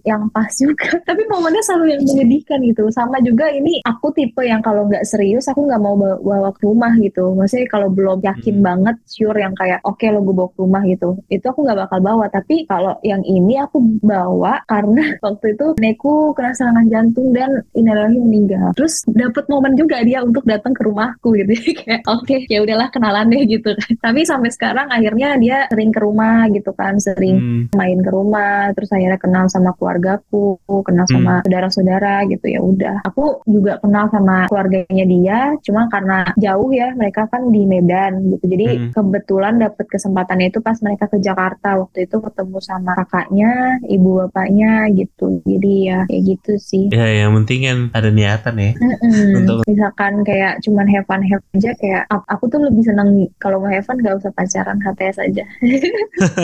yang 0.06 0.28
pas 0.30 0.50
juga. 0.54 0.88
Tapi 1.08 1.22
momennya 1.26 1.62
selalu 1.64 1.86
yang 1.96 2.02
menyedihkan 2.04 2.58
gitu. 2.64 2.84
Sama 2.92 3.18
juga 3.24 3.48
ini 3.50 3.80
aku 3.84 4.12
tipe 4.12 4.42
yang 4.44 4.60
kalau 4.60 4.86
nggak 4.86 5.04
serius 5.06 5.39
aku 5.46 5.64
nggak 5.64 5.80
mau 5.80 5.94
bawa, 5.94 6.16
bawa 6.20 6.50
ke 6.52 6.60
rumah 6.62 6.92
gitu. 6.98 7.32
Maksudnya 7.32 7.66
kalau 7.68 7.88
belum 7.88 8.18
yakin 8.20 8.56
Hmm. 8.60 8.66
banget 8.66 8.96
sure 9.06 9.36
yang 9.36 9.54
kayak 9.54 9.80
oke 9.82 10.02
lo 10.04 10.20
gue 10.20 10.34
bawa 10.34 10.48
ke 10.50 10.58
rumah 10.58 10.82
gitu. 10.84 11.08
Itu 11.28 11.44
aku 11.48 11.60
nggak 11.64 11.78
bakal 11.86 11.98
bawa. 12.00 12.26
Tapi 12.28 12.66
kalau 12.66 12.98
yang 13.00 13.22
ini 13.22 13.56
aku 13.56 13.78
bawa 14.00 14.60
karena 14.66 15.00
waktu 15.24 15.54
itu 15.54 15.66
nenekku 15.78 16.34
kena 16.34 16.52
serangan 16.52 16.86
jantung 16.88 17.30
dan 17.30 17.50
innalillahi 17.72 18.18
meninggal. 18.18 18.74
Terus 18.74 19.06
dapet 19.06 19.44
momen 19.46 19.72
juga 19.74 20.02
dia 20.02 20.20
untuk 20.20 20.44
datang 20.44 20.74
ke 20.74 20.82
rumahku 20.82 21.32
gitu. 21.36 21.52
Kayak 21.80 22.02
oke 22.04 22.36
ya 22.48 22.58
udahlah 22.60 22.88
kenalan 22.90 23.30
deh 23.30 23.46
gitu 23.46 23.70
kan. 23.72 23.92
Tapi 24.02 24.20
sampai 24.24 24.50
sekarang 24.50 24.88
akhirnya 24.90 25.38
dia 25.38 25.58
sering 25.70 25.92
ke 25.92 26.00
rumah 26.02 26.50
gitu 26.50 26.74
kan, 26.74 26.98
sering 26.98 27.36
Hmm. 27.40 27.62
main 27.72 27.98
ke 28.00 28.10
rumah 28.10 28.74
terus 28.74 28.90
akhirnya 28.90 29.16
kenal 29.16 29.46
sama 29.46 29.70
keluargaku 29.74 30.58
kenal 30.82 31.06
Hmm. 31.06 31.14
sama 31.14 31.34
saudara-saudara 31.44 32.14
gitu 32.26 32.46
ya 32.46 32.60
udah 32.60 32.96
aku 33.04 33.40
juga 33.46 33.78
kenal 33.78 34.08
sama 34.08 34.44
keluarganya 34.46 35.04
dia 35.04 35.29
cuma 35.60 35.86
karena 35.86 36.18
jauh 36.36 36.70
ya 36.70 36.92
mereka 36.92 37.26
kan 37.26 37.48
di 37.48 37.62
Medan 37.64 38.12
gitu 38.28 38.44
jadi 38.46 38.66
Hmm. 38.70 38.90
kebetulan 38.92 39.54
dapet 39.56 39.86
kesempatannya 39.86 40.48
itu 40.48 40.60
pas 40.60 40.78
mereka 40.78 41.04
ke 41.06 41.18
Jakarta 41.18 41.74
waktu 41.76 42.04
itu 42.04 42.16
ketemu 42.16 42.58
sama 42.60 42.92
kakaknya 42.96 43.50
ibu 43.86 44.20
bapaknya 44.20 44.70
gitu 44.90 45.42
jadi 45.42 45.72
ya 45.82 45.98
kayak 46.04 46.22
gitu 46.28 46.52
sih 46.56 46.84
Ya 46.90 47.06
yang 47.20 47.34
penting 47.34 47.60
kan 47.62 47.78
ada 47.92 48.08
niatan 48.08 48.54
ya. 48.56 48.72
Mm-mm. 48.74 49.36
Untuk- 49.36 49.64
misalkan 49.64 50.22
kayak 50.22 50.60
cuman 50.60 50.86
have 50.86 51.04
fun 51.04 51.22
have 51.22 51.42
fun 51.42 51.56
aja 51.56 51.70
kayak 51.74 52.02
aku 52.26 52.44
tuh 52.46 52.60
lebih 52.60 52.82
seneng 52.82 53.08
kalau 53.36 53.58
mau 53.58 53.68
have 53.68 53.82
fun 53.82 53.98
gak 53.98 54.16
usah 54.16 54.30
pacaran 54.30 54.78
HTS 54.78 55.18
aja 55.20 55.44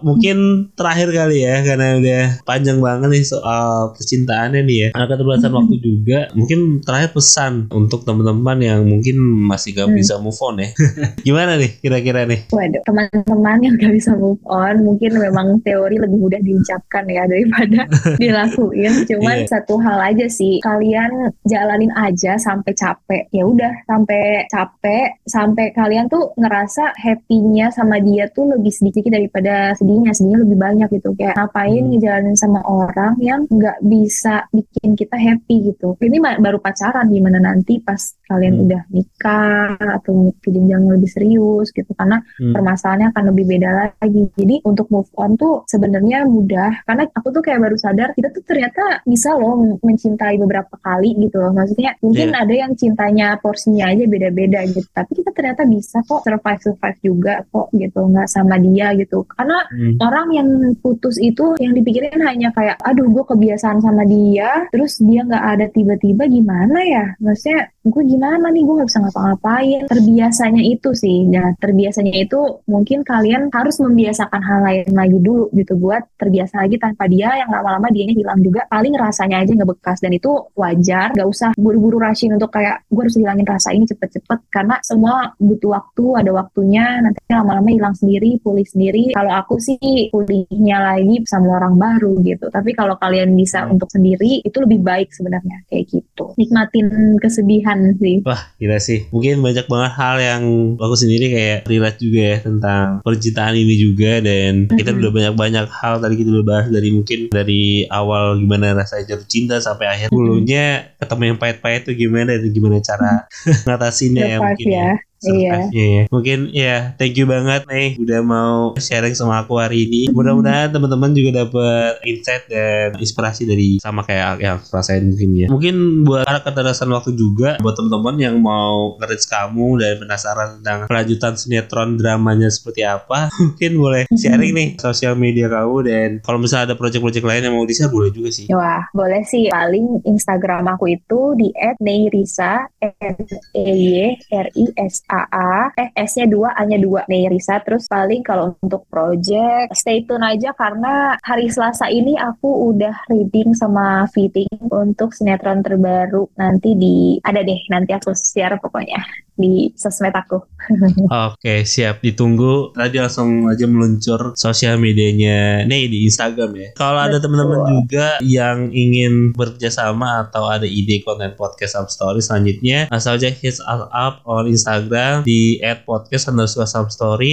Mungkin 0.00 0.36
terakhir 0.72 1.08
kali 1.10 1.44
ya 1.44 1.60
karena 1.62 1.96
udah 1.96 2.22
panjang 2.42 2.78
banget 2.78 3.08
nih 3.10 3.24
soal 3.24 3.92
percintaannya 3.92 4.60
nih 4.62 4.76
ya. 4.78 4.88
Ada 4.92 5.06
keterbatasan 5.10 5.50
Mhm. 5.50 5.58
waktu 5.58 5.76
juga. 5.78 6.18
Mungkin 6.32 6.58
terakhir 6.80 7.10
pesan 7.12 7.68
untuk 7.70 8.08
teman-teman 8.10 8.58
yang 8.58 8.80
mungkin 8.82 9.16
masih 9.46 9.70
gak 9.72 9.86
Hmm. 9.86 9.94
bisa 9.94 10.18
move 10.18 10.34
on 10.42 10.58
ya. 10.58 10.68
Gimana 11.26 11.54
nih 11.54 11.78
kira-kira 11.78 12.26
nih? 12.26 12.50
Waduh, 12.50 12.82
teman-teman 12.82 13.58
yang 13.62 13.74
gak 13.78 13.94
bisa 13.94 14.12
move 14.14 14.42
on, 14.44 14.82
mungkin 14.82 15.14
memang 15.14 15.62
teori 15.62 15.94
lebih 15.94 16.18
mudah 16.18 16.40
diucapkan 16.40 17.06
ya 17.06 17.22
daripada 17.24 17.86
dilakuin. 18.22 19.06
Cuman 19.06 19.36
Iya. 19.46 19.48
satu 19.48 19.78
hal 19.78 19.98
aja 20.02 20.26
sih, 20.26 20.58
kalian 20.60 21.30
jalanin 21.44 21.92
aja 21.94 22.34
sampai 22.34 22.72
capek. 22.74 23.30
Ya 23.30 23.46
udah, 23.46 23.70
sampai 23.86 24.44
capek, 24.48 25.22
sampai 25.24 25.70
kalian 25.70 26.06
tuh 26.06 26.34
ngerasa 26.34 26.96
happy-nya 26.96 27.70
sama 27.70 28.00
dia 28.00 28.26
tuh 28.28 28.50
lebih 28.50 28.70
sedikit 28.70 29.06
daripada 29.06 29.72
sedihnya. 29.76 30.10
Sedihnya 30.10 30.42
lebih 30.42 30.58
banyak 30.58 30.88
gitu. 30.90 31.14
Kayak 31.14 31.38
ngapain 31.38 31.78
Hmm. 31.80 31.90
ngejalanin 31.92 32.34
sama 32.34 32.60
orang 32.64 33.14
yang 33.20 33.46
nggak 33.46 33.78
bisa 33.82 34.48
bikin 34.50 34.96
kita 34.96 35.14
happy 35.14 35.70
gitu. 35.70 35.94
Ini 35.96 36.18
baru 36.40 36.58
pacaran, 36.58 37.06
gimana 37.08 37.38
nanti 37.38 37.78
pas 37.78 37.99
kalian 38.30 38.54
Hmm. 38.54 38.64
udah 38.64 38.82
nikah 38.94 39.74
atau 39.98 40.30
ke 40.38 40.48
jenjang 40.48 40.86
lebih 40.86 41.10
serius 41.10 41.74
gitu. 41.74 41.90
Karena 41.98 42.22
Hmm. 42.38 42.54
permasalahannya 42.54 43.10
akan 43.10 43.24
lebih 43.34 43.44
beda 43.50 43.70
lagi. 43.98 44.22
Jadi 44.38 44.62
untuk 44.62 44.86
move 44.88 45.10
on 45.18 45.34
tuh 45.34 45.66
sebenarnya 45.66 46.24
mudah 46.24 46.86
karena 46.86 47.10
aku 47.10 47.28
tuh 47.30 47.42
kayak 47.42 47.58
baru 47.60 47.74
sadar 47.74 48.14
kita 48.14 48.30
tuh 48.30 48.42
ternyata 48.46 49.02
bisa 49.02 49.34
loh 49.34 49.58
mencintai 49.82 50.38
beberapa 50.38 50.78
kali 50.78 51.18
gitu 51.18 51.42
loh. 51.42 51.50
Maksudnya 51.50 51.98
mungkin 51.98 52.30
ada 52.32 52.54
yang 52.54 52.72
cintanya 52.74 53.34
porsinya 53.42 53.90
aja 53.90 54.06
beda-beda 54.06 54.62
gitu. 54.64 54.86
Tapi 54.90 55.10
kita 55.18 55.30
ternyata 55.34 55.66
bisa 55.66 55.98
kok 56.06 56.22
survive 56.22 56.60
survive 56.62 56.98
juga 57.02 57.34
kok 57.50 57.68
gitu 57.74 58.00
nggak 58.06 58.28
sama 58.30 58.56
dia 58.56 58.94
gitu. 58.94 59.26
Karena 59.26 59.58
Hmm. 59.68 59.98
orang 59.98 60.28
yang 60.30 60.48
putus 60.78 61.18
itu 61.18 61.58
yang 61.58 61.74
dipikirin 61.74 62.22
hanya 62.22 62.54
kayak 62.54 62.78
aduh 62.86 63.10
gue 63.10 63.24
kebiasaan 63.26 63.82
sama 63.82 64.06
dia 64.06 64.70
terus 64.70 65.02
dia 65.02 65.26
nggak 65.26 65.44
ada 65.56 65.66
tiba-tiba 65.68 66.24
gimana 66.26 66.78
ya 66.82 67.04
maksudnya 67.18 67.66
gue 67.80 68.02
gimana 68.04 68.52
nih? 68.52 68.62
Gue 68.66 68.74
nggak 68.80 68.88
bisa 68.92 69.00
ngapa-ngapain. 69.00 69.80
Terbiasanya 69.88 70.62
itu 70.64 70.90
sih 70.92 71.24
nah 71.30 71.52
terbiasanya 71.56 72.12
itu 72.16 72.60
mungkin 72.68 73.00
kalian 73.06 73.48
harus 73.52 73.80
membiasakan 73.80 74.40
hal 74.42 74.60
lain 74.66 74.92
lagi 74.92 75.18
dulu 75.20 75.48
gitu 75.56 75.76
buat 75.80 76.02
terbiasa 76.20 76.64
lagi 76.66 76.76
tanpa 76.76 77.08
dia 77.08 77.32
yang 77.40 77.48
lama-lama 77.48 77.88
dianya 77.88 78.12
hilang 78.16 78.40
juga. 78.44 78.68
Paling 78.68 78.94
rasanya 78.96 79.40
aja 79.40 79.52
nggak 79.56 79.70
bekas 79.78 79.98
dan 80.04 80.12
itu 80.12 80.30
wajar. 80.56 81.14
Nggak 81.16 81.28
usah 81.28 81.50
buru-buru 81.56 81.96
rushing 82.02 82.36
untuk 82.36 82.52
kayak 82.52 82.84
gue 82.90 83.00
harus 83.00 83.16
hilangin 83.16 83.46
rasa 83.48 83.72
ini 83.72 83.88
cepet-cepet. 83.88 84.38
Karena 84.52 84.76
semua 84.84 85.32
butuh 85.40 85.70
waktu 85.72 86.04
ada 86.20 86.30
waktunya. 86.36 87.00
Nanti 87.00 87.20
lama-lama 87.32 87.70
hilang 87.70 87.96
sendiri 87.96 88.36
pulih 88.42 88.66
sendiri. 88.66 89.14
Kalau 89.14 89.32
aku 89.32 89.56
sih 89.62 90.10
pulihnya 90.12 90.78
lagi 90.82 91.22
sama 91.24 91.56
orang 91.56 91.78
baru 91.80 92.18
gitu. 92.26 92.50
Tapi 92.50 92.76
kalau 92.76 92.98
kalian 93.00 93.32
bisa 93.36 93.64
Hmm. 93.64 93.76
untuk 93.78 93.92
sendiri 93.92 94.40
itu 94.42 94.56
lebih 94.60 94.80
baik 94.82 95.12
sebenarnya. 95.14 95.62
Kayak 95.70 95.84
gitu. 95.94 96.24
Nikmatin 96.40 97.16
kesedihan 97.22 97.69
sih 97.96 98.22
Wah 98.22 98.40
gila 98.56 98.78
sih 98.78 99.06
Mungkin 99.08 99.38
banyak 99.38 99.66
banget 99.66 99.92
hal 99.94 100.16
yang 100.16 100.42
Aku 100.76 100.94
sendiri 100.94 101.28
kayak 101.28 101.58
relate 101.64 101.98
juga 101.98 102.20
ya 102.20 102.36
Tentang 102.40 102.86
percintaan 103.00 103.54
ini 103.54 103.74
juga 103.74 104.18
Dan 104.18 104.66
kita 104.66 104.90
Mhm. 104.90 104.98
udah 104.98 105.10
banyak-banyak 105.10 105.66
hal 105.68 105.94
Tadi 105.98 106.14
kita 106.16 106.30
udah 106.30 106.46
bahas 106.46 106.66
dari 106.68 106.88
mungkin 106.90 107.18
Dari 107.28 107.62
awal 107.86 108.38
gimana 108.38 108.72
rasanya 108.72 109.14
jatuh 109.14 109.26
cinta 109.26 109.56
Sampai 109.58 109.86
akhir 109.86 110.08
Mhm. 110.08 110.16
dulunya 110.16 110.66
Ketemu 110.96 111.22
yang 111.26 111.38
pahit-pahit 111.38 111.82
tuh 111.84 111.94
gimana 111.94 112.30
Dan 112.34 112.50
gimana 112.50 112.76
cara 112.80 113.26
ngatasinnya 113.66 114.24
ya 114.26 114.36
mungkin 114.38 114.66
ya. 114.66 114.92
Iya. 115.20 115.68
Ya. 115.70 116.02
Mungkin 116.08 116.38
ya 116.56 116.96
thank 116.96 117.16
you 117.16 117.28
banget 117.28 117.68
nih 117.68 118.00
udah 118.00 118.20
mau 118.24 118.72
sharing 118.80 119.12
sama 119.12 119.44
aku 119.44 119.60
hari 119.60 119.84
ini. 119.86 120.08
Mudah-mudahan 120.10 120.72
teman-teman 120.72 121.12
juga 121.12 121.44
dapat 121.44 122.00
insight 122.08 122.48
dan 122.48 122.96
inspirasi 122.96 123.44
dari 123.44 123.76
sama 123.80 124.00
kayak 124.04 124.40
yang 124.40 124.56
aku 124.56 124.72
rasain 124.72 125.04
mungkin 125.04 125.30
ya. 125.36 125.46
Mungkin 125.52 126.04
buat 126.08 126.24
para 126.24 126.40
keterbatasan 126.40 126.88
waktu 126.90 127.12
juga 127.14 127.60
buat 127.60 127.76
teman-teman 127.76 128.16
yang 128.16 128.36
mau 128.40 128.96
nge 128.96 129.26
kamu 129.28 129.68
dan 129.82 129.92
penasaran 130.00 130.48
tentang 130.60 130.78
kelanjutan 130.88 131.34
sinetron 131.36 132.00
dramanya 132.00 132.48
seperti 132.48 132.86
apa, 132.86 133.28
mungkin 133.40 133.72
boleh 133.76 134.02
sharing 134.14 134.52
nih 134.56 134.68
sosial 134.80 135.14
media 135.18 135.50
kamu 135.50 135.76
dan 135.84 136.08
kalau 136.24 136.38
misalnya 136.40 136.72
ada 136.72 136.76
project-project 136.78 137.26
lain 137.26 137.42
yang 137.50 137.54
mau 137.56 137.66
di-share 137.66 137.92
boleh 137.92 138.10
juga 138.14 138.30
sih. 138.32 138.46
Wah, 138.50 138.86
boleh 138.94 139.22
sih. 139.26 139.50
Paling 139.50 140.06
Instagram 140.06 140.70
aku 140.72 140.94
itu 140.94 141.34
di 141.36 141.48
@neirisa, 141.82 142.70
N 142.80 143.16
E 143.52 143.66
Y 143.66 144.16
R 144.30 144.48
I 144.54 144.66
S 144.78 145.02
A 145.10 145.26
A. 145.26 145.52
Eh, 145.74 145.90
S-nya 146.06 146.30
dua, 146.30 146.54
A-nya 146.54 146.78
dua, 146.78 147.02
Neirisa. 147.10 147.58
Terus 147.66 147.90
paling 147.90 148.22
kalau 148.22 148.54
untuk 148.62 148.86
project, 148.86 149.74
stay 149.74 150.06
tune 150.06 150.22
aja 150.22 150.54
karena 150.54 151.18
hari 151.26 151.50
Selasa 151.50 151.90
ini 151.90 152.14
aku 152.14 152.70
udah 152.70 153.10
reading 153.10 153.50
sama 153.58 154.06
fitting 154.14 154.46
untuk 154.70 155.10
sinetron 155.10 155.66
terbaru 155.66 156.30
nanti 156.38 156.78
di 156.78 157.18
ada 157.26 157.42
deh 157.42 157.58
nanti 157.66 157.90
aku 157.90 158.14
share 158.14 158.62
pokoknya 158.62 159.02
di 159.40 159.72
sosmed 159.72 160.12
aku. 160.12 160.36
Oke, 161.32 161.64
siap 161.64 162.04
ditunggu. 162.04 162.76
Tadi 162.76 163.00
langsung 163.00 163.48
aja 163.48 163.64
meluncur 163.64 164.36
sosial 164.36 164.76
medianya 164.76 165.64
nih 165.64 165.88
di 165.88 166.04
Instagram 166.04 166.50
ya. 166.54 166.68
Kalau 166.76 167.00
ada 167.00 167.16
teman-teman 167.16 167.64
juga 167.80 168.20
yang 168.20 168.68
ingin 168.68 169.32
bekerja 169.32 169.72
sama 169.72 170.28
atau 170.28 170.44
ada 170.44 170.68
ide 170.68 171.00
konten 171.00 171.32
podcast 171.40 171.80
Some 171.80 171.88
Story 171.88 172.20
selanjutnya, 172.20 172.92
asal 172.92 173.16
aja 173.16 173.32
hit 173.32 173.56
us 173.56 173.82
up 173.90 174.20
on 174.28 174.44
Instagram 174.44 174.99
di 175.26 175.58
@podcast 175.86 176.30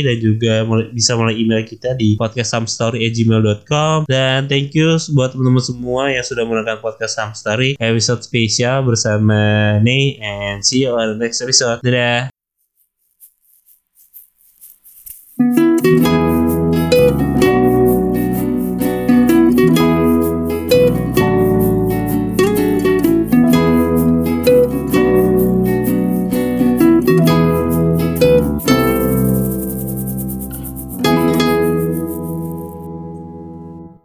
dan 0.04 0.18
juga 0.20 0.66
bisa 0.92 1.16
mulai 1.16 1.36
email 1.38 1.64
kita 1.64 1.96
di 1.96 2.16
podcastsomestory@gmail.com 2.20 4.06
dan 4.10 4.46
thank 4.46 4.74
you 4.74 4.98
buat 5.14 5.32
teman-teman 5.34 5.64
semua 5.64 6.10
yang 6.12 6.26
sudah 6.26 6.44
menggunakan 6.44 6.82
podcast 6.84 7.16
Some 7.18 7.34
Story 7.38 7.76
episode 7.80 8.22
spesial 8.26 8.84
bersama 8.84 9.78
Ney 9.82 10.20
and 10.20 10.64
see 10.64 10.84
you 10.84 10.94
on 10.94 11.16
the 11.16 11.20
next 11.20 11.40
episode. 11.44 11.80
Dadah. 11.86 12.30